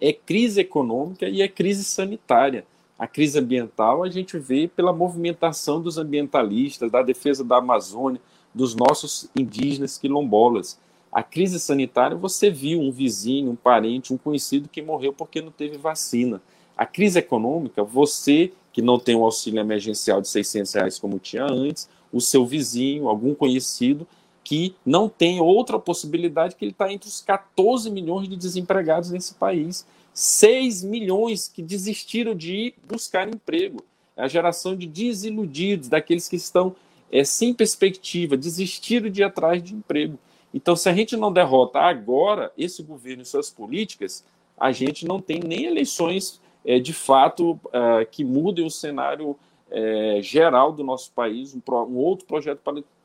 é 0.00 0.12
crise 0.12 0.60
econômica 0.60 1.28
e 1.28 1.42
é 1.42 1.48
crise 1.48 1.84
sanitária. 1.84 2.64
A 2.98 3.06
crise 3.06 3.38
ambiental 3.38 4.02
a 4.02 4.10
gente 4.10 4.38
vê 4.38 4.68
pela 4.68 4.92
movimentação 4.92 5.80
dos 5.80 5.98
ambientalistas, 5.98 6.90
da 6.90 7.02
defesa 7.02 7.44
da 7.44 7.58
Amazônia, 7.58 8.20
dos 8.54 8.74
nossos 8.74 9.28
indígenas 9.38 9.98
quilombolas. 9.98 10.78
A 11.12 11.22
crise 11.22 11.60
sanitária, 11.60 12.16
você 12.16 12.50
viu 12.50 12.80
um 12.80 12.90
vizinho, 12.90 13.50
um 13.50 13.56
parente, 13.56 14.12
um 14.12 14.18
conhecido 14.18 14.68
que 14.68 14.82
morreu 14.82 15.12
porque 15.12 15.40
não 15.40 15.50
teve 15.50 15.78
vacina. 15.78 16.42
A 16.76 16.84
crise 16.84 17.18
econômica, 17.18 17.82
você 17.82 18.52
que 18.72 18.82
não 18.82 18.98
tem 18.98 19.16
um 19.16 19.24
auxílio 19.24 19.60
emergencial 19.60 20.20
de 20.20 20.28
600 20.28 20.72
reais 20.74 20.98
como 20.98 21.18
tinha 21.18 21.44
antes, 21.44 21.88
o 22.12 22.20
seu 22.20 22.46
vizinho, 22.46 23.08
algum 23.08 23.34
conhecido, 23.34 24.06
que 24.48 24.74
não 24.84 25.10
tem 25.10 25.42
outra 25.42 25.78
possibilidade 25.78 26.56
que 26.56 26.64
ele 26.64 26.72
está 26.72 26.90
entre 26.90 27.06
os 27.06 27.20
14 27.20 27.90
milhões 27.90 28.30
de 28.30 28.34
desempregados 28.34 29.10
nesse 29.10 29.34
país. 29.34 29.86
6 30.14 30.84
milhões 30.84 31.48
que 31.48 31.60
desistiram 31.60 32.34
de 32.34 32.54
ir 32.54 32.74
buscar 32.88 33.28
emprego. 33.28 33.84
É 34.16 34.22
a 34.22 34.26
geração 34.26 34.74
de 34.74 34.86
desiludidos, 34.86 35.88
daqueles 35.88 36.28
que 36.28 36.36
estão 36.36 36.74
é, 37.12 37.22
sem 37.24 37.52
perspectiva, 37.52 38.38
desistiram 38.38 39.10
de 39.10 39.20
ir 39.20 39.24
atrás 39.24 39.62
de 39.62 39.74
emprego. 39.74 40.18
Então, 40.54 40.74
se 40.74 40.88
a 40.88 40.94
gente 40.94 41.14
não 41.14 41.30
derrota 41.30 41.80
agora 41.80 42.50
esse 42.56 42.82
governo 42.82 43.22
e 43.22 43.26
suas 43.26 43.50
políticas, 43.50 44.24
a 44.56 44.72
gente 44.72 45.06
não 45.06 45.20
tem 45.20 45.40
nem 45.40 45.66
eleições 45.66 46.40
é, 46.64 46.78
de 46.78 46.94
fato 46.94 47.60
é, 47.70 48.06
que 48.06 48.24
mudem 48.24 48.64
o 48.64 48.70
cenário 48.70 49.36
é, 49.70 50.20
geral 50.22 50.72
do 50.72 50.82
nosso 50.82 51.12
país, 51.12 51.54
um, 51.54 51.60
um 51.70 51.96
outro 51.96 52.24
projeto 52.26 52.60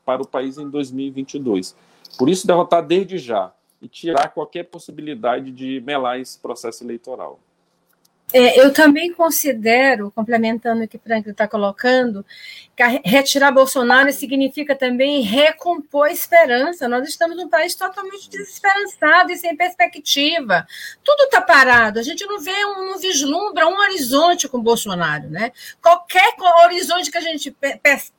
para 0.06 0.22
o 0.22 0.28
país 0.28 0.58
em 0.58 0.70
2022. 0.70 1.76
Por 2.18 2.30
isso, 2.30 2.47
derrotar 2.47 2.86
desde 2.86 3.18
já 3.18 3.51
e 3.82 3.88
tirar 3.88 4.30
qualquer 4.30 4.64
possibilidade 4.64 5.51
de 5.51 5.82
melar 5.82 6.20
esse 6.20 6.39
processo 6.39 6.84
eleitoral. 6.84 7.39
É, 8.34 8.60
eu 8.60 8.74
também 8.74 9.14
considero, 9.14 10.12
complementando 10.12 10.84
o 10.84 10.88
que 10.88 10.98
o 10.98 11.00
Franklin 11.00 11.32
está 11.32 11.48
colocando, 11.48 12.26
que 12.76 12.84
retirar 13.06 13.52
Bolsonaro 13.52 14.12
significa 14.12 14.76
também 14.76 15.22
recompor 15.22 16.08
esperança. 16.08 16.88
Nós 16.88 17.08
estamos 17.08 17.38
num 17.38 17.48
país 17.48 17.76
totalmente 17.76 18.30
desesperançado 18.30 19.32
e 19.32 19.38
sem 19.38 19.56
perspectiva. 19.56 20.66
Tudo 21.04 21.26
está 21.26 21.42
parado. 21.42 22.00
A 22.00 22.04
gente 22.04 22.26
não 22.26 22.40
vê 22.40 22.66
um, 22.66 22.94
não 22.94 23.00
vislumbra 23.00 23.68
um 23.68 23.78
horizonte 23.78 24.48
com 24.48 24.62
Bolsonaro. 24.62 25.30
Né? 25.30 25.52
Qualquer 25.82 26.34
horizonte 26.66 27.12
que 27.12 27.18
a 27.18 27.22
gente 27.22 27.56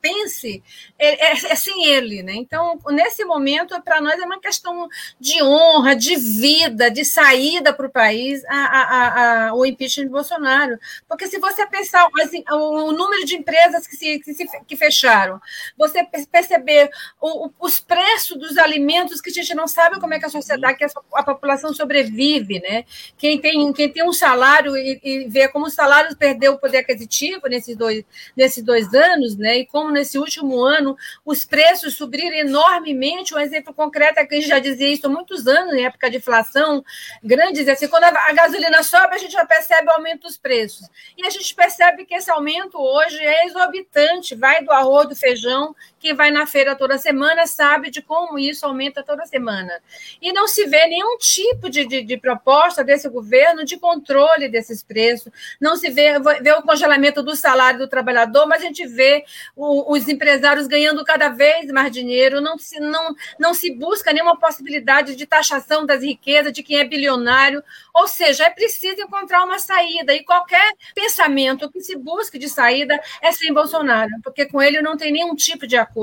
pense 0.01 0.63
é, 0.99 1.27
é, 1.27 1.33
é 1.33 1.55
sem 1.57 1.87
ele. 1.87 2.23
Né? 2.23 2.35
Então, 2.35 2.79
nesse 2.91 3.25
momento, 3.25 3.81
para 3.83 4.01
nós 4.01 4.21
é 4.21 4.25
uma 4.25 4.41
questão 4.41 4.89
de 5.19 5.43
honra, 5.43 5.97
de 5.97 6.17
vida, 6.17 6.91
de 6.91 7.05
saída 7.05 7.73
para 7.73 7.87
o 7.87 7.91
país, 7.91 8.45
a, 8.47 8.57
a, 8.57 9.49
a, 9.49 9.55
o 9.55 9.65
impeachment 9.65 10.04
de 10.05 10.11
Bolsonaro. 10.11 10.79
Porque 11.09 11.27
se 11.27 11.39
você 11.39 11.67
pensar 11.67 12.09
assim, 12.23 12.45
o 12.51 12.93
número 12.93 13.25
de 13.25 13.37
empresas 13.37 13.87
que, 13.87 13.97
se, 13.97 14.19
que, 14.21 14.35
se, 14.35 14.47
que 14.67 14.77
fecharam, 14.77 15.41
você 15.77 16.07
perceber 16.31 16.91
o, 17.21 17.51
os 17.59 17.81
preços 17.81 18.39
dos 18.39 18.57
alimentos 18.59 19.21
que 19.21 19.31
a 19.31 19.33
gente 19.33 19.55
não 19.55 19.67
sabe 19.67 20.01
como 20.01 20.15
é 20.15 20.19
que 20.19 20.27
a 20.27 20.31
sociedade, 20.31 20.79
que 20.79 20.85
a, 20.85 20.89
a 21.15 21.23
população 21.23 21.73
sobrevive, 21.73 22.61
né? 22.61 22.85
Quem 23.17 23.41
tem, 23.41 23.73
quem 23.73 23.91
tem 23.91 24.07
um 24.07 24.13
salário 24.13 24.77
e, 24.77 25.01
e 25.03 25.29
vê 25.29 25.49
como 25.49 25.67
o 25.67 25.71
salário 25.71 26.17
perdeu 26.17 26.53
o 26.53 26.59
poder 26.59 26.79
aquisitivo 26.79 27.49
nesses 27.49 27.77
dois, 27.77 28.05
nesses 28.37 28.63
dois 28.63 28.93
anos, 28.95 29.37
né? 29.37 29.59
E 29.59 29.67
como 29.67 29.91
nesse 29.91 30.19
último 30.19 30.63
ano 30.63 30.97
os 31.25 31.45
preços 31.45 31.97
subiram 31.97 32.37
enormemente. 32.37 33.35
Um 33.35 33.39
exemplo 33.39 33.73
concreto 33.75 34.21
é 34.21 34.27
que 34.27 34.35
a 34.35 34.39
gente 34.39 34.49
já 34.49 34.59
dizia 34.59 34.89
isso 34.89 35.07
há 35.07 35.11
muitos 35.11 35.47
anos, 35.47 35.75
em 35.75 35.85
época 35.85 36.11
de 36.11 36.19
inflação, 36.19 36.85
grandes, 37.23 37.69
assim, 37.69 37.89
quando 37.89 38.05
a, 38.05 38.09
a 38.09 38.33
gasolina 38.33 38.83
sobe, 38.83 39.15
a 39.15 39.19
gente 39.19 39.33
já 39.33 39.45
percebe 39.45 39.84
aumento 39.91 40.23
dos 40.23 40.37
preços. 40.37 40.89
E 41.17 41.27
a 41.27 41.31
gente 41.31 41.55
percebe 41.55 42.05
que 42.05 42.15
esse 42.15 42.31
aumento 42.31 42.79
hoje 42.79 43.19
é 43.19 43.47
exorbitante, 43.47 44.35
vai 44.35 44.63
do 44.65 44.73
arroz, 44.73 45.09
do 45.09 45.17
feijão, 45.17 45.75
quem 46.05 46.13
vai 46.13 46.31
na 46.31 46.47
feira 46.47 46.77
toda 46.77 46.99
semana 46.99 47.47
sabe 47.47 47.91
de 47.91 48.03
como 48.03 48.39
isso 48.39 48.67
aumenta 48.67 49.03
toda 49.03 49.25
semana. 49.25 49.81
E 50.21 50.35
não 50.35 50.47
se 50.47 50.67
vê 50.67 50.87
nenhum 50.87 51.17
tipo 51.17 51.71
de, 51.71 51.87
de, 51.87 52.03
de 52.03 52.19
proposta 52.19 52.85
desse 52.85 53.09
governo 53.09 53.65
de 53.65 53.79
controle 53.79 54.51
desses 54.51 54.83
preços, 54.83 55.33
não 55.59 55.77
se 55.77 55.89
vê, 55.89 56.19
vê 56.43 56.53
o 56.53 56.61
congelamento 56.61 57.23
do 57.23 57.35
salário 57.35 57.79
do 57.79 57.89
trabalhador, 57.89 58.47
mas 58.47 58.63
a 58.63 58.67
gente 58.67 58.87
vê 58.87 59.25
o, 59.57 59.95
os 59.95 60.07
empresários 60.07 60.67
ganhando 60.67 61.03
cada 61.07 61.31
vez 61.31 61.71
mais 61.71 61.91
dinheiro, 61.91 62.39
não 62.39 62.59
se, 62.59 62.79
não, 62.79 63.17
não 63.39 63.55
se 63.55 63.75
busca 63.75 64.13
nenhuma 64.13 64.39
possibilidade 64.39 65.17
de 65.17 65.25
taxação 65.25 65.87
das 65.87 66.03
riquezas 66.03 66.53
de 66.53 66.63
quem 66.63 66.81
é 66.81 66.85
bilionário, 66.85 67.65
ou 67.95 68.07
seja, 68.07 68.45
é 68.45 68.51
preciso 68.51 69.01
encontrar 69.01 69.43
uma 69.43 69.59
saída, 69.59 70.13
e 70.13 70.23
qualquer 70.23 70.75
pensamento 70.95 71.71
que 71.71 71.81
se 71.81 71.97
busque 71.97 72.39
de 72.39 72.51
saída 72.51 73.01
é 73.23 73.33
sem 73.33 73.55
Bolsonaro, 73.55 74.11
porque 74.23 74.45
com 74.45 74.61
ele 74.61 74.83
não 74.83 74.99
tem 74.99 75.11
nenhum 75.11 75.35
tipo 75.35 75.67
de 75.67 75.79
acordo, 75.79 75.94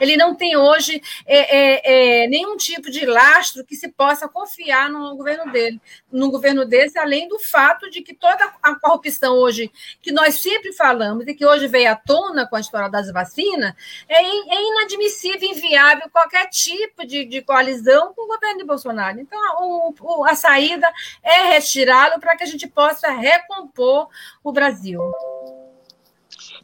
ele 0.00 0.16
não 0.16 0.34
tem 0.34 0.56
hoje 0.56 1.02
é, 1.26 1.56
é, 1.56 2.24
é, 2.24 2.28
nenhum 2.28 2.56
tipo 2.56 2.90
de 2.90 3.04
lastro 3.04 3.64
que 3.64 3.76
se 3.76 3.88
possa 3.88 4.28
confiar 4.28 4.90
no 4.90 5.16
governo 5.16 5.50
dele, 5.52 5.80
no 6.10 6.30
governo 6.30 6.64
desse, 6.64 6.98
além 6.98 7.28
do 7.28 7.38
fato 7.38 7.90
de 7.90 8.02
que 8.02 8.14
toda 8.14 8.52
a 8.62 8.74
corrupção 8.76 9.34
hoje, 9.34 9.70
que 10.00 10.12
nós 10.12 10.40
sempre 10.40 10.72
falamos 10.72 11.26
e 11.26 11.34
que 11.34 11.44
hoje 11.44 11.68
veio 11.68 11.92
à 11.92 11.96
tona 11.96 12.46
com 12.46 12.56
a 12.56 12.60
história 12.60 12.88
das 12.88 13.10
vacinas, 13.12 13.74
é, 14.08 14.22
é 14.22 14.62
inadmissível, 14.62 15.50
inviável 15.50 16.08
qualquer 16.10 16.48
tipo 16.48 17.06
de, 17.06 17.24
de 17.24 17.42
coalizão 17.42 18.14
com 18.14 18.24
o 18.24 18.28
governo 18.28 18.58
de 18.58 18.64
Bolsonaro. 18.64 19.20
Então, 19.20 19.40
o, 19.60 19.94
o, 20.00 20.24
a 20.24 20.34
saída 20.34 20.90
é 21.22 21.50
retirá-lo 21.52 22.20
para 22.20 22.36
que 22.36 22.44
a 22.44 22.46
gente 22.46 22.66
possa 22.66 23.10
recompor 23.10 24.08
o 24.42 24.52
Brasil. 24.52 25.00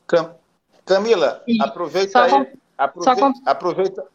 Cam 0.06 0.34
Camila, 0.84 1.44
aproveita 1.60 2.22
aí, 2.22 2.48
aproveita, 2.84 3.32
aproveita, 3.44 4.06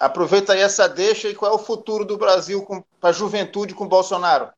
aproveita 0.00 0.52
aí 0.54 0.60
essa 0.60 0.88
deixa 0.88 1.28
e 1.28 1.34
qual 1.34 1.52
é 1.52 1.54
o 1.54 1.58
futuro 1.58 2.04
do 2.04 2.16
Brasil 2.16 2.64
para 3.00 3.10
a 3.10 3.12
juventude 3.12 3.74
com 3.74 3.86
Bolsonaro? 3.86 4.48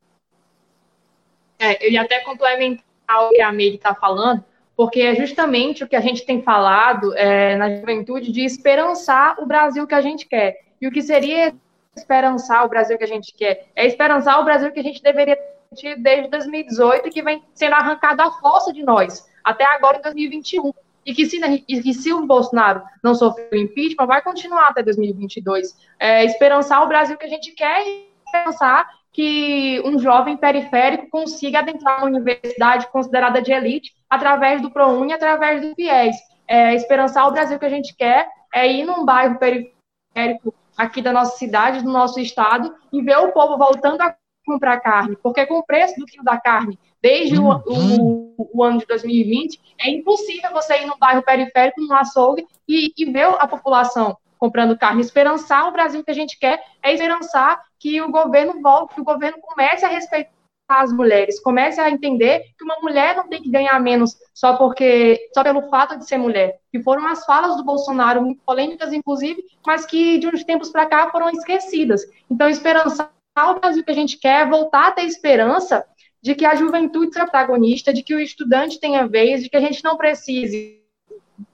É, 1.59 1.85
eu 1.85 1.91
ia 1.91 2.03
até 2.03 2.21
complementar 2.21 2.85
o 3.25 3.31
que 3.31 3.41
a 3.41 3.51
Meire 3.51 3.77
está 3.77 3.95
falando, 3.95 4.45
porque 4.77 5.01
é 5.01 5.15
justamente 5.15 5.83
o 5.83 5.89
que 5.89 5.97
a 5.97 6.01
gente 6.01 6.25
tem 6.25 6.43
falado 6.43 7.17
é, 7.17 7.57
na 7.57 7.75
juventude 7.75 8.31
de 8.31 8.45
esperançar 8.45 9.41
o 9.41 9.47
Brasil 9.47 9.87
que 9.87 9.95
a 9.95 10.01
gente 10.01 10.27
quer. 10.27 10.65
E 10.81 10.87
o 10.87 10.93
que 10.93 11.03
seria 11.03 11.55
esperançar 11.97 12.65
o 12.65 12.69
Brasil 12.69 12.99
que 12.99 13.05
a 13.05 13.09
gente 13.09 13.35
quer? 13.35 13.69
É 13.75 13.87
esperançar 13.87 14.41
o 14.41 14.45
Brasil 14.45 14.71
que 14.71 14.81
a 14.81 14.83
gente 14.83 15.03
deveria 15.03 15.37
ter 15.75 15.97
desde 15.97 16.29
2018 16.29 17.09
e 17.09 17.11
que 17.11 17.23
vem 17.23 17.43
sendo 17.55 17.75
arrancado 17.75 18.23
à 18.23 18.31
força 18.31 18.73
de 18.73 18.83
nós, 18.83 19.27
até 19.43 19.65
agora 19.65 19.99
em 19.99 20.03
2021. 20.03 20.73
E 21.07 21.15
que 21.15 21.25
se, 21.25 21.41
e 21.69 21.83
que 21.83 21.95
se 21.95 22.13
o 22.13 22.27
Bolsonaro 22.27 22.83
não 23.03 23.15
sofreu 23.15 23.49
impeachment, 23.55 24.07
vai 24.07 24.21
continuar 24.21 24.69
até 24.69 24.83
2022. 24.83 25.75
É, 26.01 26.25
esperançar 26.25 26.83
o 26.83 26.89
Brasil 26.89 27.17
que 27.17 27.25
a 27.25 27.29
gente 27.29 27.53
quer 27.53 27.87
e 27.87 28.11
pensar 28.33 28.91
que 29.13 29.81
um 29.85 29.99
jovem 29.99 30.37
periférico 30.37 31.09
consiga 31.09 31.61
adentrar 31.61 31.99
uma 31.99 32.09
universidade 32.09 32.89
considerada 32.89 33.41
de 33.41 33.53
elite 33.53 33.95
através 34.11 34.61
do 34.61 34.71
ProUni, 34.71 35.13
através 35.13 35.63
do 35.63 35.75
FIES. 35.75 36.17
É, 36.47 36.75
esperançar 36.75 37.27
o 37.27 37.33
Brasil 37.33 37.59
que 37.59 37.65
a 37.65 37.71
gente 37.71 37.95
quer 37.97 38.29
é 38.53 38.71
ir 38.71 38.85
num 38.85 39.05
bairro 39.05 39.39
periférico 39.39 40.53
aqui 40.77 41.01
da 41.01 41.13
nossa 41.13 41.37
cidade, 41.39 41.83
do 41.83 41.91
nosso 41.91 42.21
estado, 42.21 42.75
e 42.93 43.01
ver 43.01 43.17
o 43.19 43.33
povo 43.33 43.57
voltando 43.57 44.03
a 44.03 44.15
comprar 44.45 44.81
carne, 44.81 45.17
porque 45.23 45.45
com 45.47 45.59
o 45.59 45.67
preço 45.67 45.99
do 45.99 46.07
quilo 46.07 46.23
da 46.23 46.39
carne 46.39 46.79
desde 47.07 47.39
o, 47.39 47.49
o, 47.67 48.51
o, 48.53 48.65
ano 48.65 48.79
de 48.79 48.87
2020, 48.87 49.61
é 49.81 49.91
impossível 49.91 50.51
você 50.51 50.83
ir 50.83 50.87
num 50.87 50.99
bairro 50.99 51.23
periférico, 51.23 51.81
num 51.81 51.95
açougue, 51.95 52.45
e, 52.69 52.93
e 52.99 53.05
ver 53.05 53.29
a 53.39 53.47
população 53.47 54.17
comprando 54.37 54.77
carne. 54.77 55.03
Esperançar 55.03 55.69
o 55.69 55.73
Brasil 55.73 56.03
que 56.03 56.11
a 56.11 56.15
gente 56.15 56.37
quer 56.37 56.61
é 56.83 56.93
esperançar 56.93 57.63
que 57.79 58.03
o 58.03 58.11
governo 58.11 58.61
volte, 58.61 58.97
que 58.97 59.01
o 59.01 59.05
governo 59.05 59.39
comece 59.41 59.85
a 59.85 59.89
respeitar 59.89 60.33
as 60.69 60.93
mulheres, 60.93 61.39
comece 61.39 61.81
a 61.81 61.89
entender 61.89 62.41
que 62.59 62.65
uma 62.65 62.81
mulher 62.83 63.15
não 63.15 63.29
tem 63.29 63.41
que 63.41 63.53
ganhar 63.53 63.79
menos 63.79 64.17
só 64.35 64.57
porque 64.57 65.31
só 65.33 65.45
pelo 65.45 65.71
fato 65.71 65.97
de 65.97 66.09
ser 66.09 66.19
mulher. 66.19 66.59
Que 66.73 66.83
foram 66.83 67.07
as 67.07 67.25
falas 67.25 67.57
do 67.57 67.65
Bolsonaro 67.65 68.21
muito 68.21 68.43
polêmicas, 68.45 68.93
inclusive, 68.93 69.41
mas 69.65 69.87
que 69.87 70.19
de 70.19 70.27
uns 70.27 70.43
tempos 70.43 70.71
para 70.71 70.87
cá 70.87 71.09
foram 71.13 71.31
esquecidas. 71.31 72.03
Então, 72.29 72.49
esperançar 72.49 73.13
o 73.49 73.61
Brasil 73.61 73.85
que 73.85 73.93
a 73.93 73.95
gente 73.95 74.19
quer, 74.19 74.51
voltar 74.51 74.89
a 74.89 74.91
ter 74.91 75.05
esperança 75.05 75.87
de 76.27 76.35
que 76.35 76.45
a 76.45 76.57
juventude 76.57 77.13
seja 77.13 77.25
protagonista, 77.25 77.93
de 77.93 78.03
que 78.03 78.13
o 78.13 78.19
estudante 78.19 78.81
tenha 78.81 79.07
vez, 79.07 79.45
de 79.45 79.49
que 79.49 79.57
a 79.57 79.61
gente 79.61 79.85
não 79.85 79.97
precise 79.97 80.83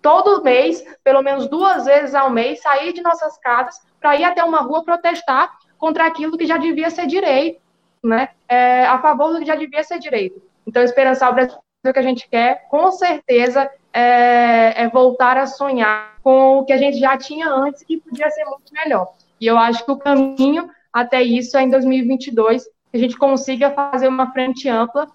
todo 0.01 0.43
mês, 0.43 0.83
pelo 1.05 1.21
menos 1.21 1.47
duas 1.47 1.85
vezes 1.85 2.15
ao 2.15 2.31
mês, 2.31 2.63
sair 2.63 2.95
de 2.95 3.03
nossas 3.03 3.37
casas 3.37 3.79
para 4.01 4.17
ir 4.17 4.25
até 4.25 4.43
uma 4.43 4.63
rua 4.63 4.83
protestar 4.83 5.53
contra 5.77 6.07
aquilo 6.07 6.39
que 6.39 6.47
já 6.47 6.57
devia 6.57 6.89
ser 6.89 7.07
direito, 7.07 7.61
né? 8.03 8.31
É, 8.49 8.87
a 8.87 8.99
favor 8.99 9.35
do 9.35 9.41
que 9.41 9.45
já 9.45 9.57
devia 9.57 9.83
ser 9.83 9.99
direito. 9.99 10.41
Então, 10.67 10.83
esperançar 10.83 11.31
o 11.31 11.35
Brasil 11.35 11.59
que 11.83 11.99
a 11.99 12.03
gente 12.03 12.27
quer, 12.27 12.67
com 12.71 12.91
certeza, 12.93 13.71
é, 13.93 14.85
é 14.85 14.89
voltar 14.89 15.37
a 15.37 15.47
sonhar 15.47 16.17
com 16.23 16.61
o 16.61 16.65
que 16.65 16.73
a 16.73 16.79
gente 16.79 16.99
já 16.99 17.19
tinha 17.19 17.47
antes, 17.47 17.83
que 17.83 18.01
podia 18.01 18.31
ser 18.31 18.47
muito 18.47 18.73
melhor. 18.73 19.13
E 19.39 19.47
eu 19.47 19.59
acho 19.59 19.85
que 19.85 19.91
o 19.91 19.99
caminho 19.99 20.71
até 20.91 21.23
isso 21.23 21.59
é 21.59 21.63
em 21.63 21.69
2022, 21.69 22.65
que 22.93 22.99
a 22.99 23.01
gente 23.01 23.17
consiga 23.17 23.71
fazer 23.71 24.07
uma 24.07 24.31
frente 24.33 24.69
ampla 24.69 25.11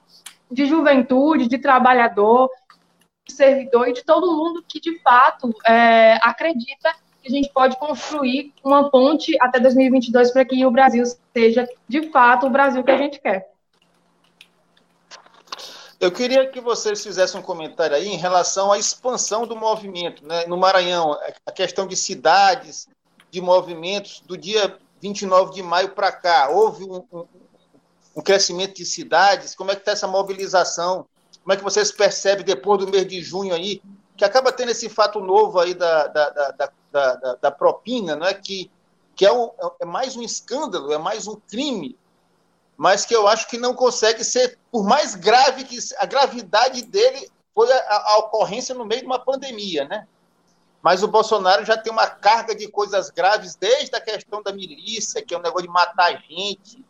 de 0.51 0.65
juventude, 0.65 1.47
de 1.47 1.59
trabalhador, 1.59 2.49
servidor 3.29 3.87
e 3.87 3.93
de 3.93 4.03
todo 4.03 4.35
mundo 4.35 4.65
que, 4.67 4.79
de 4.79 4.99
fato, 5.01 5.53
é, 5.63 6.17
acredita 6.23 6.91
que 7.21 7.27
a 7.27 7.29
gente 7.29 7.49
pode 7.53 7.77
construir 7.77 8.51
uma 8.63 8.89
ponte 8.89 9.37
até 9.39 9.59
2022 9.59 10.31
para 10.31 10.43
que 10.43 10.65
o 10.65 10.71
Brasil 10.71 11.03
seja, 11.33 11.69
de 11.87 12.09
fato, 12.09 12.47
o 12.47 12.49
Brasil 12.49 12.83
que 12.83 12.91
a 12.91 12.97
gente 12.97 13.19
quer. 13.19 13.51
Eu 15.99 16.11
queria 16.11 16.47
que 16.47 16.61
vocês 16.61 17.03
fizessem 17.03 17.39
um 17.39 17.43
comentário 17.43 17.95
aí 17.95 18.07
em 18.07 18.17
relação 18.17 18.71
à 18.71 18.77
expansão 18.77 19.45
do 19.45 19.55
movimento. 19.55 20.25
Né? 20.25 20.45
No 20.45 20.57
Maranhão, 20.57 21.17
a 21.45 21.51
questão 21.51 21.87
de 21.87 21.95
cidades, 21.95 22.87
de 23.29 23.41
movimentos, 23.41 24.21
do 24.21 24.37
dia 24.37 24.77
29 25.01 25.53
de 25.53 25.63
maio 25.63 25.89
para 25.89 26.11
cá, 26.11 26.49
houve 26.49 26.83
um, 26.83 27.03
um, 27.11 27.25
um, 28.17 28.21
crescimento 28.21 28.75
de 28.75 28.85
cidades? 28.85 29.55
Como 29.55 29.71
é 29.71 29.75
que 29.75 29.81
está 29.81 29.91
essa 29.91 30.07
mobilização? 30.07 31.05
Como 31.41 31.53
é 31.53 31.57
que 31.57 31.63
vocês 31.63 31.91
percebem 31.91 32.43
depois 32.43 32.79
do 32.79 32.91
mês 32.91 33.07
de 33.07 33.21
junho 33.21 33.53
aí, 33.53 33.81
que 34.17 34.25
acaba 34.25 34.51
tendo 34.51 34.71
esse 34.71 34.89
fato 34.89 35.19
novo 35.19 35.59
aí 35.59 35.73
da, 35.73 36.07
da, 36.07 36.29
da, 36.29 36.71
da, 36.91 37.35
da 37.41 37.51
propina, 37.51 38.15
não 38.15 38.27
é? 38.27 38.33
que, 38.33 38.69
que 39.15 39.25
é, 39.25 39.31
um, 39.31 39.49
é 39.79 39.85
mais 39.85 40.15
um 40.15 40.21
escândalo, 40.21 40.91
é 40.91 40.97
mais 40.97 41.27
um 41.27 41.35
crime, 41.35 41.97
mas 42.75 43.05
que 43.05 43.15
eu 43.15 43.27
acho 43.27 43.47
que 43.47 43.57
não 43.57 43.73
consegue 43.73 44.23
ser, 44.23 44.57
por 44.71 44.83
mais 44.83 45.15
grave 45.15 45.63
que 45.63 45.77
a 45.97 46.05
gravidade 46.05 46.83
dele 46.83 47.29
foi 47.53 47.71
a, 47.71 48.13
a 48.13 48.17
ocorrência 48.19 48.75
no 48.75 48.85
meio 48.85 49.01
de 49.01 49.07
uma 49.07 49.19
pandemia, 49.19 49.85
né? 49.85 50.07
Mas 50.81 51.01
o 51.01 51.07
Bolsonaro 51.07 51.65
já 51.65 51.75
tem 51.75 51.91
uma 51.91 52.07
carga 52.07 52.55
de 52.55 52.67
coisas 52.67 53.09
graves, 53.09 53.55
desde 53.55 53.95
a 53.95 54.01
questão 54.01 54.43
da 54.43 54.53
milícia, 54.53 55.23
que 55.23 55.33
é 55.33 55.37
um 55.37 55.41
negócio 55.41 55.67
de 55.67 55.73
matar 55.73 56.11
gente. 56.29 56.85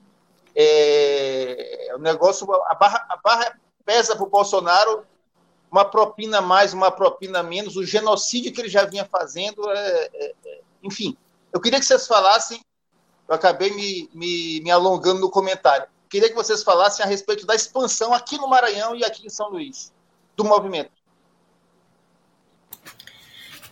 É, 0.59 1.91
o 1.93 1.99
negócio, 1.99 2.51
a 2.51 2.73
barra, 2.73 3.05
a 3.09 3.17
barra 3.17 3.59
pesa 3.85 4.15
para 4.15 4.25
o 4.25 4.29
Bolsonaro 4.29 5.05
uma 5.71 5.85
propina 5.85 6.41
mais, 6.41 6.73
uma 6.73 6.89
propina 6.89 7.43
menos, 7.43 7.75
o 7.75 7.85
genocídio 7.85 8.51
que 8.51 8.61
ele 8.61 8.69
já 8.69 8.85
vinha 8.85 9.05
fazendo, 9.05 9.69
é, 9.69 10.09
é, 10.13 10.33
é, 10.45 10.61
enfim. 10.81 11.15
Eu 11.53 11.59
queria 11.59 11.79
que 11.79 11.85
vocês 11.85 12.07
falassem, 12.07 12.61
eu 13.27 13.35
acabei 13.35 13.71
me, 13.71 14.09
me, 14.13 14.61
me, 14.61 14.71
alongando 14.71 15.19
no 15.19 15.29
comentário, 15.29 15.87
queria 16.09 16.29
que 16.29 16.35
vocês 16.35 16.63
falassem 16.63 17.05
a 17.05 17.07
respeito 17.07 17.45
da 17.45 17.55
expansão 17.55 18.13
aqui 18.13 18.37
no 18.37 18.47
Maranhão 18.47 18.95
e 18.95 19.03
aqui 19.03 19.25
em 19.25 19.29
São 19.29 19.49
Luís, 19.49 19.93
do 20.35 20.43
movimento. 20.43 20.91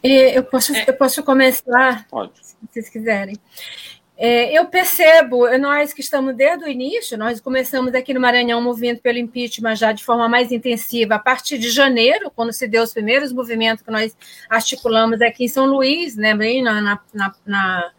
Eu 0.03 0.43
posso, 0.43 0.75
eu 0.75 0.93
posso 0.95 1.23
começar, 1.23 2.07
Pode. 2.09 2.33
se 2.45 2.55
vocês 2.71 2.89
quiserem. 2.89 3.39
É, 4.17 4.57
eu 4.57 4.65
percebo, 4.67 5.45
nós 5.57 5.93
que 5.93 5.99
estamos 5.99 6.33
desde 6.35 6.63
o 6.63 6.69
início, 6.69 7.17
nós 7.17 7.41
começamos 7.41 7.93
aqui 7.93 8.13
no 8.13 8.19
Maranhão 8.21 8.61
movimento 8.61 9.01
pelo 9.01 9.17
impeachment 9.17 9.75
já 9.75 9.91
de 9.91 10.05
forma 10.05 10.29
mais 10.29 10.53
intensiva 10.53 11.15
a 11.15 11.19
partir 11.19 11.57
de 11.57 11.69
janeiro, 11.69 12.31
quando 12.33 12.53
se 12.53 12.65
deu 12.65 12.83
os 12.83 12.93
primeiros 12.93 13.33
movimentos 13.33 13.83
que 13.83 13.91
nós 13.91 14.15
articulamos 14.49 15.21
aqui 15.21 15.43
em 15.45 15.49
São 15.49 15.65
Luís, 15.65 16.15
né, 16.15 16.33
bem 16.33 16.63
na, 16.63 16.99
na, 17.13 17.35
na 17.45 17.91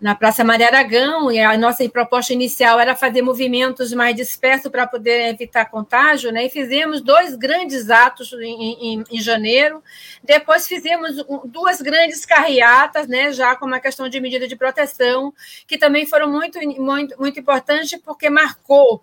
na 0.00 0.14
Praça 0.14 0.44
Maria 0.44 0.66
Aragão, 0.66 1.32
e 1.32 1.40
a 1.40 1.56
nossa 1.56 1.88
proposta 1.88 2.32
inicial 2.32 2.78
era 2.78 2.94
fazer 2.94 3.22
movimentos 3.22 3.92
mais 3.94 4.14
dispersos 4.14 4.70
para 4.70 4.86
poder 4.86 5.30
evitar 5.30 5.70
contágio, 5.70 6.30
né? 6.30 6.46
E 6.46 6.50
fizemos 6.50 7.00
dois 7.00 7.34
grandes 7.34 7.88
atos 7.88 8.32
em, 8.34 8.94
em, 8.94 9.04
em, 9.10 9.20
janeiro. 9.20 9.82
Depois 10.22 10.68
fizemos 10.68 11.24
duas 11.46 11.80
grandes 11.80 12.26
carreatas, 12.26 13.08
né? 13.08 13.32
Já 13.32 13.56
com 13.56 13.64
uma 13.64 13.80
questão 13.80 14.08
de 14.08 14.20
medida 14.20 14.46
de 14.46 14.54
proteção, 14.54 15.32
que 15.66 15.78
também 15.78 16.04
foram 16.04 16.30
muito, 16.30 16.58
muito, 16.78 17.18
muito 17.18 17.40
importantes, 17.40 17.98
porque 18.04 18.28
marcou 18.28 19.02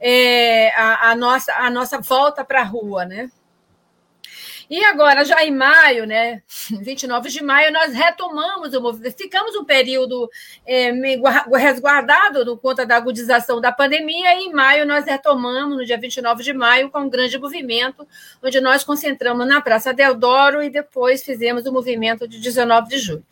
é, 0.00 0.72
a, 0.74 1.10
a, 1.10 1.16
nossa, 1.16 1.52
a 1.54 1.70
nossa 1.70 2.00
volta 2.00 2.44
para 2.44 2.62
a 2.62 2.64
rua, 2.64 3.04
né? 3.04 3.30
E 4.72 4.82
agora, 4.86 5.22
já 5.22 5.44
em 5.44 5.50
maio, 5.50 6.06
né, 6.06 6.40
29 6.80 7.28
de 7.28 7.44
maio, 7.44 7.70
nós 7.70 7.92
retomamos 7.92 8.72
o 8.72 8.80
movimento, 8.80 9.18
ficamos 9.18 9.54
um 9.54 9.66
período 9.66 10.30
é, 10.66 10.90
resguardado 11.58 12.42
por 12.46 12.58
conta 12.58 12.86
da 12.86 12.96
agudização 12.96 13.60
da 13.60 13.70
pandemia, 13.70 14.34
e 14.34 14.46
em 14.46 14.52
maio 14.54 14.86
nós 14.86 15.04
retomamos, 15.04 15.76
no 15.76 15.84
dia 15.84 15.98
29 15.98 16.42
de 16.42 16.54
maio, 16.54 16.88
com 16.88 17.00
um 17.00 17.10
grande 17.10 17.38
movimento, 17.38 18.08
onde 18.42 18.62
nós 18.62 18.82
concentramos 18.82 19.46
na 19.46 19.60
Praça 19.60 19.92
Deodoro 19.92 20.62
e 20.62 20.70
depois 20.70 21.22
fizemos 21.22 21.66
o 21.66 21.72
movimento 21.72 22.26
de 22.26 22.40
19 22.40 22.88
de 22.88 22.98
julho. 22.98 23.26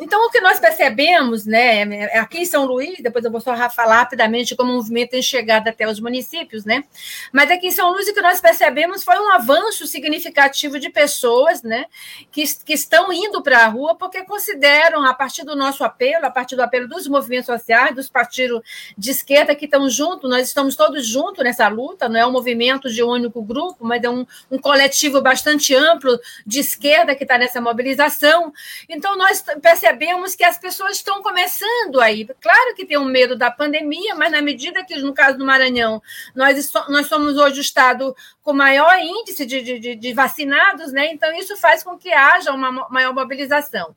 Então, 0.00 0.26
o 0.26 0.30
que 0.30 0.40
nós 0.40 0.58
percebemos, 0.58 1.44
né, 1.44 2.06
aqui 2.14 2.38
em 2.38 2.46
São 2.46 2.64
Luís, 2.64 3.02
depois 3.02 3.22
eu 3.22 3.30
vou 3.30 3.42
só 3.42 3.54
falar 3.68 3.98
rapidamente 3.98 4.56
como 4.56 4.72
o 4.72 4.76
movimento 4.76 5.10
tem 5.10 5.20
chegado 5.20 5.68
até 5.68 5.86
os 5.86 6.00
municípios, 6.00 6.64
né, 6.64 6.84
mas 7.34 7.50
aqui 7.50 7.66
em 7.66 7.70
São 7.70 7.92
Luís 7.92 8.08
o 8.08 8.14
que 8.14 8.22
nós 8.22 8.40
percebemos 8.40 9.04
foi 9.04 9.18
um 9.18 9.30
avanço 9.30 9.86
significativo 9.86 10.69
de 10.78 10.90
pessoas, 10.90 11.62
né, 11.62 11.86
que, 12.30 12.44
que 12.64 12.74
estão 12.74 13.12
indo 13.12 13.42
para 13.42 13.64
a 13.64 13.68
rua 13.68 13.94
porque 13.94 14.22
consideram, 14.24 15.04
a 15.04 15.14
partir 15.14 15.44
do 15.44 15.56
nosso 15.56 15.82
apelo, 15.82 16.26
a 16.26 16.30
partir 16.30 16.56
do 16.56 16.62
apelo 16.62 16.86
dos 16.88 17.08
movimentos 17.08 17.46
sociais, 17.46 17.94
dos 17.94 18.08
partidos 18.08 18.60
de 18.96 19.10
esquerda 19.10 19.54
que 19.54 19.64
estão 19.64 19.88
juntos, 19.88 20.28
nós 20.28 20.46
estamos 20.46 20.76
todos 20.76 21.06
juntos 21.06 21.42
nessa 21.42 21.66
luta, 21.68 22.08
não 22.08 22.20
é 22.20 22.26
um 22.26 22.32
movimento 22.32 22.90
de 22.90 23.02
um 23.02 23.08
único 23.08 23.42
grupo, 23.42 23.84
mas 23.84 24.02
é 24.02 24.10
um, 24.10 24.26
um 24.50 24.58
coletivo 24.58 25.20
bastante 25.20 25.74
amplo 25.74 26.18
de 26.46 26.60
esquerda 26.60 27.14
que 27.14 27.24
está 27.24 27.38
nessa 27.38 27.60
mobilização. 27.60 28.52
Então, 28.88 29.16
nós 29.16 29.44
percebemos 29.62 30.34
que 30.34 30.44
as 30.44 30.58
pessoas 30.58 30.96
estão 30.96 31.22
começando 31.22 32.00
aí. 32.00 32.26
Claro 32.40 32.74
que 32.74 32.84
tem 32.84 32.98
um 32.98 33.04
medo 33.04 33.36
da 33.36 33.50
pandemia, 33.50 34.14
mas 34.14 34.30
na 34.30 34.42
medida 34.42 34.84
que, 34.84 34.96
no 34.96 35.12
caso 35.12 35.38
do 35.38 35.44
Maranhão, 35.44 36.02
nós, 36.34 36.72
nós 36.88 37.06
somos 37.06 37.36
hoje 37.36 37.58
o 37.58 37.62
estado 37.62 38.14
com 38.50 38.54
maior 38.54 38.98
índice 38.98 39.46
de, 39.46 39.62
de, 39.62 39.94
de 39.94 40.12
vacinados, 40.12 40.92
né? 40.92 41.12
Então, 41.12 41.32
isso 41.34 41.56
faz 41.56 41.84
com 41.84 41.96
que 41.96 42.12
haja 42.12 42.52
uma 42.52 42.88
maior 42.90 43.14
mobilização. 43.14 43.94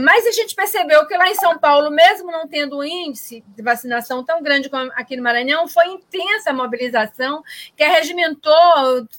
Mas 0.00 0.26
a 0.26 0.30
gente 0.30 0.54
percebeu 0.54 1.06
que 1.06 1.16
lá 1.16 1.28
em 1.28 1.34
São 1.34 1.58
Paulo, 1.58 1.90
mesmo 1.90 2.30
não 2.30 2.46
tendo 2.46 2.78
um 2.78 2.84
índice 2.84 3.44
de 3.48 3.62
vacinação 3.62 4.24
tão 4.24 4.42
grande 4.42 4.70
como 4.70 4.90
aqui 4.94 5.16
no 5.16 5.22
Maranhão, 5.22 5.66
foi 5.66 5.86
intensa 5.88 6.50
a 6.50 6.52
mobilização, 6.52 7.42
que 7.76 7.84
regimentou 7.84 8.52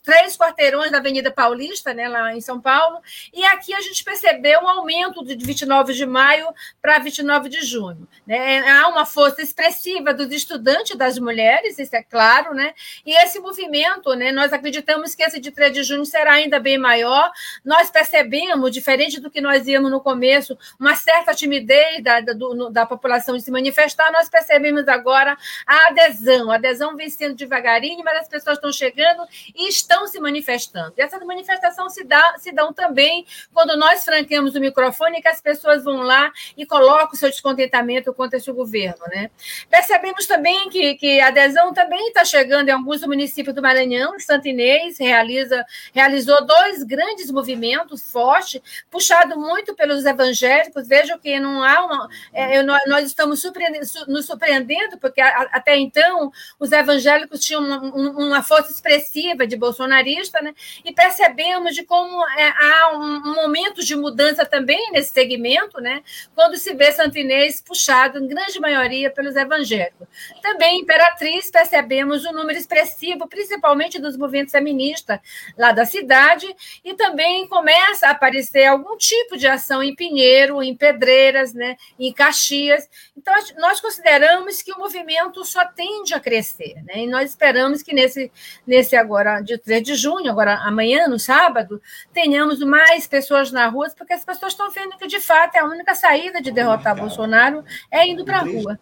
três 0.04 0.38
quarteirões 0.38 0.90
da 0.90 0.98
Avenida 0.98 1.30
Paulista, 1.30 1.94
né, 1.94 2.08
lá 2.08 2.34
em 2.34 2.42
São 2.42 2.62
Paulo, 2.62 3.00
e 3.34 3.44
aqui 3.46 3.74
a 3.74 3.82
gente 3.82 4.04
percebeu 4.04 4.62
um 4.62 4.68
aumento 4.68 5.24
de 5.24 5.36
29 5.36 5.94
de 5.94 6.06
maio 6.06 6.48
para 6.82 6.98
29 6.98 7.50
de 7.50 7.62
junho. 7.62 8.08
Né? 8.26 8.68
Há 8.68 8.88
uma 8.88 9.06
força 9.06 9.42
expressiva 9.42 10.14
dos 10.14 10.32
estudantes 10.32 10.96
das 10.98 11.20
mulheres, 11.20 11.78
isso 11.78 11.96
é 11.96 12.02
claro, 12.02 12.54
né? 12.54 12.74
e 13.06 13.14
esse 13.24 13.40
movimento, 13.40 14.14
né, 14.16 14.32
nós 14.32 14.54
acreditamos 14.54 15.14
que 15.14 15.24
esse 15.24 15.40
de 15.40 15.52
3 15.52 15.74
de 15.74 15.84
junho 15.84 16.06
será 16.06 16.34
ainda 16.34 16.60
bem 16.60 16.78
maior. 16.78 17.32
Nós 17.64 17.90
percebemos, 17.90 18.72
diferente 18.72 19.20
do 19.20 19.30
que 19.30 19.42
nós 19.42 19.68
íamos 19.68 19.92
no 19.92 20.02
começo, 20.02 20.53
uma 20.80 20.96
certa 20.96 21.34
timidez 21.34 22.04
da, 22.04 22.22
da, 22.22 22.34
do, 22.34 22.70
da 22.70 22.86
população 22.86 23.36
de 23.38 23.44
se 23.44 23.52
manifestar, 23.52 24.12
nós 24.12 24.30
percebemos 24.30 24.88
agora 24.88 25.38
a 25.66 25.88
adesão. 25.88 26.52
A 26.52 26.56
adesão 26.56 26.96
vem 26.96 27.10
sendo 27.10 27.36
devagarinho, 27.36 28.04
mas 28.04 28.22
as 28.22 28.28
pessoas 28.28 28.58
estão 28.58 28.72
chegando 28.72 29.24
e 29.56 29.70
estão 29.70 30.08
se 30.08 30.20
manifestando. 30.20 30.94
E 30.98 31.02
essa 31.02 31.24
manifestação 31.24 31.90
se, 31.90 32.04
dá, 32.04 32.36
se 32.38 32.52
dão 32.52 32.74
também 32.74 33.26
quando 33.54 33.78
nós 33.78 34.04
franqueamos 34.04 34.56
o 34.56 34.60
microfone 34.60 35.22
que 35.22 35.28
as 35.28 35.42
pessoas 35.42 35.84
vão 35.84 36.02
lá 36.02 36.32
e 36.58 36.66
colocam 36.66 37.14
o 37.14 37.16
seu 37.16 37.30
descontentamento 37.30 38.14
contra 38.14 38.38
esse 38.38 38.52
governo. 38.52 39.06
Né? 39.08 39.30
Percebemos 39.70 40.26
também 40.26 40.70
que, 40.70 40.96
que 40.96 41.20
a 41.20 41.28
adesão 41.28 41.74
também 41.74 42.08
está 42.08 42.26
chegando 42.26 42.70
em 42.70 42.72
alguns 42.72 43.02
municípios 43.02 43.56
do 43.56 43.62
Maranhão, 43.62 44.20
Santo 44.20 44.48
Inês 44.48 44.98
realiza, 45.00 45.66
realizou 45.94 46.46
dois 46.46 46.84
grandes 46.84 47.32
movimentos 47.32 48.12
fortes, 48.12 48.62
puxado 48.90 49.40
muito 49.40 49.76
pelos 49.76 50.06
evangélicos. 50.06 50.43
Vejo 50.88 51.18
que 51.20 51.40
não 51.40 51.64
há 51.64 51.86
uma. 51.86 52.10
É, 52.34 52.62
nós 52.64 53.06
estamos 53.06 53.42
surpreendendo, 53.42 53.86
nos 54.08 54.26
surpreendendo, 54.26 54.98
porque 54.98 55.22
até 55.22 55.78
então 55.78 56.32
os 56.60 56.72
evangélicos 56.72 57.40
tinham 57.40 57.62
uma, 57.62 57.80
uma 58.12 58.44
força 58.44 58.72
expressiva 58.72 59.46
de 59.46 59.56
bolsonarista, 59.56 60.42
né? 60.42 60.54
e 60.84 60.94
percebemos 60.94 61.76
de 61.76 61.84
como 61.84 62.26
é, 62.30 62.50
há 62.50 62.92
um, 62.96 63.30
um, 63.30 63.36
momento 63.36 63.84
de 63.84 63.96
mudança 63.96 64.46
também 64.46 64.92
nesse 64.92 65.12
segmento, 65.12 65.80
né? 65.80 66.04
quando 66.36 66.58
se 66.58 66.74
vê 66.74 66.92
Santinês 66.92 67.62
puxado, 67.62 68.20
em 68.20 68.28
grande 68.28 68.60
maioria, 68.60 69.12
pelos 69.12 69.36
evangélicos. 69.36 70.08
Também, 70.42 70.82
Imperatriz, 70.82 71.50
percebemos 71.50 72.26
um 72.26 72.32
número 72.32 72.58
expressivo, 72.58 73.28
principalmente 73.28 74.00
dos 74.00 74.18
movimentos 74.18 74.52
feministas 74.52 75.20
lá 75.58 75.72
da 75.72 75.86
cidade, 75.86 76.54
e 76.84 76.94
também 76.94 77.48
começa 77.48 78.08
a 78.08 78.12
aparecer 78.12 78.66
algum 78.66 78.98
tipo 78.98 79.38
de 79.38 79.48
ação 79.48 79.82
em 79.82 79.96
Pinheiro, 79.96 80.33
em 80.62 80.76
Pedreiras, 80.76 81.54
né? 81.54 81.76
em 82.00 82.12
Caxias. 82.14 82.90
Então, 83.16 83.34
nós 83.58 83.80
consideramos 83.80 84.62
que 84.62 84.72
o 84.72 84.80
movimento 84.80 85.44
só 85.46 85.66
tende 85.66 86.14
a 86.14 86.20
crescer, 86.20 86.76
né? 86.84 87.04
e 87.04 87.08
nós 87.08 87.30
esperamos 87.30 87.82
que 87.84 87.94
nesse, 87.94 88.32
nesse 88.66 88.96
agora, 88.96 89.42
de 89.42 89.58
3 89.58 89.84
de 89.84 89.96
junho, 89.96 90.30
agora 90.30 90.56
amanhã, 90.60 91.08
no 91.08 91.20
sábado, 91.20 91.82
tenhamos 92.14 92.60
mais 92.60 93.08
pessoas 93.08 93.52
na 93.52 93.68
rua, 93.68 93.90
porque 93.98 94.14
as 94.14 94.24
pessoas 94.24 94.54
estão 94.54 94.72
vendo 94.72 94.98
que, 94.98 95.08
de 95.08 95.20
fato, 95.20 95.56
é 95.56 95.60
a 95.60 95.66
única 95.66 95.94
saída 95.96 96.42
de 96.42 96.52
derrotar 96.52 96.96
Bolsonaro 96.96 97.64
é 97.92 98.08
indo 98.08 98.24
para 98.24 98.40
a 98.40 98.44
rua. 98.44 98.80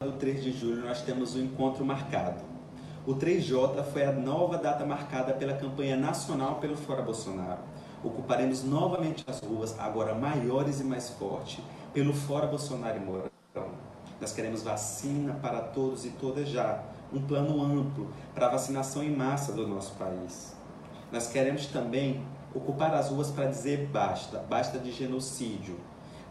No 0.00 0.12
3 0.12 0.42
de 0.42 0.52
julho, 0.52 0.84
nós 0.84 1.00
temos 1.02 1.34
um 1.34 1.40
encontro 1.42 1.84
marcado. 1.84 2.56
O 3.06 3.14
3J 3.14 3.84
foi 3.84 4.04
a 4.04 4.12
nova 4.12 4.58
data 4.58 4.84
marcada 4.84 5.32
pela 5.32 5.54
campanha 5.54 5.96
nacional 5.96 6.56
pelo 6.56 6.76
Fora 6.76 7.02
Bolsonaro. 7.02 7.60
Ocuparemos 8.02 8.62
novamente 8.62 9.24
as 9.26 9.40
ruas, 9.40 9.78
agora 9.78 10.14
maiores 10.14 10.80
e 10.80 10.84
mais 10.84 11.10
fortes, 11.10 11.58
pelo 11.92 12.12
Fora 12.12 12.46
Bolsonaro 12.46 12.96
e 12.96 13.00
Mourão. 13.00 13.30
Nós 14.20 14.32
queremos 14.32 14.62
vacina 14.62 15.34
para 15.34 15.60
todos 15.60 16.04
e 16.04 16.10
todas 16.10 16.48
já, 16.48 16.82
um 17.12 17.20
plano 17.20 17.62
amplo 17.62 18.10
para 18.34 18.48
vacinação 18.48 19.02
em 19.02 19.14
massa 19.14 19.52
do 19.52 19.66
nosso 19.66 19.94
país. 19.94 20.54
Nós 21.12 21.28
queremos 21.28 21.66
também 21.66 22.24
ocupar 22.54 22.94
as 22.94 23.10
ruas 23.10 23.30
para 23.30 23.46
dizer 23.46 23.88
basta, 23.92 24.38
basta 24.38 24.78
de 24.78 24.90
genocídio, 24.90 25.76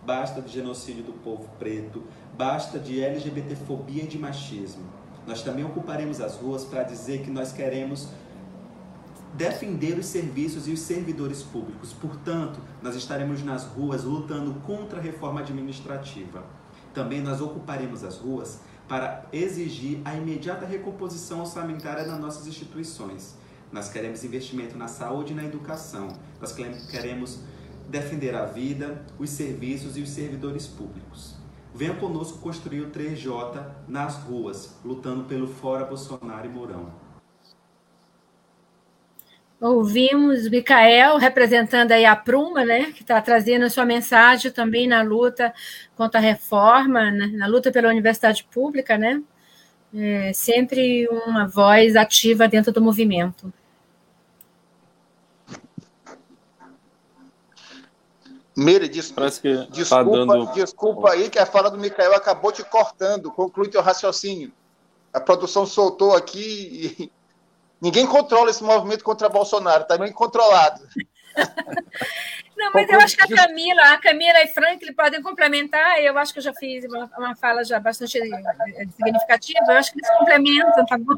basta 0.03 0.41
de 0.41 0.51
genocídio 0.51 1.03
do 1.03 1.13
povo 1.13 1.47
preto, 1.59 2.03
basta 2.35 2.79
de 2.79 3.03
LGBTfobia 3.03 4.03
e 4.03 4.07
de 4.07 4.17
machismo. 4.17 4.83
Nós 5.25 5.41
também 5.41 5.65
ocuparemos 5.65 6.21
as 6.21 6.35
ruas 6.35 6.63
para 6.63 6.83
dizer 6.83 7.21
que 7.21 7.31
nós 7.31 7.51
queremos 7.51 8.07
defender 9.35 9.97
os 9.99 10.05
serviços 10.05 10.67
e 10.67 10.71
os 10.71 10.79
servidores 10.79 11.43
públicos. 11.43 11.91
Portanto, 11.93 12.59
nós 12.81 12.95
estaremos 12.95 13.43
nas 13.43 13.65
ruas 13.65 14.03
lutando 14.03 14.53
contra 14.61 14.99
a 14.99 15.01
reforma 15.01 15.41
administrativa. 15.41 16.43
Também 16.93 17.21
nós 17.21 17.41
ocuparemos 17.41 18.03
as 18.03 18.17
ruas 18.17 18.59
para 18.87 19.25
exigir 19.33 19.99
a 20.05 20.15
imediata 20.15 20.65
recomposição 20.65 21.41
orçamentária 21.41 22.05
nas 22.05 22.19
nossas 22.19 22.47
instituições. 22.47 23.35
Nós 23.71 23.89
queremos 23.89 24.23
investimento 24.23 24.77
na 24.77 24.87
saúde 24.87 25.33
e 25.33 25.35
na 25.35 25.43
educação. 25.43 26.07
Nós 26.39 26.53
queremos 26.53 27.39
defender 27.89 28.35
a 28.35 28.45
vida, 28.45 29.05
os 29.19 29.29
serviços 29.29 29.97
e 29.97 30.01
os 30.01 30.09
servidores 30.09 30.65
públicos. 30.65 31.35
Venha 31.73 31.95
conosco 31.95 32.37
construir 32.37 32.81
o 32.81 32.89
3J 32.89 33.65
nas 33.85 34.15
ruas, 34.15 34.75
lutando 34.85 35.25
pelo 35.25 35.47
Fora 35.47 35.83
Bolsonaro 35.83 36.45
e 36.45 36.49
Mourão. 36.49 37.04
Ouvimos 39.59 40.49
Micael 40.49 41.17
representando 41.17 41.91
aí 41.91 42.05
a 42.05 42.15
Pruma, 42.15 42.65
né, 42.65 42.91
que 42.91 43.01
está 43.01 43.21
trazendo 43.21 43.65
a 43.65 43.69
sua 43.69 43.85
mensagem 43.85 44.51
também 44.51 44.87
na 44.87 45.01
luta 45.01 45.53
contra 45.95 46.19
a 46.19 46.23
reforma, 46.23 47.09
né, 47.09 47.27
na 47.33 47.47
luta 47.47 47.71
pela 47.71 47.89
universidade 47.89 48.43
pública, 48.51 48.97
né? 48.97 49.21
É 49.93 50.33
sempre 50.33 51.07
uma 51.07 51.47
voz 51.47 51.95
ativa 51.95 52.49
dentro 52.49 52.73
do 52.73 52.81
movimento. 52.81 53.51
Meire, 58.57 58.89
des... 58.89 59.11
Tá 59.11 59.25
desculpa, 59.25 59.67
tá 59.71 60.03
dando... 60.03 60.53
desculpa 60.53 61.11
aí 61.11 61.29
que 61.29 61.39
a 61.39 61.45
fala 61.45 61.69
do 61.69 61.77
Micael 61.77 62.13
acabou 62.13 62.51
te 62.51 62.63
cortando. 62.63 63.31
Conclui 63.31 63.69
teu 63.69 63.81
raciocínio. 63.81 64.51
A 65.13 65.19
produção 65.19 65.65
soltou 65.65 66.13
aqui 66.13 66.99
e 66.99 67.11
ninguém 67.85 68.07
controla 68.07 68.49
esse 68.49 68.63
movimento 68.63 69.03
contra 69.03 69.29
Bolsonaro, 69.29 69.83
está 69.83 69.95
bem 69.95 70.11
controlado. 70.11 70.81
Não, 72.57 72.71
mas 72.73 72.89
eu 72.89 72.99
acho 72.99 73.15
que 73.15 73.23
a 73.23 73.27
Camila, 73.27 73.81
a 73.93 73.97
Camila 73.97 74.41
e 74.41 74.47
Franklin 74.47 74.93
podem 74.93 75.21
complementar. 75.21 75.99
Eu 75.99 76.17
acho 76.17 76.31
que 76.33 76.39
eu 76.39 76.43
já 76.43 76.53
fiz 76.53 76.85
uma, 76.85 77.11
uma 77.17 77.35
fala 77.35 77.63
já 77.63 77.79
bastante 77.79 78.17
eh, 78.17 78.87
significativa. 78.95 79.59
Eu 79.67 79.77
acho 79.77 79.91
que 79.91 79.99
eles 79.99 80.17
complementam, 80.17 80.85
tá 80.85 80.97
bom? 80.97 81.13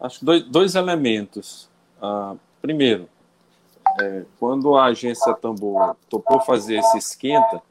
Acho 0.00 0.24
dois, 0.24 0.42
dois 0.42 0.74
elementos. 0.74 1.70
Uh, 2.02 2.38
primeiro, 2.60 3.08
é, 4.00 4.24
quando 4.40 4.76
a 4.76 4.86
agência 4.86 5.32
Tambor 5.34 5.96
topou 6.10 6.40
fazer 6.40 6.78
esse 6.78 6.98
esquenta, 6.98 7.62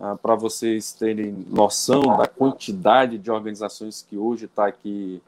ah, 0.00 0.16
para 0.20 0.34
vocês 0.34 0.92
terem 0.92 1.44
noção 1.48 2.02
da 2.16 2.26
quantidade 2.26 3.18
de 3.18 3.30
organizações 3.30 4.02
que 4.02 4.16
hoje 4.16 4.44
está 4.44 4.66
aqui 4.66 5.22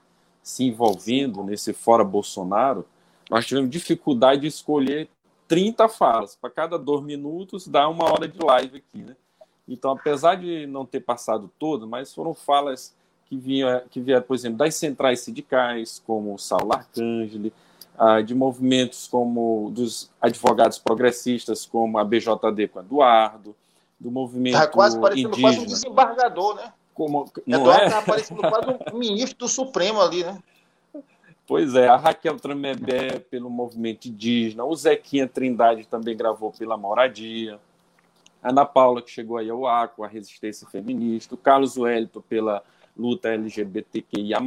se 0.51 0.65
envolvendo 0.65 1.45
nesse 1.45 1.73
fora 1.73 2.03
Bolsonaro, 2.03 2.85
nós 3.31 3.47
tivemos 3.47 3.71
dificuldade 3.71 4.43
de 4.43 4.49
escolher 4.49 5.09
30 5.47 5.89
falas. 5.89 6.35
Para 6.35 6.51
cada 6.51 6.79
dois 6.79 7.03
minutos, 7.03 7.69
dá 7.69 7.89
uma 7.89 8.05
hora 8.05 8.27
de 8.27 8.39
live 8.39 8.79
aqui, 8.79 8.99
né? 9.03 9.17
Então, 9.69 9.93
apesar 9.93 10.35
de 10.35 10.67
não 10.67 10.85
ter 10.85 11.01
passado 11.01 11.49
todo, 11.57 11.87
mas 11.87 12.13
foram 12.13 12.35
falas 12.35 12.93
que 13.27 13.37
vinham, 13.37 13.81
que 13.89 14.01
vieram, 14.01 14.23
por 14.25 14.35
exemplo, 14.35 14.59
das 14.59 14.75
centrais 14.75 15.21
sindicais, 15.21 16.03
como 16.05 16.35
o 16.35 16.39
Saulo 16.39 16.73
Arcangeli, 16.73 17.53
ah, 17.97 18.21
de 18.21 18.35
movimentos 18.35 19.07
como 19.07 19.71
dos 19.73 20.11
advogados 20.21 20.79
progressistas, 20.79 21.65
como 21.65 21.97
a 21.97 22.05
BJD 22.05 22.69
com 22.69 22.81
Eduardo, 22.81 23.55
do 24.01 24.11
movimento 24.11 24.55
tá 24.55 24.67
quase 24.67 24.99
parecendo 24.99 25.29
indígena. 25.29 25.53
quase 25.53 25.61
um 25.61 25.67
desembargador, 25.67 26.57
né? 26.57 26.73
Como, 27.01 27.33
não 27.47 27.61
Eduardo 27.61 27.85
é? 27.87 27.89
tá 27.89 28.03
parecendo 28.03 28.43
quase 28.43 28.77
um 28.93 28.99
ministro 28.99 29.39
do 29.39 29.49
Supremo 29.49 30.03
ali, 30.03 30.23
né? 30.23 30.39
Pois 31.47 31.75
é, 31.75 31.89
a 31.89 31.97
Raquel 31.97 32.37
Tramebé 32.37 33.21
pelo 33.21 33.49
movimento 33.49 34.07
indígena, 34.07 34.67
o 34.67 34.77
Zequinha 34.77 35.27
Trindade 35.27 35.87
também 35.87 36.15
gravou 36.15 36.53
pela 36.53 36.77
Moradia, 36.77 37.59
a 38.43 38.51
Ana 38.51 38.67
Paula, 38.67 39.01
que 39.01 39.11
chegou 39.11 39.39
aí 39.39 39.49
ao 39.49 39.67
ACO, 39.67 40.05
a 40.05 40.07
Resistência 40.07 40.69
Feminista, 40.69 41.35
o 41.35 41.39
Carlos 41.39 41.79
Wellington 41.79 42.21
pela 42.21 42.63
luta 42.95 43.31
LGBTQIA+, 43.31 44.39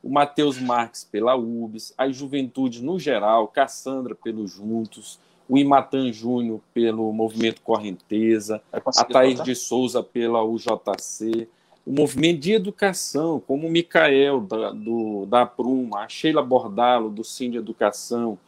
o 0.00 0.08
Matheus 0.08 0.60
Marques 0.60 1.02
pela 1.02 1.34
UBS, 1.34 1.92
as 1.98 2.14
juventudes 2.14 2.82
no 2.82 3.00
geral, 3.00 3.48
Cassandra 3.48 4.14
pelo 4.14 4.46
Juntos, 4.46 5.18
o 5.48 5.58
Imatan 5.58 6.12
Júnior 6.12 6.60
pelo 6.72 7.12
Movimento 7.12 7.60
Correnteza, 7.62 8.62
a 8.72 9.04
Thaís 9.04 9.42
de 9.42 9.56
Souza 9.56 10.04
pela 10.04 10.44
UJC, 10.44 11.48
o 11.86 11.92
movimento 11.92 12.40
de 12.40 12.52
educação, 12.52 13.38
como 13.40 13.66
o 13.66 13.70
Micael, 13.70 14.40
da, 14.40 14.70
do, 14.70 15.26
da 15.26 15.44
Pruma, 15.44 16.04
a 16.04 16.08
Sheila 16.08 16.42
Bordalo, 16.42 17.10
do 17.10 17.22
Sim 17.22 17.50
de 17.50 17.58
Educação, 17.58 18.38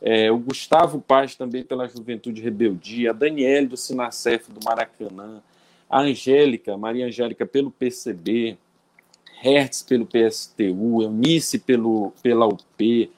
é, 0.00 0.30
o 0.30 0.38
Gustavo 0.38 1.00
Paz 1.00 1.34
também 1.34 1.64
pela 1.64 1.88
Juventude 1.88 2.40
Rebeldia, 2.40 3.10
a 3.10 3.12
Daniele 3.12 3.66
do 3.66 3.76
Sinacef 3.76 4.50
do 4.52 4.60
Maracanã, 4.64 5.42
a 5.88 6.00
Angélica, 6.00 6.76
Maria 6.76 7.06
Angélica 7.06 7.44
pelo 7.44 7.70
PCB, 7.70 8.56
Hertz 9.40 9.82
pelo 9.82 10.06
PSTU, 10.06 11.02
Eunice 11.02 11.58
pelo, 11.58 12.12
pela 12.22 12.46
UP, 12.46 13.10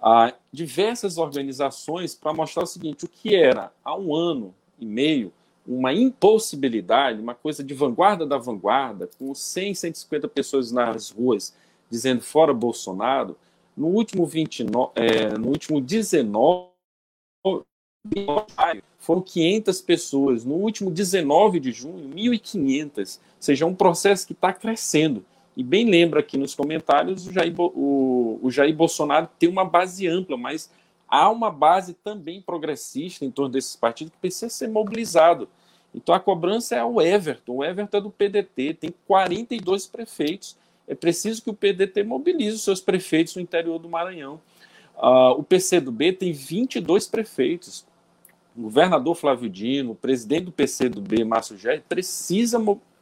a 0.00 0.32
diversas 0.52 1.18
organizações 1.18 2.14
para 2.14 2.32
mostrar 2.32 2.62
o 2.62 2.66
seguinte, 2.66 3.04
o 3.04 3.08
que 3.08 3.34
era 3.34 3.72
há 3.84 3.96
um 3.96 4.14
ano 4.14 4.54
e 4.78 4.86
meio 4.86 5.32
uma 5.68 5.92
impossibilidade, 5.92 7.20
uma 7.20 7.34
coisa 7.34 7.62
de 7.62 7.74
vanguarda 7.74 8.24
da 8.24 8.38
vanguarda, 8.38 9.08
com 9.18 9.34
100, 9.34 9.74
150 9.74 10.26
pessoas 10.28 10.72
nas 10.72 11.10
ruas 11.10 11.54
dizendo 11.90 12.22
fora 12.22 12.52
Bolsonaro, 12.54 13.36
no 13.76 13.88
último 13.88 14.26
29, 14.26 14.92
é, 14.94 15.38
no 15.38 15.48
último 15.48 15.80
19 15.80 16.68
foram 18.98 19.20
500 19.22 19.80
pessoas, 19.82 20.44
no 20.44 20.54
último 20.54 20.90
19 20.90 21.60
de 21.60 21.72
junho, 21.72 22.10
1.500, 22.10 22.98
ou 22.98 23.22
seja, 23.38 23.64
é 23.64 23.68
um 23.68 23.74
processo 23.74 24.26
que 24.26 24.32
está 24.32 24.52
crescendo. 24.52 25.24
E 25.56 25.62
bem 25.62 25.88
lembra 25.88 26.20
aqui 26.20 26.38
nos 26.38 26.54
comentários, 26.54 27.26
o 27.26 27.32
Jair, 27.32 27.54
o, 27.58 28.38
o 28.42 28.50
Jair 28.50 28.74
Bolsonaro 28.74 29.28
tem 29.38 29.48
uma 29.48 29.64
base 29.64 30.06
ampla, 30.06 30.36
mas 30.36 30.70
há 31.08 31.28
uma 31.30 31.50
base 31.50 31.94
também 31.94 32.40
progressista 32.40 33.24
em 33.24 33.30
torno 33.30 33.52
desses 33.52 33.74
partidos 33.74 34.12
que 34.12 34.18
precisa 34.18 34.48
ser 34.48 34.68
mobilizado. 34.68 35.48
Então 35.94 36.14
a 36.14 36.20
cobrança 36.20 36.76
é 36.76 36.84
o 36.84 37.00
Everton. 37.00 37.56
O 37.56 37.64
Everton 37.64 37.98
é 37.98 38.00
do 38.00 38.10
PDT, 38.10 38.74
tem 38.74 38.94
42 39.06 39.86
prefeitos. 39.86 40.56
É 40.86 40.94
preciso 40.94 41.42
que 41.42 41.50
o 41.50 41.54
PDT 41.54 42.02
mobilize 42.02 42.56
os 42.56 42.62
seus 42.62 42.80
prefeitos 42.80 43.36
no 43.36 43.42
interior 43.42 43.78
do 43.78 43.88
Maranhão. 43.88 44.40
Uh, 44.96 45.38
o 45.38 45.42
PCdoB 45.42 46.12
tem 46.12 46.32
22 46.32 47.06
prefeitos. 47.06 47.86
O 48.56 48.62
governador 48.62 49.14
Flávio 49.14 49.48
Dino, 49.48 49.92
o 49.92 49.94
presidente 49.94 50.46
do 50.46 50.52
PCdoB, 50.52 51.24
Márcio 51.24 51.56
Jair, 51.56 51.82
precisa, 51.88 52.58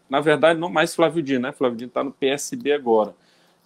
na 0.08 0.20
verdade, 0.20 0.60
não 0.60 0.68
mais 0.68 0.94
Flávio 0.94 1.22
Dino, 1.22 1.40
né? 1.40 1.52
Flávio 1.52 1.78
Dino 1.78 1.88
está 1.88 2.04
no 2.04 2.12
PSB 2.12 2.72
agora, 2.72 3.14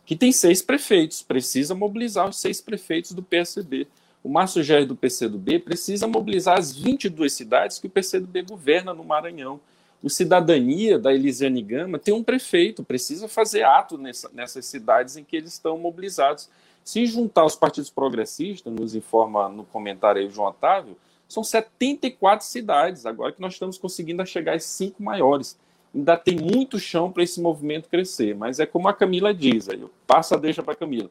que 0.07 0.15
tem 0.15 0.31
seis 0.31 0.63
prefeitos, 0.63 1.23
precisa 1.23 1.75
mobilizar 1.75 2.29
os 2.29 2.39
seis 2.39 2.61
prefeitos 2.61 3.13
do 3.13 3.23
PSB 3.23 3.89
o 4.23 4.29
Márcio 4.29 4.63
Jair 4.63 4.87
do 4.87 4.95
PCdoB 4.95 5.61
precisa 5.61 6.07
mobilizar 6.07 6.59
as 6.59 6.77
22 6.77 7.33
cidades 7.33 7.79
que 7.79 7.87
o 7.87 7.91
PCdoB 7.91 8.43
governa 8.43 8.93
no 8.93 9.03
Maranhão. 9.03 9.61
O 10.03 10.11
Cidadania, 10.11 10.99
da 10.99 11.13
Elisiane 11.13 11.63
Gama, 11.63 11.99
tem 11.99 12.13
um 12.13 12.23
prefeito, 12.23 12.85
precisa 12.85 13.29
fazer 13.29 13.65
ato 13.65 13.99
nessa, 13.99 14.31
nessas 14.33 14.67
cidades 14.67 15.17
em 15.17 15.25
que 15.25 15.37
eles 15.37 15.53
estão 15.55 15.79
mobilizados. 15.79 16.49
Se 16.85 17.05
juntar 17.07 17.45
os 17.45 17.57
partidos 17.57 17.91
progressistas, 17.91 18.73
nos 18.73 18.95
informa 18.95 19.49
no 19.49 19.65
comentário 19.65 20.21
aí 20.21 20.27
o 20.27 20.31
João 20.31 20.49
Otávio, 20.49 20.97
são 21.29 21.45
74 21.45 22.45
cidades, 22.45 23.07
agora 23.07 23.33
que 23.33 23.41
nós 23.41 23.53
estamos 23.53 23.79
conseguindo 23.79 24.25
chegar 24.27 24.55
às 24.55 24.65
cinco 24.65 25.03
maiores. 25.03 25.59
Ainda 25.95 26.17
tem 26.17 26.37
muito 26.37 26.79
chão 26.79 27.11
para 27.11 27.23
esse 27.23 27.41
movimento 27.41 27.89
crescer, 27.89 28.35
mas 28.35 28.59
é 28.59 28.67
como 28.67 28.89
a 28.89 28.95
Camila 28.95 29.33
diz, 29.33 29.69
aí 29.69 29.81
eu 29.81 29.91
passo 30.07 30.35
a 30.35 30.39
deixa 30.39 30.63
para 30.63 30.73
a 30.73 30.77
Camila 30.77 31.11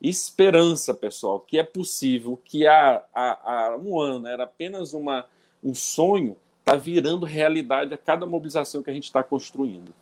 esperança, 0.00 0.94
pessoal, 0.94 1.40
que 1.40 1.58
é 1.58 1.62
possível, 1.62 2.40
que 2.44 2.66
há, 2.66 3.02
há, 3.14 3.52
há 3.52 3.76
um 3.76 3.98
ano 3.98 4.26
era 4.26 4.44
apenas 4.44 4.92
uma, 4.92 5.26
um 5.62 5.74
sonho, 5.74 6.36
está 6.60 6.76
virando 6.76 7.24
realidade 7.24 7.94
a 7.94 7.98
cada 7.98 8.26
mobilização 8.26 8.82
que 8.82 8.90
a 8.90 8.92
gente 8.92 9.04
está 9.04 9.22
construindo. 9.22 9.94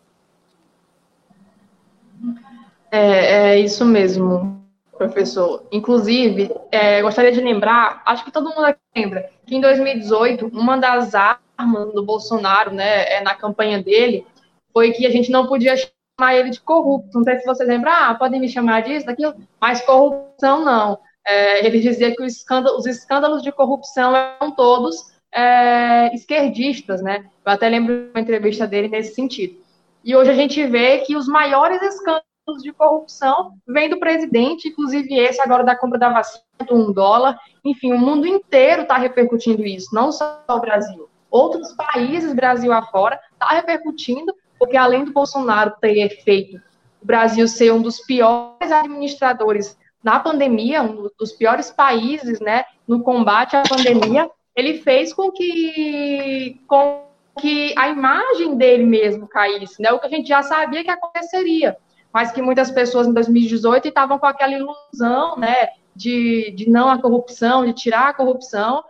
É, 2.91 3.57
é, 3.57 3.61
isso 3.61 3.85
mesmo, 3.85 4.65
professor. 4.97 5.67
Inclusive, 5.71 6.51
é, 6.71 7.03
gostaria 7.03 7.33
de 7.33 7.41
lembrar, 7.41 8.03
acho 8.07 8.25
que 8.25 8.31
todo 8.31 8.51
mundo 8.51 8.65
aqui 8.65 8.81
lembra, 8.95 9.31
que 9.47 9.57
em 9.57 9.61
2018, 9.61 10.47
uma 10.47 10.77
das 10.77 11.15
armas 11.15 11.93
do 11.93 12.05
Bolsonaro, 12.05 12.73
né, 12.73 13.05
é, 13.13 13.21
na 13.23 13.35
campanha 13.35 13.83
dele, 13.83 14.27
foi 14.73 14.93
que 14.93 15.07
a 15.07 15.11
gente 15.11 15.31
não 15.31 15.47
podia 15.47 15.75
chamar 16.19 16.37
ele 16.37 16.51
de 16.51 16.61
corrupto. 16.61 17.19
Não 17.19 17.25
sei 17.25 17.39
se 17.39 17.47
você 17.47 17.65
lembra, 17.65 18.09
ah, 18.09 18.15
podem 18.15 18.41
me 18.41 18.49
chamar 18.49 18.83
disso, 18.83 19.07
daquilo, 19.07 19.35
mas 19.61 19.83
corrupção 19.83 20.65
não. 20.65 20.99
É, 21.27 21.67
ele 21.67 21.81
dizia 21.81 22.15
que 22.15 22.23
os 22.23 22.37
escândalos, 22.37 22.81
os 22.81 22.87
escândalos 22.87 23.43
de 23.43 23.51
corrupção 23.51 24.15
eram 24.15 24.51
todos 24.53 25.13
é, 25.33 26.15
esquerdistas, 26.15 27.03
né? 27.03 27.25
Eu 27.45 27.53
até 27.53 27.69
lembro 27.69 28.11
uma 28.11 28.21
entrevista 28.21 28.67
dele 28.67 28.89
nesse 28.89 29.15
sentido. 29.15 29.57
E 30.05 30.15
hoje 30.15 30.31
a 30.31 30.35
gente 30.35 30.65
vê 30.67 30.99
que 30.99 31.17
os 31.17 31.27
maiores 31.27 31.81
escândalos 31.83 32.63
de 32.63 32.73
corrupção 32.73 33.55
vêm 33.67 33.89
do 33.89 33.99
presidente, 33.99 34.69
inclusive 34.69 35.15
esse 35.15 35.41
agora 35.41 35.65
da 35.65 35.75
compra 35.75 35.99
da 35.99 36.11
vacina 36.11 36.45
do 36.69 36.75
um 36.75 36.93
dólar. 36.93 37.39
Enfim, 37.65 37.93
o 37.93 37.99
mundo 37.99 38.27
inteiro 38.27 38.83
está 38.83 38.99
repercutindo 38.99 39.65
isso, 39.65 39.95
não 39.95 40.13
só 40.13 40.43
o 40.47 40.61
Brasil. 40.61 41.09
Outros 41.31 41.73
países, 41.73 42.35
Brasil 42.35 42.71
afora, 42.71 43.19
está 43.33 43.49
repercutindo 43.55 44.33
porque 44.59 44.77
além 44.77 45.05
do 45.05 45.13
Bolsonaro 45.13 45.75
ter 45.81 46.09
feito 46.23 46.61
o 47.05 47.07
Brasil 47.07 47.47
ser 47.47 47.71
um 47.71 47.83
dos 47.83 48.01
piores 48.01 48.73
administradores 48.73 49.79
na 50.03 50.19
pandemia, 50.19 50.83
um 50.83 51.09
dos 51.19 51.33
piores 51.33 51.71
países, 51.71 52.41
né, 52.41 52.65
no 52.89 53.03
combate 53.03 53.57
à 53.57 53.63
pandemia, 53.63 54.31
ele 54.57 54.79
fez 54.79 55.13
com 55.13 55.31
que, 55.31 56.61
com 56.67 57.05
que 57.39 57.75
a 57.77 57.89
imagem 57.89 58.57
dele 58.57 58.85
mesmo 58.85 59.29
caísse, 59.29 59.83
né, 59.83 59.93
o 59.93 59.99
que 59.99 60.07
a 60.07 60.11
gente 60.11 60.29
já 60.29 60.43
sabia 60.43 60.83
que 60.83 60.91
aconteceria, 60.91 61.77
mas 62.13 62.33
que 62.33 62.41
muitas 62.41 62.71
pessoas 62.71 63.07
em 63.07 63.13
2018 63.13 63.89
estavam 63.89 64.19
com 64.19 64.27
aquela 64.27 64.53
ilusão, 64.53 65.37
né, 65.37 65.69
de, 65.95 66.53
de 66.53 66.71
não 66.71 66.89
a 66.89 67.01
corrupção, 67.01 67.67
de 67.67 67.75
tirar 67.75 68.09
a 68.09 68.15
corrupção, 68.15 68.83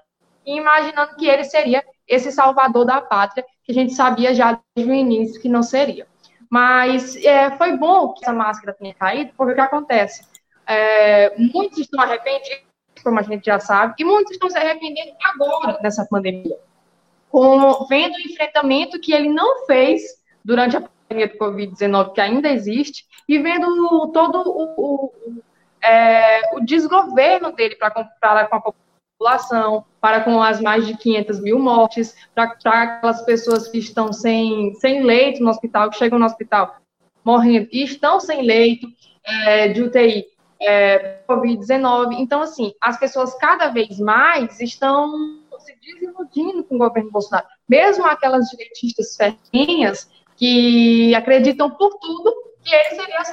imaginando 0.46 1.16
que 1.16 1.26
ele 1.26 1.44
seria 1.44 1.82
esse 2.06 2.30
salvador 2.30 2.84
da 2.84 3.00
pátria, 3.00 3.44
que 3.64 3.72
a 3.72 3.74
gente 3.74 3.94
sabia 3.94 4.34
já 4.34 4.60
desde 4.76 4.92
o 4.92 4.94
início 4.94 5.40
que 5.40 5.48
não 5.48 5.62
seria. 5.62 6.06
Mas 6.50 7.16
é, 7.16 7.50
foi 7.56 7.76
bom 7.76 8.12
que 8.12 8.22
essa 8.22 8.32
máscara 8.32 8.76
tenha 8.78 8.94
caído, 8.94 9.32
porque 9.36 9.52
o 9.52 9.54
que 9.54 9.60
acontece? 9.60 10.24
É, 10.66 11.34
muitos 11.36 11.78
estão 11.78 12.00
arrependidos, 12.00 12.64
como 13.02 13.18
a 13.18 13.22
gente 13.22 13.44
já 13.44 13.58
sabe, 13.58 13.94
e 13.98 14.04
muitos 14.04 14.32
estão 14.32 14.48
se 14.48 14.56
arrependendo 14.56 15.12
agora 15.24 15.78
dessa 15.82 16.06
pandemia, 16.08 16.56
com, 17.30 17.86
vendo 17.86 18.14
o 18.14 18.20
enfrentamento 18.20 19.00
que 19.00 19.12
ele 19.12 19.28
não 19.28 19.66
fez 19.66 20.02
durante 20.44 20.76
a 20.76 20.82
pandemia 20.82 21.28
do 21.28 21.38
Covid-19, 21.38 22.12
que 22.12 22.20
ainda 22.20 22.48
existe, 22.48 23.04
e 23.28 23.38
vendo 23.38 24.12
todo 24.12 24.42
o, 24.46 24.74
o, 24.76 25.12
é, 25.82 26.54
o 26.54 26.60
desgoverno 26.60 27.52
dele 27.52 27.76
para 27.76 27.90
com 27.90 28.00
a 28.00 28.60
população 28.60 28.83
população, 29.24 29.84
para 30.00 30.20
com 30.20 30.42
as 30.42 30.60
mais 30.60 30.86
de 30.86 30.96
500 30.98 31.40
mil 31.40 31.58
mortes, 31.58 32.14
para 32.34 32.44
aquelas 32.44 33.22
pessoas 33.22 33.66
que 33.68 33.78
estão 33.78 34.12
sem, 34.12 34.74
sem 34.74 35.02
leito 35.02 35.42
no 35.42 35.48
hospital, 35.48 35.88
que 35.88 35.96
chegam 35.96 36.18
no 36.18 36.26
hospital 36.26 36.76
morrendo 37.24 37.68
e 37.72 37.82
estão 37.82 38.20
sem 38.20 38.42
leito 38.42 38.86
é, 39.24 39.68
de 39.68 39.82
UTI, 39.82 40.26
é, 40.60 41.22
Covid-19. 41.26 42.16
Então, 42.18 42.42
assim, 42.42 42.74
as 42.80 42.98
pessoas 42.98 43.34
cada 43.36 43.70
vez 43.70 43.98
mais 43.98 44.60
estão 44.60 45.40
se 45.58 45.74
desiludindo 45.80 46.62
com 46.64 46.74
o 46.74 46.78
governo 46.78 47.10
Bolsonaro. 47.10 47.46
Mesmo 47.66 48.04
aquelas 48.04 48.46
direitistas 48.50 49.16
ferrinhas 49.16 50.10
que 50.36 51.14
acreditam 51.14 51.70
por 51.70 51.94
tudo 51.98 52.34
que 52.62 52.74
ele 52.74 52.90
seria 52.90 53.24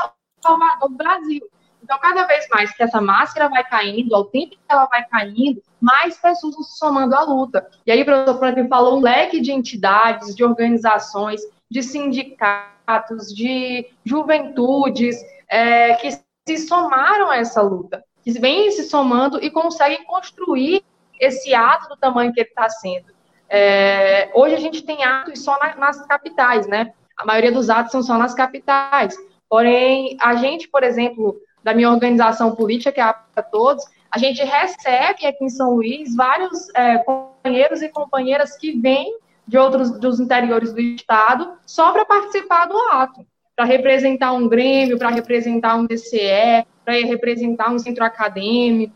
salvador 0.42 0.90
do 0.90 0.96
Brasil. 0.96 1.42
Então, 1.84 1.98
cada 2.00 2.26
vez 2.26 2.48
mais 2.50 2.72
que 2.72 2.84
essa 2.84 3.02
máscara 3.02 3.50
vai 3.50 3.64
caindo, 3.64 4.16
ao 4.16 4.26
tempo 4.26 4.52
que 4.52 4.60
ela 4.70 4.86
vai 4.86 5.04
caindo, 5.06 5.62
mais 5.80 6.18
pessoas 6.18 6.54
vão 6.54 6.64
se 6.64 6.78
somando 6.78 7.16
à 7.16 7.24
luta. 7.24 7.68
E 7.86 7.92
aí, 7.92 8.02
o 8.02 8.06
professor 8.06 8.40
Franklin 8.40 8.68
falou 8.68 8.98
um 8.98 9.02
leque 9.02 9.42
de 9.42 9.52
entidades, 9.52 10.36
de 10.36 10.44
organizações, 10.44 11.42
de 11.70 11.82
sindicatos, 11.82 13.34
de 13.34 13.88
juventudes, 14.06 15.18
é, 15.50 15.96
que 15.96 16.12
se 16.12 16.58
somaram 16.68 17.30
a 17.30 17.38
essa 17.38 17.62
luta, 17.62 18.04
que 18.24 18.32
vêm 18.32 18.72
se 18.72 18.84
somando 18.84 19.44
e 19.44 19.50
conseguem 19.50 20.04
construir 20.06 20.84
esse 21.20 21.54
ato 21.54 21.90
do 21.90 21.98
tamanho 21.98 22.34
que 22.34 22.40
ele 22.40 22.50
está 22.50 22.70
sendo. 22.70 23.14
É, 23.48 24.32
hoje 24.34 24.56
a 24.56 24.60
gente 24.60 24.82
tem 24.84 25.04
atos 25.04 25.44
só 25.44 25.58
na, 25.60 25.76
nas 25.76 26.06
capitais, 26.08 26.68
né? 26.68 26.94
A 27.18 27.26
maioria 27.26 27.52
dos 27.52 27.70
atos 27.70 27.92
são 27.92 28.02
só 28.02 28.18
nas 28.18 28.34
capitais. 28.34 29.16
Porém, 29.48 30.18
a 30.22 30.36
gente, 30.36 30.68
por 30.70 30.84
exemplo, 30.84 31.36
da 31.64 31.74
minha 31.74 31.90
organização 31.90 32.56
política, 32.56 32.92
que 32.92 33.00
é 33.00 33.04
a 33.04 33.14
para 33.14 33.44
Todos, 33.44 33.84
a 34.12 34.18
gente 34.18 34.44
recebe 34.44 35.26
aqui 35.26 35.44
em 35.44 35.50
São 35.50 35.76
Luís 35.76 36.16
vários 36.16 36.68
é, 36.76 36.98
companheiros 36.98 37.82
e 37.82 37.90
companheiras 37.90 38.58
que 38.58 38.78
vêm 38.78 39.18
de 39.48 39.58
outros 39.58 39.92
dos 39.92 40.20
interiores 40.20 40.74
do 40.74 40.82
estado 40.82 41.54
só 41.66 41.92
para 41.92 42.06
participar 42.06 42.66
do 42.66 42.78
ato, 42.92 43.26
para 43.56 43.66
representar 43.66 44.34
um 44.34 44.48
grêmio, 44.48 44.98
para 44.98 45.10
representar 45.10 45.76
um 45.76 45.86
DCE, 45.86 46.66
para 46.84 46.94
representar 46.94 47.72
um 47.72 47.80
centro 47.80 48.04
acadêmico, 48.04 48.94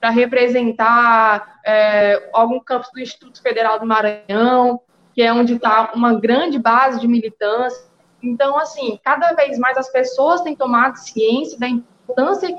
para 0.00 0.10
representar 0.10 1.60
é, 1.64 2.28
algum 2.32 2.60
campus 2.60 2.90
do 2.92 3.00
Instituto 3.00 3.42
Federal 3.42 3.78
do 3.78 3.86
Maranhão, 3.86 4.80
que 5.14 5.22
é 5.22 5.32
onde 5.32 5.54
está 5.54 5.92
uma 5.94 6.14
grande 6.14 6.58
base 6.58 7.00
de 7.00 7.08
militância. 7.08 7.86
Então, 8.22 8.58
assim, 8.58 8.98
cada 9.04 9.32
vez 9.34 9.58
mais 9.58 9.76
as 9.76 9.90
pessoas 9.90 10.40
têm 10.42 10.54
tomado 10.54 10.96
ciência 10.96 11.58
da 11.58 11.68
importância 11.68 11.97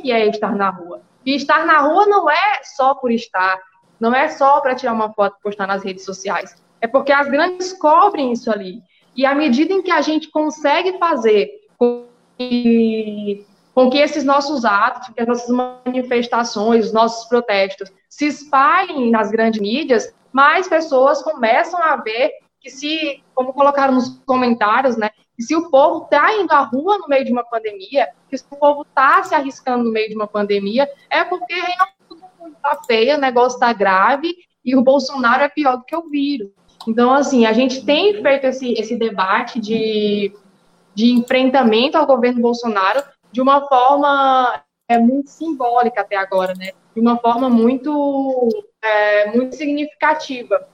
que 0.02 0.12
é 0.12 0.28
estar 0.28 0.56
na 0.56 0.70
rua. 0.70 1.02
E 1.26 1.36
estar 1.36 1.66
na 1.66 1.80
rua 1.80 2.06
não 2.06 2.30
é 2.30 2.64
só 2.64 2.96
por 2.96 3.12
estar, 3.12 3.60
não 4.00 4.14
é 4.14 4.30
só 4.30 4.62
para 4.62 4.76
tirar 4.76 4.94
uma 4.94 5.12
foto 5.14 5.36
e 5.40 5.44
postar 5.44 5.68
nas 5.68 5.84
redes 5.84 6.06
sociais. 6.06 6.56
É 6.82 6.88
porque 6.88 7.12
as 7.12 7.30
grandes 7.30 7.74
cobrem 7.74 8.32
isso 8.32 8.52
ali. 8.52 8.82
E 9.16 9.26
à 9.26 9.36
medida 9.36 9.74
em 9.74 9.82
que 9.82 9.92
a 9.92 10.02
gente 10.02 10.30
consegue 10.30 10.98
fazer 10.98 11.50
com 11.78 12.06
que, 12.38 13.46
com 13.76 13.90
que 13.90 13.98
esses 13.98 14.24
nossos 14.24 14.64
atos, 14.64 15.10
que 15.14 15.22
as 15.22 15.28
nossas 15.28 15.50
manifestações, 15.50 16.86
os 16.88 16.94
nossos 16.94 17.28
protestos 17.28 17.92
se 18.10 18.28
espalhem 18.28 19.12
nas 19.12 19.30
grandes 19.30 19.60
mídias, 19.62 20.14
mais 20.32 20.68
pessoas 20.68 21.22
começam 21.22 21.82
a 21.82 21.98
ver 21.98 22.32
que 22.62 22.70
se, 22.70 23.24
como 23.34 23.54
colocaram 23.54 23.94
nos 23.94 24.20
comentários, 24.26 24.98
né, 24.98 25.10
que 25.40 25.44
se 25.44 25.56
o 25.56 25.70
povo 25.70 26.04
está 26.04 26.36
indo 26.36 26.52
à 26.52 26.64
rua 26.64 26.98
no 26.98 27.08
meio 27.08 27.24
de 27.24 27.32
uma 27.32 27.46
pandemia, 27.46 28.10
se 28.30 28.44
o 28.52 28.58
povo 28.58 28.82
está 28.82 29.24
se 29.24 29.34
arriscando 29.34 29.86
no 29.86 29.92
meio 29.92 30.10
de 30.10 30.16
uma 30.16 30.28
pandemia, 30.28 30.86
é 31.10 31.24
porque 31.24 31.54
realmente 31.54 32.58
está 32.58 32.82
feia, 32.86 33.16
o 33.16 33.22
negócio 33.22 33.56
está 33.56 33.72
grave 33.72 34.36
e 34.66 34.76
o 34.76 34.82
Bolsonaro 34.82 35.42
é 35.42 35.48
pior 35.48 35.78
do 35.78 35.86
que 35.86 35.96
o 35.96 36.10
vírus. 36.10 36.50
Então, 36.86 37.14
assim, 37.14 37.46
a 37.46 37.54
gente 37.54 37.86
tem 37.86 38.22
feito 38.22 38.48
esse, 38.48 38.74
esse 38.74 38.98
debate 38.98 39.62
de, 39.62 40.34
de 40.94 41.14
enfrentamento 41.14 41.98
ao 41.98 42.06
governo 42.06 42.42
Bolsonaro 42.42 43.02
de 43.32 43.40
uma 43.40 43.66
forma 43.66 44.62
é, 44.90 44.98
muito 44.98 45.30
simbólica 45.30 46.02
até 46.02 46.18
agora, 46.18 46.54
né? 46.54 46.72
De 46.94 47.00
uma 47.00 47.18
forma 47.18 47.50
muito, 47.50 48.50
é, 48.82 49.32
muito 49.32 49.56
significativa, 49.56 50.68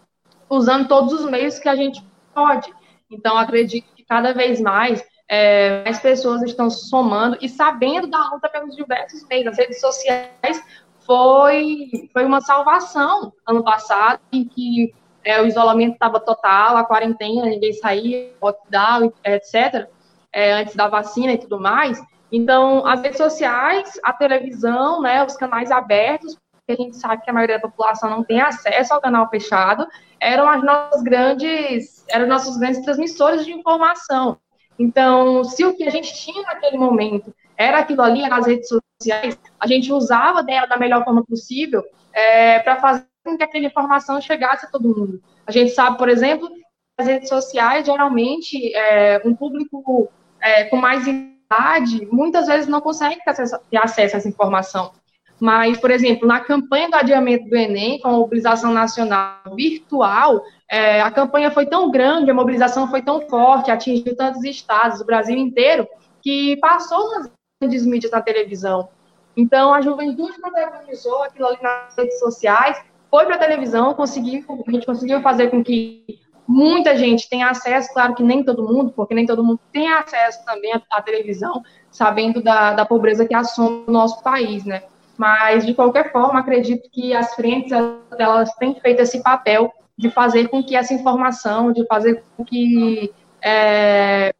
usando 0.49 0.88
todos 0.88 1.13
os 1.13 1.30
meios 1.30 1.59
que 1.59 1.70
a 1.70 1.76
gente 1.76 2.03
pode. 2.34 2.74
Então, 3.11 3.38
acredito 3.38 3.94
cada 4.08 4.34
vez 4.34 4.62
mais 4.62 5.03
é, 5.28 5.84
mais 5.84 5.99
pessoas 5.99 6.43
estão 6.43 6.70
somando 6.70 7.38
e 7.41 7.49
sabendo 7.49 8.08
da 8.08 8.30
luta 8.32 8.49
pelos 8.49 8.76
diversos 8.76 9.28
meios. 9.28 9.47
As 9.47 9.58
redes 9.58 9.80
sociais 9.80 10.64
foi, 10.99 12.10
foi 12.14 12.26
uma 12.26 12.41
salvação 12.41 13.34
ano 13.47 13.64
passado, 13.64 14.20
em 14.32 14.45
que 14.45 14.93
é, 15.24 15.41
o 15.41 15.47
isolamento 15.47 15.93
estava 15.93 16.20
total, 16.20 16.78
a 16.78 16.84
quarentena, 16.84 17.47
ninguém 17.47 17.74
saía, 17.74 18.32
lockdown, 18.41 19.12
etc., 19.24 19.88
é, 20.32 20.53
antes 20.53 20.76
da 20.76 20.88
vacina 20.88 21.34
e 21.34 21.38
tudo 21.38 21.60
mais. 21.60 21.99
Então, 22.32 22.86
as 22.86 23.01
redes 23.01 23.18
sociais, 23.18 23.99
a 24.03 24.12
televisão, 24.12 25.01
né, 25.01 25.24
os 25.24 25.36
canais 25.36 25.72
abertos, 25.72 26.38
que 26.66 26.74
a 26.74 26.76
gente 26.76 26.97
sabe 26.97 27.22
que 27.24 27.30
a 27.30 27.34
maioria 27.34 27.59
da 27.59 27.68
população 27.68 28.09
não 28.09 28.24
tem 28.24 28.41
acesso 28.41 28.93
ao 28.93 29.01
canal 29.01 29.30
fechado, 29.30 29.88
eram 30.20 30.49
as 30.49 30.63
nossas 30.63 31.03
grandes, 31.03 32.03
eram 32.09 32.28
nossos 32.28 32.57
grandes 32.57 32.82
transmissores 32.82 33.45
de 33.45 33.53
informação. 33.53 34.38
Então, 34.78 35.43
se 35.43 35.63
o 35.63 35.76
que 35.76 35.84
a 35.84 35.91
gente 35.91 36.13
tinha 36.13 36.41
naquele 36.41 36.78
momento 36.78 37.34
era 37.55 37.80
aquilo 37.80 38.01
ali, 38.01 38.24
eram 38.24 38.38
as 38.38 38.47
redes 38.47 38.68
sociais, 38.68 39.39
a 39.59 39.68
gente 39.68 39.93
usava 39.93 40.43
dela 40.43 40.66
da 40.66 40.78
melhor 40.78 41.03
forma 41.03 41.24
possível 41.24 41.84
é, 42.11 42.59
para 42.59 42.78
fazer 42.78 43.05
com 43.24 43.38
que 43.38 43.43
aquela 43.43 43.66
informação 43.66 44.20
chegasse 44.20 44.66
a 44.66 44.70
todo 44.70 44.89
mundo. 44.89 45.22
A 45.45 45.51
gente 45.51 45.72
sabe, 45.72 45.97
por 45.97 46.09
exemplo, 46.09 46.49
as 46.97 47.07
redes 47.07 47.30
sociais, 47.30 47.86
geralmente, 47.86 48.74
é, 48.76 49.22
um 49.24 49.36
público 49.36 50.09
é, 50.41 50.66
com 50.66 50.78
mais 50.78 51.05
idade, 51.07 52.05
muitas 52.11 52.47
vezes 52.47 52.68
não 52.68 52.82
consegue 52.82 53.22
ter 53.24 53.78
acesso 53.78 54.16
a 54.16 54.18
essa 54.18 54.28
informação. 54.28 54.91
Mas, 55.39 55.77
por 55.77 55.91
exemplo, 55.91 56.27
na 56.27 56.39
campanha 56.39 56.89
do 56.89 56.95
adiamento 56.95 57.49
do 57.49 57.55
Enem, 57.55 57.99
com 57.99 58.07
a 58.07 58.11
mobilização 58.13 58.71
nacional 58.73 59.39
virtual, 59.53 60.41
é, 60.69 61.01
a 61.01 61.11
campanha 61.11 61.51
foi 61.51 61.65
tão 61.65 61.91
grande, 61.91 62.31
a 62.31 62.33
mobilização 62.33 62.89
foi 62.89 63.01
tão 63.01 63.21
forte, 63.21 63.69
atingiu 63.69 64.15
tantos 64.15 64.43
estados, 64.43 65.01
o 65.01 65.05
Brasil 65.05 65.38
inteiro, 65.38 65.88
que 66.21 66.57
passou 66.57 67.11
nas 67.11 67.29
grandes 67.61 67.86
mídias 67.86 68.11
na 68.11 68.21
televisão. 68.21 68.89
Então, 69.36 69.73
a 69.73 69.81
juventude 69.81 70.39
protagonizou 70.39 71.23
aquilo 71.23 71.47
ali 71.47 71.61
nas 71.61 71.95
redes 71.97 72.17
sociais, 72.19 72.81
foi 73.11 73.25
para 73.25 73.36
a 73.36 73.39
televisão, 73.39 73.93
conseguiu, 73.93 74.43
a 74.65 74.71
gente 74.71 74.86
conseguiu 74.86 75.21
fazer 75.21 75.49
com 75.49 75.61
que 75.63 76.03
muita 76.47 76.95
gente 76.95 77.29
tenha 77.29 77.49
acesso, 77.49 77.93
claro 77.93 78.15
que 78.15 78.23
nem 78.23 78.43
todo 78.43 78.63
mundo, 78.63 78.93
porque 78.95 79.13
nem 79.13 79.25
todo 79.25 79.43
mundo 79.43 79.59
tem 79.71 79.91
acesso 79.91 80.43
também 80.45 80.71
à, 80.73 80.81
à 80.91 81.01
televisão, 81.01 81.61
sabendo 81.91 82.41
da, 82.41 82.73
da 82.73 82.86
pobreza 82.86 83.25
que 83.25 83.33
assume 83.33 83.83
o 83.88 83.91
nosso 83.91 84.23
país, 84.23 84.63
né? 84.63 84.83
Mas, 85.18 85.66
de 85.66 85.74
qualquer 85.74 86.11
forma, 86.11 86.39
acredito 86.39 86.89
que 86.91 87.13
as 87.13 87.34
frentes, 87.36 87.72
elas 88.18 88.53
têm 88.55 88.76
feito 88.76 89.01
esse 89.01 89.24
papel 89.24 89.72
de 89.97 90.09
fazer 90.09 90.49
com 90.49 90.63
que 90.63 90.76
essa 90.76 90.93
informação, 90.93 91.72
de 91.72 91.86
fazer 91.88 92.24
com 92.36 92.43
que, 92.43 93.13
é, 93.41 94.34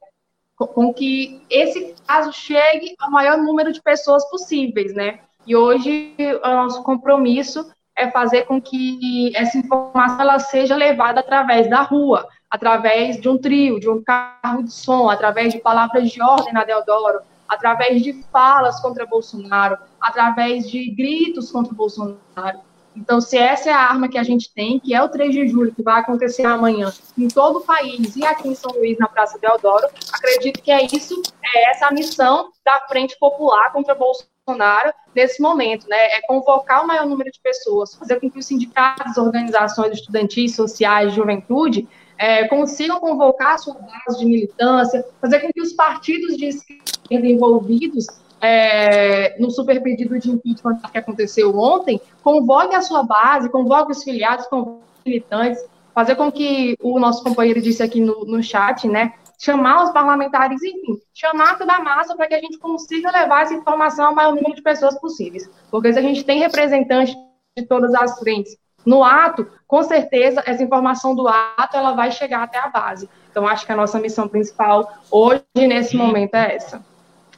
com 0.58 0.94
que 0.94 1.42
esse 1.50 1.96
caso 2.06 2.34
chegue 2.34 2.96
ao 3.00 3.10
maior 3.10 3.38
número 3.38 3.72
de 3.72 3.82
pessoas 3.82 4.30
possíveis, 4.30 4.94
né? 4.94 5.20
E 5.48 5.56
hoje, 5.56 6.14
o 6.44 6.48
nosso 6.48 6.84
compromisso 6.84 7.72
é 7.98 8.12
fazer 8.12 8.44
com 8.44 8.60
que 8.60 9.32
essa 9.36 9.58
informação 9.58 10.20
ela 10.20 10.40
seja 10.40 10.76
levada 10.76 11.22
através 11.22 11.70
da 11.70 11.82
rua, 11.82 12.28
através 12.50 13.20
de 13.22 13.30
um 13.30 13.38
trio, 13.38 13.80
de 13.80 13.90
um 13.90 14.04
carro 14.04 14.64
de 14.64 14.74
som, 14.74 15.10
através 15.10 15.54
de 15.54 15.60
palavras 15.60 16.12
de 16.12 16.22
ordem 16.22 16.54
na 16.54 16.66
Deodoro, 16.66 17.22
através 17.56 18.02
de 18.02 18.14
falas 18.32 18.80
contra 18.80 19.06
Bolsonaro, 19.06 19.78
através 20.00 20.70
de 20.70 20.92
gritos 20.92 21.52
contra 21.52 21.74
Bolsonaro. 21.74 22.60
Então, 22.96 23.20
se 23.20 23.38
essa 23.38 23.70
é 23.70 23.74
a 23.74 23.80
arma 23.80 24.08
que 24.08 24.18
a 24.18 24.24
gente 24.24 24.54
tem, 24.54 24.80
que 24.80 24.94
é 24.94 25.04
o 25.04 25.10
3 25.10 25.34
de 25.34 25.48
julho, 25.48 25.74
que 25.76 25.84
vai 25.84 26.00
acontecer 26.00 26.46
amanhã 26.46 26.94
em 27.18 27.28
todo 27.28 27.58
o 27.58 27.62
país 27.62 28.16
e 28.16 28.26
aqui 28.26 28.48
em 28.48 28.56
São 28.56 28.72
Luís, 28.72 28.98
na 28.98 29.08
Praça 29.08 29.38
Deodoro, 29.38 29.88
acredito 30.14 30.62
que 30.62 30.72
é 30.72 30.86
isso, 30.86 31.22
é 31.44 31.72
essa 31.72 31.88
a 31.88 31.92
missão 31.92 32.50
da 32.64 32.80
Frente 32.88 33.18
Popular 33.20 33.74
contra 33.74 33.94
Bolsonaro 33.94 34.94
nesse 35.14 35.42
momento, 35.42 35.90
né? 35.90 35.98
É 35.98 36.22
convocar 36.22 36.84
o 36.84 36.88
maior 36.88 37.06
número 37.06 37.30
de 37.30 37.40
pessoas, 37.42 37.96
fazer 37.96 38.20
com 38.20 38.30
que 38.30 38.40
os 38.40 38.46
sindicatos, 38.46 39.18
organizações 39.18 39.94
estudantis, 39.94 40.56
sociais, 40.56 41.14
juventude, 41.14 41.88
é, 42.18 42.48
consigam 42.48 43.00
convocar 43.00 43.56
a 43.56 43.58
sua 43.58 43.76
base 43.76 44.20
de 44.20 44.26
militância, 44.26 45.06
fazer 45.22 45.40
com 45.40 45.52
que 45.52 45.62
os 45.62 45.74
partidos 45.74 46.38
de 46.38 46.46
esquerda 46.48 47.28
envolvidos 47.28 48.08
é, 48.42 49.36
no 49.40 49.50
super 49.50 49.82
pedido 49.82 50.18
de 50.20 50.30
impeachment 50.30 50.80
que 50.92 50.98
aconteceu 50.98 51.58
ontem, 51.58 52.00
convoquem 52.24 52.76
a 52.76 52.82
sua 52.82 53.04
base, 53.04 53.50
convoquem 53.50 53.92
os 53.92 54.04
filiados, 54.04 54.48
convoquem 54.48 54.82
os 54.82 55.06
militantes, 55.06 55.66
fazer 55.94 56.16
com 56.16 56.32
que 56.32 56.78
o 56.82 57.00
nosso 57.00 57.24
companheiro 57.24 57.62
disse 57.62 57.82
aqui 57.82 58.02
no, 58.02 58.26
no 58.26 58.44
chat, 58.44 58.88
né? 58.88 59.14
chamar 59.38 59.84
os 59.84 59.92
parlamentares, 59.92 60.62
enfim, 60.64 61.00
chamar 61.14 61.58
toda 61.58 61.74
a 61.74 61.84
massa 61.84 62.16
para 62.16 62.28
que 62.28 62.36
a 62.36 62.40
gente 62.40 62.58
consiga 62.58 63.12
levar 63.12 63.44
essa 63.44 63.54
informação 63.54 64.08
ao 64.08 64.16
maior 64.16 64.34
número 64.34 64.56
de 64.56 64.62
pessoas 64.62 64.98
possíveis. 65.00 65.50
Porque 65.70 65.92
se 65.92 66.00
a 66.00 66.02
gente 66.02 66.24
tem 66.24 66.40
representantes 66.40 67.16
de 67.58 67.66
todas 67.66 67.94
as 67.94 68.18
frentes 68.20 68.58
no 68.86 69.04
ato, 69.04 69.48
com 69.68 69.82
certeza 69.84 70.44
essa 70.46 70.62
informação 70.62 71.16
do 71.16 71.28
ato 71.28 71.76
ela 71.76 71.94
vai 71.94 72.12
chegar 72.12 72.44
até 72.44 72.60
a 72.60 72.68
base. 72.68 73.10
Então, 73.30 73.48
acho 73.48 73.66
que 73.66 73.72
a 73.72 73.76
nossa 73.76 74.00
missão 74.00 74.28
principal 74.28 74.94
hoje, 75.10 75.44
nesse 75.56 75.98
momento, 75.98 76.36
é 76.36 76.56
essa. 76.56 76.86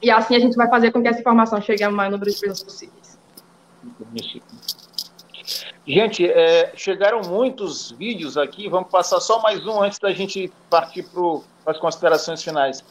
E 0.02 0.12
assim 0.12 0.36
a 0.36 0.39
gente 0.39 0.56
vai 0.56 0.70
fazer 0.70 0.91
com 0.91 1.02
que 1.02 1.08
essa 1.08 1.20
informação 1.20 1.62
chegue 1.62 1.84
ao 1.84 1.91
maior 1.91 2.12
número 2.12 2.30
de 2.30 2.39
pessoas 2.39 2.64
possíveis. 2.64 3.18
Gente, 5.88 6.30
é, 6.30 6.74
chegaram 6.76 7.22
muitos 7.22 7.91
vídeos 7.91 8.38
aqui, 8.38 8.68
vamos 8.68 8.91
passar 8.91 9.22
só 9.22 9.41
mais 9.41 9.66
um 9.66 9.82
antes 9.82 9.98
da 10.00 10.12
gente 10.12 10.52
partir 10.70 11.04
para 11.04 11.72
as 11.74 11.80
considerações 11.80 12.43
finais. 12.43 12.84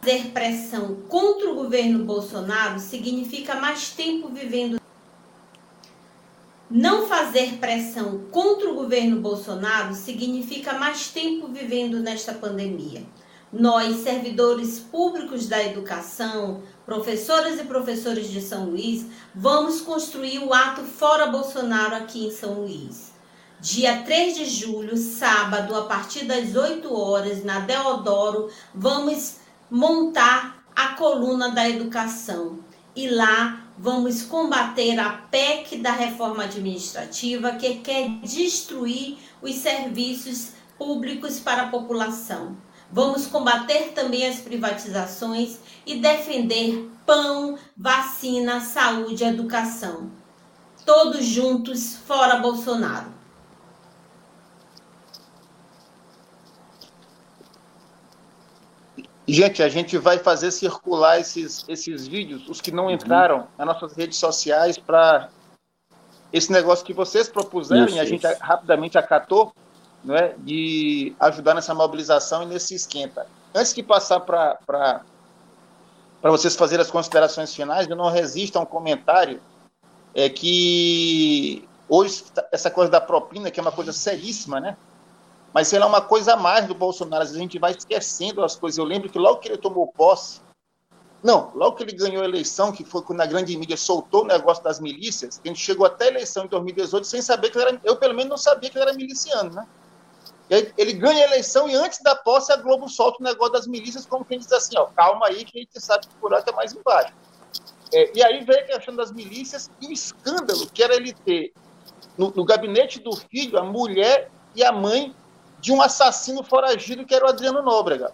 Fazer 0.00 0.30
pressão 0.32 0.96
contra 1.08 1.50
o 1.50 1.54
governo 1.54 2.04
Bolsonaro 2.04 2.80
significa 2.80 3.56
mais 3.56 3.90
tempo 3.90 4.30
vivendo. 4.30 4.80
Não 6.70 7.06
fazer 7.06 7.58
pressão 7.58 8.22
contra 8.30 8.70
o 8.70 8.74
governo 8.74 9.20
Bolsonaro 9.20 9.94
significa 9.94 10.72
mais 10.72 11.08
tempo 11.08 11.48
vivendo 11.48 12.00
nesta 12.00 12.32
pandemia. 12.32 13.02
Nós, 13.52 13.96
servidores 13.96 14.78
públicos 14.78 15.46
da 15.46 15.62
educação, 15.62 16.62
professoras 16.86 17.60
e 17.60 17.64
professores 17.64 18.30
de 18.30 18.40
São 18.40 18.70
Luís, 18.70 19.04
vamos 19.34 19.82
construir 19.82 20.38
o 20.38 20.54
ato 20.54 20.82
Fora 20.82 21.26
Bolsonaro 21.26 21.96
aqui 21.96 22.26
em 22.26 22.30
São 22.30 22.60
Luís. 22.60 23.10
Dia 23.60 24.02
3 24.04 24.36
de 24.36 24.44
julho, 24.46 24.96
sábado, 24.96 25.76
a 25.76 25.82
partir 25.82 26.24
das 26.24 26.54
8 26.56 26.94
horas, 26.94 27.44
na 27.44 27.58
Deodoro, 27.58 28.48
vamos 28.74 29.39
montar 29.70 30.64
a 30.74 30.88
coluna 30.88 31.50
da 31.50 31.68
educação. 31.68 32.58
E 32.94 33.08
lá 33.08 33.66
vamos 33.78 34.22
combater 34.22 34.98
a 34.98 35.10
PEC 35.10 35.78
da 35.78 35.92
reforma 35.92 36.44
administrativa 36.44 37.52
que 37.52 37.76
quer 37.76 38.08
destruir 38.22 39.18
os 39.40 39.54
serviços 39.54 40.52
públicos 40.76 41.38
para 41.38 41.62
a 41.62 41.68
população. 41.68 42.56
Vamos 42.92 43.26
combater 43.26 43.92
também 43.94 44.26
as 44.26 44.40
privatizações 44.40 45.58
e 45.86 45.96
defender 45.96 46.90
pão, 47.06 47.56
vacina, 47.76 48.60
saúde 48.60 49.22
educação. 49.22 50.10
Todos 50.84 51.24
juntos, 51.24 51.96
fora 52.06 52.36
Bolsonaro. 52.36 53.19
Gente, 59.32 59.62
a 59.62 59.68
gente 59.68 59.96
vai 59.96 60.18
fazer 60.18 60.50
circular 60.50 61.20
esses, 61.20 61.64
esses 61.68 62.06
vídeos, 62.06 62.48
os 62.48 62.60
que 62.60 62.72
não 62.72 62.86
uhum. 62.86 62.90
entraram 62.90 63.46
nas 63.56 63.66
nossas 63.66 63.94
redes 63.94 64.18
sociais, 64.18 64.76
para 64.76 65.28
esse 66.32 66.50
negócio 66.50 66.84
que 66.84 66.92
vocês 66.92 67.28
propuseram 67.28 67.86
isso, 67.86 67.96
e 67.96 68.00
a 68.00 68.04
gente 68.04 68.26
isso. 68.26 68.38
rapidamente 68.40 68.98
acatou, 68.98 69.52
não 70.04 70.16
é, 70.16 70.34
de 70.38 71.14
ajudar 71.20 71.54
nessa 71.54 71.74
mobilização 71.74 72.42
e 72.42 72.46
nesse 72.46 72.74
esquenta. 72.74 73.26
Antes 73.54 73.74
de 73.74 73.82
passar 73.82 74.20
para 74.20 75.02
vocês 76.22 76.56
fazerem 76.56 76.82
as 76.82 76.90
considerações 76.90 77.54
finais, 77.54 77.88
eu 77.88 77.96
não 77.96 78.10
resisto 78.10 78.56
a 78.56 78.62
um 78.62 78.66
comentário 78.66 79.40
é 80.12 80.28
que 80.28 81.68
hoje 81.88 82.24
essa 82.50 82.70
coisa 82.70 82.90
da 82.90 83.00
propina, 83.00 83.50
que 83.50 83.60
é 83.60 83.62
uma 83.62 83.70
coisa 83.70 83.92
seríssima, 83.92 84.58
né? 84.58 84.76
Mas 85.52 85.72
ela 85.72 85.84
é 85.84 85.88
uma 85.88 86.00
coisa 86.00 86.34
a 86.34 86.36
mais 86.36 86.66
do 86.66 86.74
Bolsonaro. 86.74 87.24
A 87.24 87.26
gente 87.26 87.58
vai 87.58 87.72
esquecendo 87.72 88.44
as 88.44 88.56
coisas. 88.56 88.78
Eu 88.78 88.84
lembro 88.84 89.08
que 89.08 89.18
logo 89.18 89.40
que 89.40 89.48
ele 89.48 89.58
tomou 89.58 89.88
posse, 89.88 90.40
não, 91.22 91.50
logo 91.54 91.76
que 91.76 91.82
ele 91.82 91.92
ganhou 91.92 92.22
a 92.22 92.24
eleição, 92.24 92.72
que 92.72 92.84
foi 92.84 93.02
quando 93.02 93.20
a 93.20 93.26
grande 93.26 93.56
mídia 93.56 93.76
soltou 93.76 94.22
o 94.22 94.26
negócio 94.26 94.64
das 94.64 94.80
milícias, 94.80 95.40
a 95.44 95.48
gente 95.48 95.60
chegou 95.60 95.84
até 95.84 96.06
a 96.06 96.08
eleição 96.08 96.44
em 96.44 96.48
2018 96.48 97.06
sem 97.06 97.20
saber 97.20 97.50
que 97.50 97.58
ele 97.58 97.68
era. 97.68 97.80
Eu, 97.84 97.96
pelo 97.96 98.14
menos, 98.14 98.30
não 98.30 98.38
sabia 98.38 98.70
que 98.70 98.78
ele 98.78 98.84
era 98.84 98.96
miliciano, 98.96 99.50
né? 99.50 99.66
Ele 100.76 100.92
ganha 100.94 101.24
a 101.24 101.28
eleição 101.28 101.68
e 101.68 101.74
antes 101.76 102.00
da 102.02 102.16
posse 102.16 102.52
a 102.52 102.56
Globo 102.56 102.88
solta 102.88 103.18
o 103.20 103.24
negócio 103.24 103.52
das 103.52 103.68
milícias, 103.68 104.04
como 104.04 104.24
quem 104.24 104.38
diz 104.38 104.50
assim: 104.50 104.76
ó, 104.78 104.86
calma 104.86 105.26
aí 105.26 105.44
que 105.44 105.58
a 105.58 105.60
gente 105.60 105.80
sabe 105.80 106.08
que 106.08 106.16
o 106.16 106.20
buraco 106.20 106.50
é 106.50 106.52
mais 106.52 106.72
embaixo. 106.72 107.14
É, 107.92 108.10
e 108.16 108.22
aí 108.22 108.44
veio 108.44 108.60
a 108.60 108.62
questão 108.64 108.96
das 108.96 109.12
milícias 109.12 109.70
e 109.80 109.86
o 109.86 109.92
escândalo 109.92 110.68
que 110.72 110.82
era 110.82 110.94
ele 110.94 111.12
ter 111.12 111.52
no, 112.16 112.30
no 112.30 112.44
gabinete 112.44 112.98
do 112.98 113.14
filho 113.16 113.58
a 113.58 113.62
mulher 113.62 114.30
e 114.54 114.64
a 114.64 114.72
mãe 114.72 115.14
de 115.60 115.72
um 115.72 115.82
assassino 115.82 116.42
foragido 116.42 117.04
que 117.04 117.14
era 117.14 117.26
o 117.26 117.28
Adriano 117.28 117.62
Nóbrega. 117.62 118.12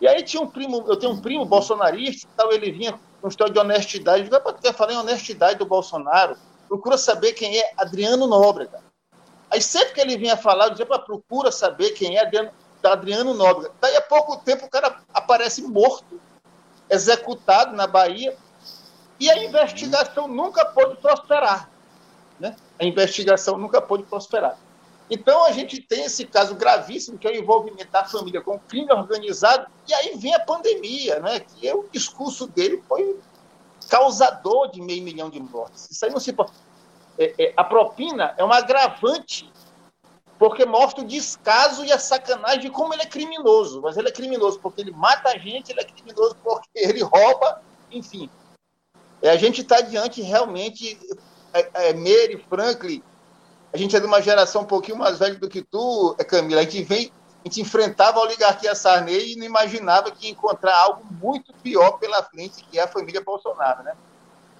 E 0.00 0.06
aí 0.06 0.22
tinha 0.22 0.42
um 0.42 0.46
primo, 0.46 0.84
eu 0.86 0.96
tenho 0.96 1.12
um 1.12 1.20
primo 1.20 1.44
bolsonarista, 1.44 2.28
tal, 2.36 2.52
ele 2.52 2.70
vinha 2.70 2.98
com 3.20 3.28
história 3.28 3.52
de 3.52 3.58
honestidade, 3.58 4.30
eu 4.30 4.54
quer 4.54 4.74
falar 4.74 4.92
em 4.92 4.98
honestidade 4.98 5.58
do 5.58 5.64
Bolsonaro, 5.64 6.36
procura 6.68 6.98
saber 6.98 7.32
quem 7.32 7.58
é 7.58 7.72
Adriano 7.76 8.26
Nóbrega. 8.26 8.80
Aí 9.50 9.62
sempre 9.62 9.94
que 9.94 10.00
ele 10.00 10.18
vinha 10.18 10.36
falar, 10.36 10.66
eu 10.66 10.70
dizia, 10.70 10.86
procura 10.86 11.50
saber 11.50 11.90
quem 11.92 12.16
é 12.16 12.22
Adriano, 12.22 12.50
Adriano 12.84 13.32
Nóbrega. 13.32 13.72
Daí 13.80 13.96
a 13.96 14.02
pouco 14.02 14.36
tempo 14.38 14.66
o 14.66 14.70
cara 14.70 15.00
aparece 15.14 15.62
morto, 15.62 16.20
executado 16.90 17.74
na 17.74 17.86
Bahia, 17.86 18.36
e 19.18 19.30
a 19.30 19.42
investigação 19.42 20.28
nunca 20.28 20.64
pôde 20.64 20.96
prosperar. 20.96 21.70
Né? 22.38 22.54
A 22.78 22.84
investigação 22.84 23.56
nunca 23.56 23.80
pôde 23.80 24.02
prosperar. 24.02 24.58
Então 25.08 25.44
a 25.44 25.52
gente 25.52 25.80
tem 25.80 26.04
esse 26.04 26.26
caso 26.26 26.54
gravíssimo, 26.54 27.18
que 27.18 27.26
é 27.26 27.30
o 27.30 27.36
envolvimento 27.36 27.90
da 27.90 28.04
família 28.04 28.40
com 28.40 28.56
o 28.56 28.60
crime 28.60 28.92
organizado, 28.92 29.66
e 29.86 29.94
aí 29.94 30.16
vem 30.16 30.34
a 30.34 30.40
pandemia, 30.40 31.20
né? 31.20 31.40
que 31.40 31.66
é, 31.66 31.74
o 31.74 31.88
discurso 31.92 32.46
dele 32.46 32.82
foi 32.88 33.18
causador 33.88 34.70
de 34.70 34.82
meio 34.82 35.02
milhão 35.02 35.30
de 35.30 35.40
mortes. 35.40 35.88
Isso 35.90 36.04
aí 36.04 36.10
não 36.10 36.18
se 36.18 36.32
pode. 36.32 36.50
É, 37.18 37.34
é, 37.38 37.54
a 37.56 37.62
propina 37.62 38.34
é 38.36 38.44
um 38.44 38.52
agravante, 38.52 39.50
porque 40.38 40.66
mostra 40.66 41.02
o 41.02 41.06
descaso 41.06 41.84
e 41.84 41.92
a 41.92 41.98
sacanagem 41.98 42.60
de 42.60 42.70
como 42.70 42.92
ele 42.92 43.02
é 43.02 43.06
criminoso. 43.06 43.80
Mas 43.80 43.96
ele 43.96 44.08
é 44.08 44.12
criminoso 44.12 44.58
porque 44.58 44.80
ele 44.80 44.90
mata 44.90 45.30
a 45.30 45.38
gente, 45.38 45.70
ele 45.70 45.80
é 45.80 45.84
criminoso 45.84 46.36
porque 46.42 46.68
ele 46.74 47.02
rouba, 47.02 47.62
enfim. 47.92 48.28
É, 49.22 49.30
a 49.30 49.36
gente 49.36 49.62
está 49.62 49.80
diante 49.80 50.20
realmente. 50.20 50.98
É, 51.54 51.90
é, 51.90 51.94
Mary 51.94 52.44
Franklin 52.50 53.02
a 53.72 53.76
gente 53.76 53.96
é 53.96 54.00
de 54.00 54.06
uma 54.06 54.22
geração 54.22 54.62
um 54.62 54.66
pouquinho 54.66 54.96
mais 54.96 55.18
velha 55.18 55.34
do 55.36 55.48
que 55.48 55.62
tu, 55.62 56.14
é, 56.18 56.24
Camila. 56.24 56.60
A 56.60 56.64
gente 56.64 56.82
vem, 56.82 57.12
a 57.44 57.48
gente 57.48 57.60
enfrentava 57.60 58.18
a 58.18 58.22
oligarquia 58.22 58.74
Sarney 58.74 59.32
e 59.32 59.36
não 59.36 59.44
imaginava 59.44 60.10
que 60.10 60.26
ia 60.26 60.32
encontrar 60.32 60.76
algo 60.76 61.04
muito 61.10 61.52
pior 61.62 61.92
pela 61.98 62.22
frente, 62.22 62.64
que 62.64 62.78
é 62.78 62.82
a 62.82 62.88
família 62.88 63.20
Bolsonaro, 63.20 63.82
né? 63.82 63.94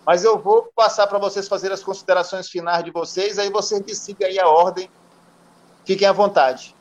Mas 0.04 0.22
eu 0.22 0.38
vou 0.38 0.70
passar 0.74 1.06
para 1.06 1.18
vocês 1.18 1.48
fazer 1.48 1.72
as 1.72 1.82
considerações 1.82 2.48
finais 2.48 2.84
de 2.84 2.90
vocês, 2.90 3.38
aí 3.38 3.50
vocês 3.50 3.80
decidem 3.80 4.28
aí 4.28 4.38
a 4.38 4.48
ordem. 4.48 4.88
Fiquem 5.84 6.06
à 6.06 6.12
vontade. 6.12 6.76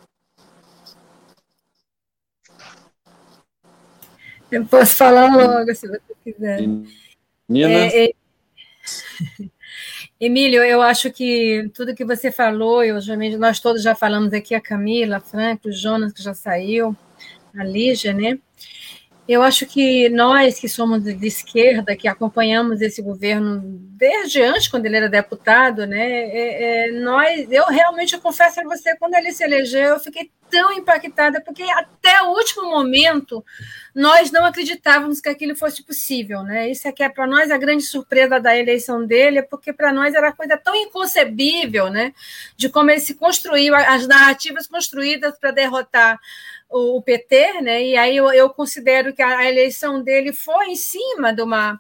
Eu 4.51 4.65
posso 4.65 4.95
falar 4.95 5.35
logo, 5.35 5.73
se 5.73 5.87
você 5.87 6.01
quiser. 6.23 6.61
Nina? 7.49 7.69
É, 7.69 8.05
é... 8.05 8.11
Emílio, 10.25 10.63
eu 10.63 10.81
acho 10.81 11.11
que 11.11 11.69
tudo 11.71 11.93
que 11.93 12.03
você 12.03 12.31
falou, 12.31 12.83
eu 12.83 12.97
nós 13.37 13.59
todos 13.59 13.83
já 13.83 13.93
falamos 13.93 14.33
aqui, 14.33 14.55
a 14.55 14.59
Camila, 14.59 15.17
a 15.17 15.19
Franco, 15.19 15.69
o 15.69 15.71
Jonas, 15.71 16.11
que 16.11 16.23
já 16.23 16.33
saiu, 16.33 16.97
a 17.55 17.63
Lígia, 17.63 18.11
né? 18.11 18.39
Eu 19.27 19.41
acho 19.41 19.65
que 19.65 20.07
nós 20.09 20.59
que 20.59 20.69
somos 20.69 21.03
de 21.03 21.27
esquerda, 21.27 21.95
que 21.95 22.07
acompanhamos 22.07 22.79
esse 22.79 23.01
governo 23.01 23.59
desde 23.63 24.41
antes, 24.43 24.67
quando 24.67 24.85
ele 24.85 24.97
era 24.97 25.09
deputado, 25.09 25.87
né? 25.87 26.07
É, 26.07 26.89
é, 26.89 26.91
nós, 26.91 27.47
eu 27.49 27.65
realmente 27.65 28.13
eu 28.13 28.21
confesso 28.21 28.59
a 28.59 28.63
você, 28.63 28.95
quando 28.97 29.15
ele 29.15 29.31
se 29.31 29.43
elegeu, 29.43 29.93
eu 29.93 29.99
fiquei 29.99 30.29
tão 30.47 30.71
impactada, 30.71 31.41
porque 31.41 31.63
até 31.63 32.21
o 32.21 32.29
último 32.29 32.69
momento 32.69 33.43
nós 33.95 34.31
não 34.31 34.45
acreditávamos 34.45 35.19
que 35.19 35.29
aquilo 35.29 35.55
fosse 35.55 35.83
possível, 35.83 36.43
né? 36.43 36.69
Isso 36.69 36.87
aqui 36.87 37.01
é 37.01 37.09
para 37.09 37.25
nós 37.25 37.49
a 37.49 37.57
grande 37.57 37.83
surpresa 37.83 38.39
da 38.39 38.55
eleição 38.55 39.05
dele, 39.05 39.41
porque 39.41 39.73
para 39.73 39.91
nós 39.91 40.13
era 40.13 40.31
coisa 40.33 40.55
tão 40.55 40.75
inconcebível, 40.75 41.89
né? 41.89 42.13
De 42.55 42.69
como 42.69 42.91
ele 42.91 42.99
se 42.99 43.15
construiu, 43.15 43.73
as 43.73 44.07
narrativas 44.07 44.67
construídas 44.67 45.37
para 45.39 45.49
derrotar 45.49 46.19
o, 46.69 47.01
PT, 47.01 47.61
né? 47.61 47.83
E 47.83 47.97
aí 47.97 48.17
eu, 48.17 48.31
eu 48.31 48.49
considero 48.49 49.13
que 49.13 49.21
a, 49.21 49.39
a 49.39 49.49
eleição 49.49 50.01
dele 50.03 50.33
foi 50.33 50.67
em 50.67 50.75
cima 50.75 51.33
de 51.33 51.41
uma 51.41 51.79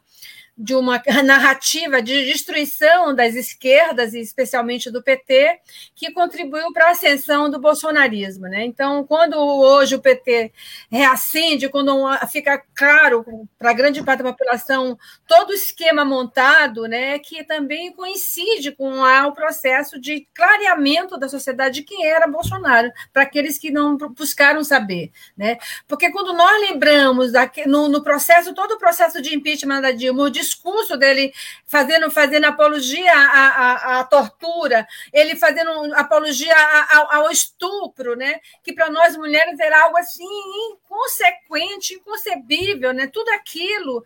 de 0.57 0.73
uma 0.73 1.01
narrativa 1.23 2.01
de 2.01 2.25
destruição 2.25 3.13
das 3.13 3.35
esquerdas, 3.35 4.13
e 4.13 4.19
especialmente 4.19 4.89
do 4.89 5.03
PT, 5.03 5.59
que 5.95 6.11
contribuiu 6.11 6.71
para 6.71 6.87
a 6.87 6.91
ascensão 6.91 7.49
do 7.49 7.59
bolsonarismo. 7.59 8.47
Né? 8.47 8.65
Então, 8.65 9.03
quando 9.03 9.37
hoje 9.37 9.95
o 9.95 10.01
PT 10.01 10.51
reacende, 10.89 11.69
quando 11.69 12.05
fica 12.31 12.61
claro 12.73 13.25
para 13.57 13.71
a 13.71 13.73
grande 13.73 14.03
parte 14.03 14.23
da 14.23 14.31
população 14.31 14.97
todo 15.27 15.49
o 15.49 15.53
esquema 15.53 16.05
montado, 16.05 16.83
né, 16.83 17.19
que 17.19 17.43
também 17.43 17.91
coincide 17.91 18.71
com 18.71 19.01
o 19.01 19.31
processo 19.33 19.99
de 19.99 20.27
clareamento 20.33 21.17
da 21.17 21.27
sociedade 21.27 21.75
de 21.75 21.83
quem 21.83 22.05
era 22.05 22.27
Bolsonaro, 22.27 22.91
para 23.11 23.23
aqueles 23.23 23.57
que 23.57 23.71
não 23.71 23.97
buscaram 23.97 24.63
saber. 24.63 25.11
Né? 25.35 25.57
Porque 25.87 26.11
quando 26.11 26.33
nós 26.33 26.61
lembramos, 26.61 27.31
no, 27.65 27.89
no 27.89 28.03
processo, 28.03 28.53
todo 28.53 28.73
o 28.73 28.77
processo 28.77 29.21
de 29.21 29.35
impeachment 29.35 29.81
da 29.81 29.91
Dilma, 29.91 30.23
discurso 30.45 30.95
dele 30.95 31.33
fazendo, 31.65 32.09
fazendo 32.11 32.45
apologia 32.45 33.11
à, 33.11 33.47
à, 33.47 33.99
à 33.99 34.03
tortura, 34.03 34.87
ele 35.11 35.35
fazendo 35.35 35.93
apologia 35.95 36.55
ao, 36.91 37.11
ao 37.11 37.31
estupro, 37.31 38.15
né? 38.15 38.39
que 38.63 38.73
para 38.73 38.89
nós 38.89 39.17
mulheres 39.17 39.59
era 39.59 39.83
algo 39.83 39.97
assim 39.97 40.23
inconsequente, 40.71 41.95
inconcebível, 41.95 42.93
né? 42.93 43.07
tudo 43.07 43.29
aquilo 43.29 44.03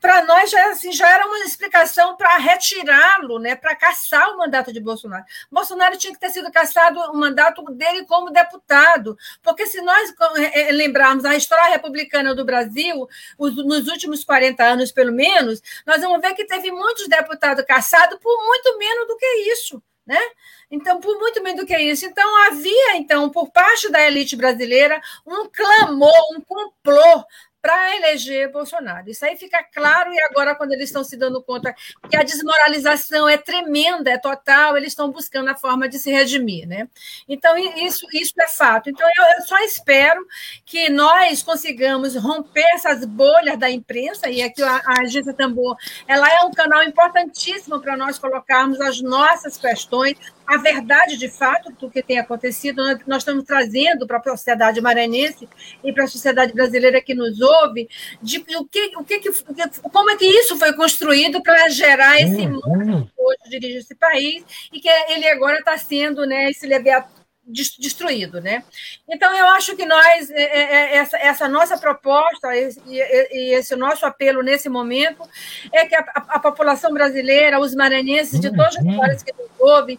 para 0.00 0.24
nós 0.24 0.50
já, 0.50 0.70
assim, 0.70 0.90
já 0.92 1.08
era 1.08 1.26
uma 1.26 1.38
explicação 1.40 2.16
para 2.16 2.38
retirá-lo, 2.38 3.38
né, 3.38 3.54
para 3.54 3.76
caçar 3.76 4.30
o 4.30 4.38
mandato 4.38 4.72
de 4.72 4.80
Bolsonaro. 4.80 5.24
Bolsonaro 5.50 5.98
tinha 5.98 6.12
que 6.12 6.18
ter 6.18 6.30
sido 6.30 6.50
caçado 6.50 6.98
o 6.98 7.16
mandato 7.16 7.62
dele 7.72 8.06
como 8.06 8.30
deputado, 8.30 9.16
porque 9.42 9.66
se 9.66 9.80
nós 9.82 10.12
é, 10.36 10.68
é, 10.68 10.72
lembrarmos 10.72 11.24
a 11.24 11.36
história 11.36 11.70
republicana 11.70 12.34
do 12.34 12.44
Brasil, 12.44 13.06
os, 13.38 13.54
nos 13.56 13.88
últimos 13.88 14.24
40 14.24 14.64
anos, 14.64 14.90
pelo 14.90 15.12
menos, 15.12 15.60
nós 15.86 16.00
vamos 16.00 16.20
ver 16.20 16.34
que 16.34 16.46
teve 16.46 16.72
muitos 16.72 17.06
deputados 17.06 17.64
caçados 17.64 18.18
por 18.18 18.46
muito 18.46 18.78
menos 18.78 19.06
do 19.06 19.16
que 19.16 19.26
isso. 19.52 19.82
Né? 20.06 20.18
Então, 20.70 20.98
por 20.98 21.18
muito 21.20 21.40
menos 21.40 21.60
do 21.60 21.66
que 21.66 21.76
isso. 21.76 22.04
Então, 22.04 22.46
havia, 22.46 22.96
então, 22.96 23.30
por 23.30 23.50
parte 23.50 23.88
da 23.90 24.04
elite 24.04 24.34
brasileira, 24.34 25.00
um 25.24 25.48
clamor, 25.48 26.36
um 26.36 26.40
complô 26.40 27.24
para 27.60 27.96
eleger 27.96 28.50
Bolsonaro. 28.50 29.08
Isso 29.10 29.24
aí 29.24 29.36
fica 29.36 29.62
claro, 29.62 30.12
e 30.12 30.20
agora, 30.22 30.54
quando 30.54 30.72
eles 30.72 30.86
estão 30.86 31.04
se 31.04 31.16
dando 31.16 31.42
conta 31.42 31.74
que 32.08 32.16
a 32.16 32.22
desmoralização 32.22 33.28
é 33.28 33.36
tremenda, 33.36 34.10
é 34.10 34.18
total, 34.18 34.76
eles 34.76 34.88
estão 34.88 35.10
buscando 35.10 35.50
a 35.50 35.54
forma 35.54 35.88
de 35.88 35.98
se 35.98 36.10
redimir. 36.10 36.66
Né? 36.66 36.88
Então, 37.28 37.56
isso, 37.58 38.06
isso 38.12 38.34
é 38.40 38.48
fato. 38.48 38.88
Então, 38.88 39.06
eu, 39.16 39.24
eu 39.36 39.42
só 39.42 39.58
espero 39.58 40.24
que 40.64 40.88
nós 40.88 41.42
consigamos 41.42 42.14
romper 42.16 42.66
essas 42.74 43.04
bolhas 43.04 43.58
da 43.58 43.70
imprensa, 43.70 44.28
e 44.28 44.42
aqui 44.42 44.62
a, 44.62 44.80
a 44.84 45.00
Agência 45.02 45.34
Tambor 45.34 45.76
ela 46.06 46.28
é 46.28 46.40
um 46.42 46.50
canal 46.50 46.82
importantíssimo 46.82 47.80
para 47.80 47.96
nós 47.96 48.18
colocarmos 48.18 48.80
as 48.80 49.00
nossas 49.00 49.56
questões, 49.56 50.16
a 50.50 50.56
verdade 50.56 51.16
de 51.16 51.28
fato 51.28 51.70
do 51.72 51.88
que 51.88 52.02
tem 52.02 52.18
acontecido, 52.18 52.82
nós 53.06 53.22
estamos 53.22 53.44
trazendo 53.44 54.04
para 54.04 54.18
a 54.18 54.36
sociedade 54.36 54.80
maranhense 54.80 55.48
e 55.84 55.92
para 55.92 56.04
a 56.04 56.08
sociedade 56.08 56.52
brasileira 56.52 57.00
que 57.00 57.14
nos 57.14 57.40
ouve, 57.40 57.88
de 58.20 58.38
o 58.56 58.64
que, 58.64 58.96
o 58.96 59.04
que, 59.04 59.20
como 59.92 60.10
é 60.10 60.16
que 60.16 60.26
isso 60.26 60.56
foi 60.58 60.72
construído 60.72 61.40
para 61.40 61.68
gerar 61.68 62.20
esse 62.20 62.48
mundo 62.48 63.08
que 63.14 63.22
hoje 63.22 63.60
dirige 63.60 63.78
esse 63.78 63.94
país 63.94 64.44
e 64.72 64.80
que 64.80 64.88
ele 65.08 65.28
agora 65.28 65.60
está 65.60 65.78
sendo, 65.78 66.26
né, 66.26 66.50
esse 66.50 66.66
destruído, 67.78 68.40
né? 68.40 68.62
Então 69.08 69.34
eu 69.36 69.46
acho 69.48 69.74
que 69.76 69.84
nós 69.84 70.30
é, 70.30 70.42
é, 70.42 70.62
é, 70.62 70.96
essa, 70.96 71.18
essa 71.18 71.48
nossa 71.48 71.76
proposta 71.78 72.48
e, 72.54 73.54
esse 73.54 73.74
nosso 73.76 74.06
apelo 74.06 74.42
nesse 74.42 74.68
momento 74.68 75.22
é 75.72 75.84
que 75.86 75.94
a, 75.94 76.00
a, 76.00 76.36
a 76.36 76.38
população 76.38 76.92
brasileira, 76.92 77.58
os 77.58 77.74
maranhenses 77.74 78.38
de 78.38 78.50
todas 78.50 78.76
as 78.76 78.86
áreas 78.86 79.22
que 79.22 79.32
nos 79.32 79.50
ouvem, 79.58 79.98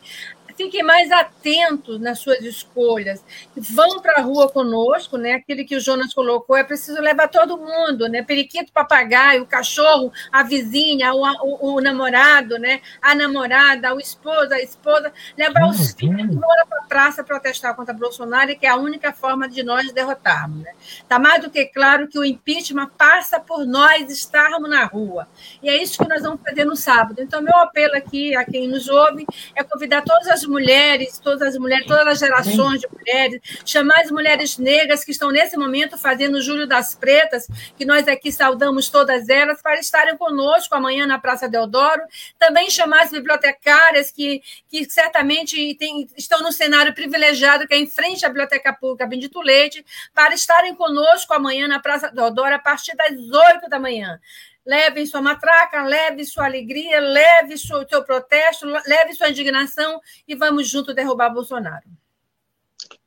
fiquem 0.55 0.83
mais 0.83 1.11
atentos 1.11 1.99
nas 1.99 2.19
suas 2.19 2.41
escolhas, 2.41 3.23
vão 3.55 3.99
para 4.01 4.19
a 4.19 4.21
rua 4.21 4.49
conosco, 4.49 5.17
né? 5.17 5.33
Aquele 5.33 5.63
que 5.63 5.75
o 5.75 5.79
Jonas 5.79 6.13
colocou, 6.13 6.55
é 6.55 6.63
preciso 6.63 6.99
levar 7.01 7.27
todo 7.27 7.57
mundo, 7.57 8.07
né? 8.07 8.21
Periquito, 8.21 8.71
papagaio, 8.71 9.43
o 9.43 9.47
cachorro, 9.47 10.11
a 10.31 10.43
vizinha, 10.43 11.13
o, 11.13 11.21
o, 11.21 11.75
o 11.75 11.81
namorado, 11.81 12.57
né? 12.57 12.81
A 13.01 13.15
namorada, 13.15 13.93
o 13.93 13.99
esposo, 13.99 14.53
a 14.53 14.61
esposa, 14.61 15.11
levar 15.37 15.69
os 15.69 15.91
filhos 15.91 16.35
para 16.39 16.79
a 16.79 16.83
praça 16.87 17.23
protestar 17.23 17.75
contra 17.75 17.93
Bolsonaro, 17.93 18.57
que 18.57 18.65
é 18.65 18.69
a 18.69 18.75
única 18.75 19.13
forma 19.13 19.47
de 19.47 19.63
nós 19.63 19.91
derrotarmos. 19.91 20.63
Né? 20.63 20.71
Está 20.79 21.19
mais 21.19 21.41
do 21.41 21.49
que 21.49 21.65
claro 21.65 22.07
que 22.07 22.17
o 22.17 22.25
impeachment 22.25 22.89
passa 22.97 23.39
por 23.39 23.65
nós 23.65 24.09
estarmos 24.09 24.69
na 24.69 24.85
rua. 24.85 25.27
E 25.61 25.69
é 25.69 25.81
isso 25.81 25.97
que 25.97 26.09
nós 26.09 26.21
vamos 26.21 26.41
fazer 26.41 26.65
no 26.65 26.75
sábado. 26.75 27.21
Então, 27.21 27.41
meu 27.41 27.55
apelo 27.57 27.95
aqui 27.95 28.35
a 28.35 28.43
quem 28.43 28.67
nos 28.67 28.87
ouve 28.89 29.25
é 29.55 29.63
convidar 29.63 30.03
todas 30.03 30.27
as 30.27 30.40
mulheres, 30.45 31.19
todas 31.19 31.49
as 31.49 31.57
mulheres, 31.57 31.85
todas 31.85 32.07
as 32.07 32.19
gerações 32.19 32.81
de 32.81 32.87
mulheres, 32.87 33.41
chamar 33.65 34.01
as 34.01 34.11
mulheres 34.11 34.57
negras 34.57 35.03
que 35.03 35.11
estão 35.11 35.31
nesse 35.31 35.57
momento 35.57 35.97
fazendo 35.97 36.35
o 36.35 36.41
Júlio 36.41 36.67
das 36.67 36.95
Pretas, 36.95 37.47
que 37.77 37.85
nós 37.85 38.07
aqui 38.07 38.31
saudamos 38.31 38.89
todas 38.89 39.29
elas, 39.29 39.61
para 39.61 39.79
estarem 39.79 40.17
conosco 40.17 40.75
amanhã 40.75 41.05
na 41.05 41.19
Praça 41.19 41.47
Deodoro. 41.47 42.01
Também 42.37 42.69
chamar 42.69 43.03
as 43.03 43.11
bibliotecárias 43.11 44.11
que, 44.11 44.41
que 44.69 44.89
certamente 44.89 45.75
tem, 45.75 46.07
estão 46.17 46.41
no 46.41 46.51
cenário 46.51 46.93
privilegiado, 46.93 47.67
que 47.67 47.73
é 47.73 47.77
em 47.77 47.87
frente 47.87 48.25
à 48.25 48.29
Biblioteca 48.29 48.73
Pública 48.73 49.05
Bendito 49.05 49.41
Leite, 49.41 49.85
para 50.13 50.33
estarem 50.33 50.75
conosco 50.75 51.33
amanhã 51.33 51.67
na 51.67 51.79
Praça 51.79 52.09
Deodoro, 52.11 52.55
a 52.55 52.59
partir 52.59 52.95
das 52.95 53.11
oito 53.11 53.69
da 53.69 53.79
manhã 53.79 54.19
leve 54.65 55.05
sua 55.05 55.21
matraca, 55.21 55.83
leve 55.83 56.25
sua 56.25 56.45
alegria, 56.45 56.99
leve 56.99 57.57
seu, 57.57 57.87
seu 57.87 58.03
protesto, 58.03 58.65
leve 58.65 59.13
sua 59.13 59.29
indignação 59.29 59.99
e 60.27 60.35
vamos 60.35 60.67
junto 60.69 60.93
derrubar 60.93 61.33
Bolsonaro. 61.33 61.85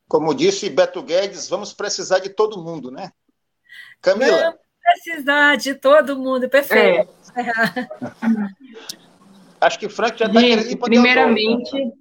Como 0.09 0.35
disse 0.35 0.68
Beto 0.68 1.02
Guedes, 1.02 1.48
vamos 1.48 1.72
precisar 1.72 2.18
de 2.18 2.31
todo 2.31 2.62
mundo, 2.62 2.90
né? 2.90 3.12
Camila. 4.01 4.39
Vamos 4.39 4.60
precisar 4.82 5.56
de 5.56 5.74
todo 5.74 6.16
mundo, 6.18 6.48
perfeito. 6.48 7.10
É. 7.36 7.44
Acho 9.60 9.78
que 9.78 9.86
o 9.86 9.90
Frank 9.90 10.18
já 10.18 10.26
está 10.26 10.40
querendo 10.40 10.70
ir 10.70 10.76
Primeiramente. 10.76 11.93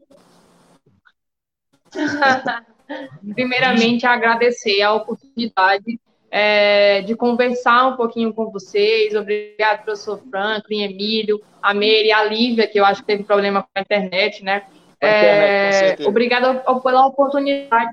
primeiramente, 3.33 4.05
agradecer 4.05 4.81
a 4.81 4.93
oportunidade 4.93 5.99
é, 6.35 7.03
de 7.03 7.15
conversar 7.15 7.89
um 7.89 7.95
pouquinho 7.95 8.33
com 8.33 8.49
vocês. 8.49 9.13
Obrigado, 9.13 9.83
professor 9.83 10.19
Franklin, 10.31 10.81
Emílio, 10.81 11.39
a 11.61 11.75
Meire, 11.75 12.11
a 12.11 12.23
Lívia, 12.23 12.65
que 12.67 12.79
eu 12.79 12.83
acho 12.83 13.01
que 13.01 13.07
teve 13.07 13.23
problema 13.23 13.61
com 13.61 13.69
a 13.75 13.81
internet, 13.81 14.43
né? 14.43 14.63
É, 14.99 15.95
obrigado 16.07 16.63
pela 16.81 17.05
oportunidade 17.05 17.91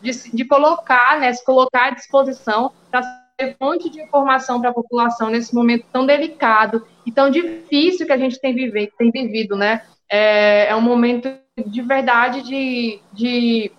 de, 0.00 0.10
de 0.34 0.44
colocar, 0.46 1.20
né, 1.20 1.30
se 1.32 1.44
colocar 1.44 1.88
à 1.88 1.90
disposição 1.90 2.72
para 2.90 3.02
ser 3.38 3.54
fonte 3.58 3.90
de 3.90 4.00
informação 4.00 4.60
para 4.60 4.70
a 4.70 4.74
população 4.74 5.28
nesse 5.28 5.54
momento 5.54 5.84
tão 5.92 6.06
delicado 6.06 6.86
e 7.04 7.12
tão 7.12 7.28
difícil 7.28 8.06
que 8.06 8.12
a 8.12 8.16
gente 8.16 8.40
tem, 8.40 8.54
viver, 8.54 8.92
tem 8.96 9.10
vivido, 9.10 9.56
né? 9.56 9.82
É, 10.10 10.68
é 10.68 10.76
um 10.76 10.80
momento 10.80 11.28
de 11.66 11.82
verdade 11.82 12.40
de, 12.42 13.00
de 13.12 13.72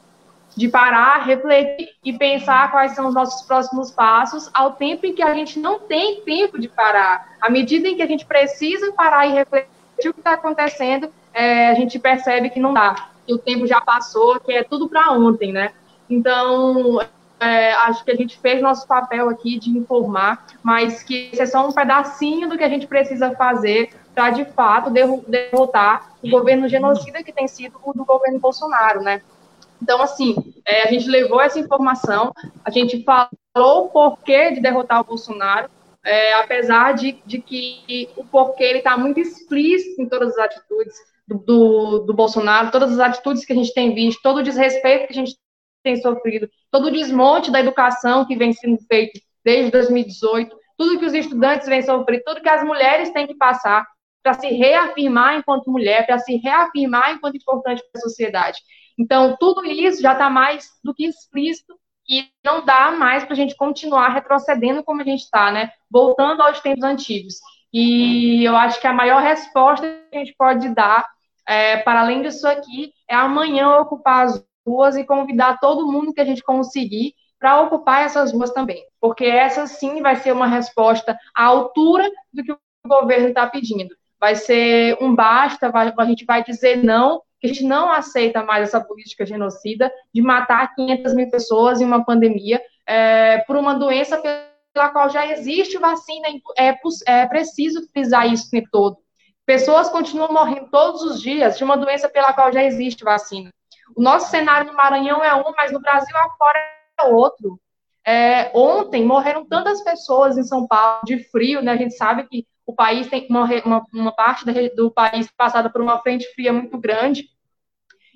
de 0.60 0.68
parar, 0.68 1.24
refletir 1.24 1.88
e 2.04 2.12
pensar 2.12 2.70
quais 2.70 2.92
são 2.92 3.08
os 3.08 3.14
nossos 3.14 3.44
próximos 3.44 3.92
passos, 3.92 4.50
ao 4.54 4.74
tempo 4.74 5.06
em 5.06 5.14
que 5.14 5.24
a 5.24 5.34
gente 5.34 5.58
não 5.58 5.80
tem 5.80 6.20
tempo 6.20 6.60
de 6.60 6.68
parar. 6.68 7.30
À 7.40 7.50
medida 7.50 7.88
em 7.88 7.96
que 7.96 8.02
a 8.02 8.06
gente 8.06 8.26
precisa 8.26 8.92
parar 8.92 9.26
e 9.26 9.32
refletir 9.32 10.10
o 10.10 10.14
que 10.14 10.20
está 10.20 10.34
acontecendo, 10.34 11.10
é, 11.34 11.70
a 11.70 11.76
gente 11.76 11.98
percebe 11.98 12.50
que 12.50 12.60
não 12.60 12.74
dá, 12.74 13.08
que 13.26 13.34
o 13.34 13.38
tempo 13.38 13.66
já 13.66 13.80
passou, 13.80 14.38
que 14.38 14.52
é 14.52 14.62
tudo 14.62 14.90
para 14.90 15.14
ontem, 15.14 15.54
né? 15.54 15.72
Então, 16.10 17.00
é, 17.40 17.72
acho 17.72 18.04
que 18.04 18.12
a 18.12 18.16
gente 18.16 18.38
fez 18.38 18.62
nosso 18.62 18.86
papel 18.86 19.30
aqui 19.30 19.58
de 19.58 19.70
informar, 19.70 20.46
mas 20.62 21.02
que 21.02 21.30
esse 21.32 21.42
é 21.42 21.46
só 21.46 21.66
um 21.66 21.72
pedacinho 21.72 22.50
do 22.50 22.58
que 22.58 22.66
a 22.66 22.70
gente 22.70 22.86
precisa 22.86 23.34
fazer 23.34 23.92
para, 24.14 24.32
de 24.32 24.44
fato, 24.44 24.92
derrotar 24.92 26.12
o 26.22 26.30
governo 26.30 26.68
genocida 26.68 27.24
que 27.24 27.32
tem 27.32 27.48
sido 27.48 27.80
o 27.82 27.94
do 27.94 28.04
governo 28.04 28.40
Bolsonaro, 28.40 29.02
né? 29.02 29.22
Então, 29.82 30.02
assim, 30.02 30.36
é, 30.66 30.84
a 30.84 30.92
gente 30.92 31.08
levou 31.08 31.42
essa 31.42 31.60
informação, 31.60 32.32
a 32.64 32.70
gente 32.70 33.04
falou 33.04 33.86
o 33.86 33.90
porquê 33.90 34.52
de 34.52 34.62
derrotar 34.62 35.02
o 35.02 35.06
Bolsonaro, 35.06 35.70
é, 36.04 36.34
apesar 36.34 36.94
de, 36.94 37.22
de 37.26 37.42
que 37.42 38.10
o 38.16 38.24
porquê 38.24 38.64
ele 38.64 38.78
está 38.80 38.98
muito 38.98 39.20
explícito 39.20 40.02
em 40.02 40.08
todas 40.08 40.38
as 40.38 40.46
atitudes 40.46 40.96
do, 41.28 41.38
do, 41.38 42.00
do, 42.00 42.14
Bolsonaro, 42.14 42.72
todas 42.72 42.92
as 42.94 43.00
atitudes 43.00 43.46
que 43.46 43.54
a 43.54 43.56
gente 43.56 43.74
tem 43.74 43.94
visto, 43.94 44.22
todo 44.22 44.38
o 44.38 44.44
desrespeito 44.44 45.08
que 45.08 45.14
a 45.14 45.16
gente 45.26 45.38
tem 45.84 45.96
sofrido, 45.98 46.50
todo 46.72 46.88
o 46.88 46.92
desmonte 46.92 47.52
da 47.52 47.60
educação 47.60 48.26
que 48.26 48.36
vem 48.36 48.54
sendo 48.54 48.78
feito 48.88 49.20
desde 49.44 49.72
2018, 49.72 50.56
tudo 50.78 51.00
que 51.00 51.06
os 51.06 51.14
estudantes 51.14 51.68
vêm 51.68 51.82
sofrendo, 51.82 52.24
tudo 52.26 52.42
que 52.42 52.50
as 52.50 52.64
mulheres 52.64 53.12
têm 53.12 53.28
que 53.28 53.36
passar 53.36 53.86
para 54.24 54.34
se 54.34 54.48
reafirmar 54.48 55.38
enquanto 55.38 55.72
mulher, 55.72 56.06
para 56.06 56.20
se 56.20 56.38
reafirmar 56.38 57.14
enquanto 57.14 57.36
importante 57.36 57.82
para 57.92 58.00
a 58.00 58.02
sociedade. 58.02 58.60
Então, 59.00 59.38
tudo 59.40 59.66
isso 59.66 60.02
já 60.02 60.12
está 60.12 60.30
mais 60.30 60.70
do 60.84 60.94
que 60.94 61.06
explícito 61.06 61.74
e 62.08 62.28
não 62.44 62.66
dá 62.66 62.92
mais 62.92 63.24
para 63.24 63.34
a 63.34 63.36
gente 63.36 63.56
continuar 63.56 64.10
retrocedendo 64.10 64.84
como 64.84 65.02
a 65.02 65.06
gente 65.06 65.22
está, 65.22 65.50
né? 65.52 65.72
Voltando 65.90 66.42
aos 66.42 66.60
tempos 66.60 66.84
antigos. 66.84 67.36
E 67.72 68.44
eu 68.44 68.58
acho 68.58 68.82
que 68.82 68.88
a 68.88 68.94
maior 68.94 69.22
resposta 69.22 69.88
que 70.12 70.18
a 70.18 70.20
gente 70.20 70.36
pode 70.38 70.68
dar, 70.76 71.06
é, 71.48 71.78
para 71.78 72.02
além 72.02 72.22
disso 72.22 72.46
aqui, 72.46 72.92
é 73.08 73.16
amanhã 73.16 73.78
ocupar 73.78 74.26
as 74.26 74.44
ruas 74.68 74.98
e 74.98 75.06
convidar 75.06 75.60
todo 75.60 75.90
mundo 75.90 76.14
que 76.14 76.20
a 76.20 76.26
gente 76.26 76.44
conseguir 76.44 77.14
para 77.40 77.62
ocupar 77.62 78.04
essas 78.04 78.34
ruas 78.34 78.52
também. 78.52 78.84
Porque 79.00 79.24
essa 79.24 79.66
sim 79.66 80.02
vai 80.02 80.18
ser 80.18 80.34
uma 80.34 80.48
resposta 80.48 81.18
à 81.34 81.46
altura 81.46 82.10
do 82.34 82.44
que 82.44 82.52
o 82.52 82.60
governo 82.86 83.30
está 83.30 83.48
pedindo. 83.48 83.96
Vai 84.20 84.36
ser 84.36 84.98
um 85.00 85.16
basta, 85.16 85.72
vai, 85.72 85.94
a 85.98 86.06
gente 86.06 86.26
vai 86.26 86.44
dizer 86.44 86.84
não 86.84 87.22
que 87.40 87.48
a 87.48 87.50
gente 87.50 87.64
não 87.64 87.92
aceita 87.92 88.44
mais 88.44 88.64
essa 88.64 88.82
política 88.82 89.26
genocida 89.26 89.92
de 90.14 90.22
matar 90.22 90.76
500 90.76 91.14
mil 91.14 91.30
pessoas 91.30 91.80
em 91.80 91.86
uma 91.86 92.04
pandemia 92.04 92.62
é, 92.86 93.40
por 93.40 93.56
uma 93.56 93.74
doença 93.76 94.18
pela 94.20 94.90
qual 94.90 95.10
já 95.10 95.28
existe 95.28 95.78
vacina, 95.78 96.28
é, 96.58 96.76
é 97.06 97.26
preciso 97.28 97.88
frisar 97.92 98.32
isso 98.32 98.48
o 98.48 98.52
tempo 98.52 98.68
todo. 98.72 98.98
Pessoas 99.46 99.90
continuam 99.90 100.32
morrendo 100.32 100.70
todos 100.70 101.02
os 101.02 101.22
dias 101.22 101.58
de 101.58 101.64
uma 101.64 101.76
doença 101.78 102.08
pela 102.08 102.34
qual 102.34 102.52
já 102.52 102.64
existe 102.64 103.04
vacina. 103.04 103.50
O 103.96 104.02
nosso 104.02 104.30
cenário 104.30 104.72
no 104.72 104.78
Maranhão 104.78 105.24
é 105.24 105.34
um, 105.34 105.52
mas 105.58 105.72
no 105.72 105.80
Brasil 105.80 106.16
afora 106.16 106.60
é 107.00 107.04
outro. 107.06 107.60
É, 108.06 108.52
ontem 108.56 109.06
morreram 109.06 109.46
tantas 109.46 109.84
pessoas 109.84 110.38
em 110.38 110.44
São 110.44 110.68
Paulo 110.68 111.02
de 111.06 111.20
frio, 111.30 111.62
né? 111.62 111.74
A 111.74 111.78
gente 111.78 111.96
sabe 111.96 112.28
que 112.28 112.46
o 112.66 112.74
país 112.74 113.08
tem 113.08 113.28
uma, 113.30 113.46
uma, 113.66 113.86
uma 113.94 114.12
parte 114.16 114.46
do 114.76 114.92
país 114.92 115.30
passada 115.36 115.70
por 115.70 115.82
uma 115.82 116.00
frente 116.00 116.26
fria 116.34 116.54
muito 116.54 116.78
grande 116.78 117.26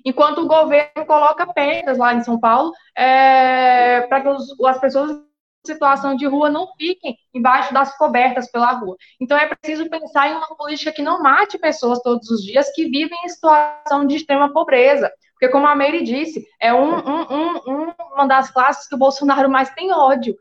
enquanto 0.04 0.42
o 0.42 0.46
governo 0.46 1.06
coloca 1.06 1.52
pedras 1.52 1.98
lá 1.98 2.14
em 2.14 2.22
São 2.22 2.38
Paulo 2.38 2.72
é, 2.96 4.02
para 4.02 4.20
que 4.20 4.28
os, 4.28 4.60
as 4.66 4.78
pessoas 4.78 5.12
em 5.12 5.24
situação 5.66 6.14
de 6.14 6.26
rua 6.26 6.50
não 6.50 6.68
fiquem 6.76 7.16
embaixo 7.32 7.72
das 7.72 7.96
cobertas 7.96 8.50
pela 8.50 8.72
rua. 8.72 8.96
Então 9.18 9.36
é 9.36 9.46
preciso 9.46 9.88
pensar 9.88 10.28
em 10.28 10.34
uma 10.34 10.54
política 10.54 10.92
que 10.92 11.02
não 11.02 11.22
mate 11.22 11.58
pessoas 11.58 12.00
todos 12.02 12.28
os 12.28 12.42
dias 12.42 12.70
que 12.74 12.84
vivem 12.84 13.18
em 13.24 13.28
situação 13.28 14.06
de 14.06 14.16
extrema 14.16 14.52
pobreza. 14.52 15.10
Porque, 15.34 15.48
como 15.48 15.66
a 15.66 15.74
Meire 15.76 16.02
disse, 16.02 16.46
é 16.60 16.72
um, 16.72 16.94
um, 16.94 17.56
um, 17.66 17.94
uma 18.14 18.26
das 18.26 18.50
classes 18.50 18.88
que 18.88 18.94
o 18.94 18.98
Bolsonaro 18.98 19.50
mais 19.50 19.70
tem 19.70 19.92
ódio. 19.92 20.36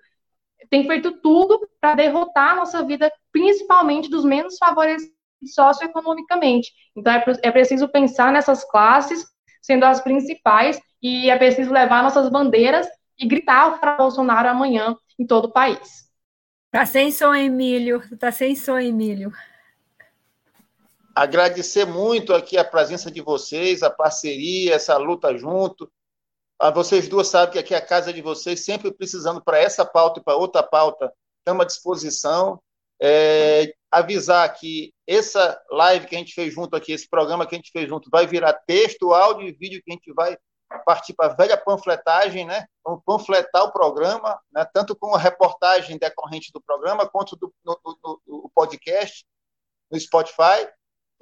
Tem 0.69 0.87
feito 0.87 1.11
tudo 1.21 1.67
para 1.81 1.95
derrotar 1.95 2.51
a 2.51 2.55
nossa 2.55 2.83
vida, 2.83 3.11
principalmente 3.31 4.09
dos 4.09 4.23
menos 4.23 4.57
favorecidos 4.57 5.13
socioeconomicamente. 5.45 6.71
Então, 6.95 7.11
é, 7.11 7.23
é 7.41 7.51
preciso 7.51 7.89
pensar 7.89 8.31
nessas 8.31 8.63
classes 8.63 9.25
sendo 9.63 9.85
as 9.85 10.01
principais, 10.01 10.79
e 11.01 11.29
é 11.29 11.37
preciso 11.37 11.71
levar 11.71 12.03
nossas 12.03 12.29
bandeiras 12.29 12.87
e 13.17 13.25
gritar 13.25 13.79
para 13.79 13.95
Bolsonaro 13.95 14.49
amanhã 14.49 14.95
em 15.17 15.25
todo 15.25 15.45
o 15.45 15.51
país. 15.51 16.03
Tá 16.69 16.85
sem 16.85 17.11
som, 17.11 17.33
Emílio. 17.33 18.01
Tá 18.17 18.31
sem 18.31 18.55
som, 18.55 18.77
Emílio. 18.77 19.31
Agradecer 21.15 21.85
muito 21.85 22.33
aqui 22.33 22.57
a 22.57 22.65
presença 22.65 23.11
de 23.11 23.21
vocês, 23.21 23.83
a 23.83 23.89
parceria, 23.89 24.73
essa 24.73 24.97
luta 24.97 25.37
junto. 25.37 25.91
Ah, 26.59 26.71
vocês 26.71 27.07
duas 27.07 27.27
sabem 27.27 27.53
que 27.53 27.59
aqui 27.59 27.75
é 27.75 27.77
a 27.77 27.85
casa 27.85 28.11
de 28.11 28.21
vocês, 28.21 28.65
sempre 28.65 28.91
precisando 28.91 29.43
para 29.43 29.59
essa 29.59 29.85
pauta 29.85 30.19
e 30.19 30.23
para 30.23 30.35
outra 30.35 30.63
pauta, 30.63 31.13
estamos 31.39 31.63
à 31.63 31.67
disposição. 31.67 32.59
É, 33.01 33.73
avisar 33.91 34.51
que 34.53 34.93
essa 35.05 35.61
live 35.69 36.07
que 36.07 36.15
a 36.15 36.19
gente 36.19 36.33
fez 36.33 36.53
junto 36.53 36.75
aqui, 36.75 36.93
esse 36.93 37.07
programa 37.07 37.45
que 37.45 37.53
a 37.53 37.57
gente 37.57 37.71
fez 37.71 37.87
junto, 37.87 38.09
vai 38.09 38.25
virar 38.25 38.53
texto, 38.53 39.13
áudio 39.13 39.47
e 39.47 39.51
vídeo 39.51 39.81
que 39.83 39.91
a 39.91 39.93
gente 39.93 40.11
vai 40.13 40.37
partir 40.85 41.13
para 41.13 41.31
a 41.31 41.35
velha 41.35 41.57
panfletagem, 41.57 42.45
né? 42.45 42.65
Vamos 42.83 43.03
panfletar 43.05 43.65
o 43.65 43.71
programa, 43.71 44.39
né? 44.51 44.65
tanto 44.73 44.95
com 44.95 45.13
a 45.13 45.19
reportagem 45.19 45.97
decorrente 45.97 46.51
do 46.51 46.61
programa, 46.61 47.07
quanto 47.07 47.35
do 47.35 47.53
podcast, 48.55 49.25
no 49.91 49.99
Spotify. 49.99 50.67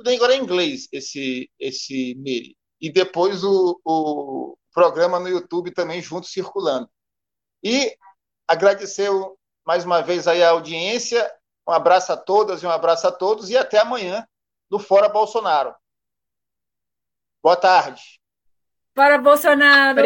Tudo 0.01 0.15
agora 0.15 0.33
é 0.33 0.37
em 0.37 0.41
inglês, 0.41 0.87
esse, 0.91 1.49
esse 1.59 2.15
mail. 2.15 2.55
E 2.79 2.91
depois 2.91 3.43
o, 3.43 3.79
o 3.85 4.57
programa 4.73 5.19
no 5.19 5.29
YouTube 5.29 5.71
também 5.71 6.01
junto 6.01 6.25
circulando. 6.25 6.89
E 7.63 7.95
agradecer 8.47 9.11
mais 9.63 9.85
uma 9.85 10.01
vez 10.01 10.27
aí 10.27 10.41
a 10.41 10.49
audiência 10.49 11.31
um 11.67 11.71
abraço 11.71 12.11
a 12.11 12.17
todas 12.17 12.63
e 12.63 12.65
um 12.65 12.71
abraço 12.71 13.07
a 13.07 13.11
todos 13.11 13.49
e 13.49 13.57
até 13.57 13.79
amanhã 13.79 14.25
no 14.69 14.79
Fora 14.79 15.07
Bolsonaro. 15.07 15.73
Boa 17.43 17.55
tarde. 17.55 18.01
Fora 18.95 19.17
Bolsonaro. 19.19 19.99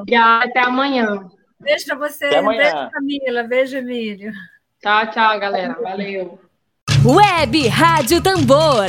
Obrigada, 0.00 0.46
até 0.46 0.60
amanhã. 0.60 1.28
Beijo 1.60 1.86
para 1.86 1.96
você. 1.96 2.28
Beijo, 2.28 2.90
Camila. 2.90 3.42
Beijo, 3.44 3.76
Emílio. 3.76 4.32
Tchau, 4.80 5.10
tchau, 5.10 5.40
galera. 5.40 5.80
Valeu. 5.80 6.38
Web 7.04 7.68
Rádio 7.68 8.20
Tambor. 8.20 8.88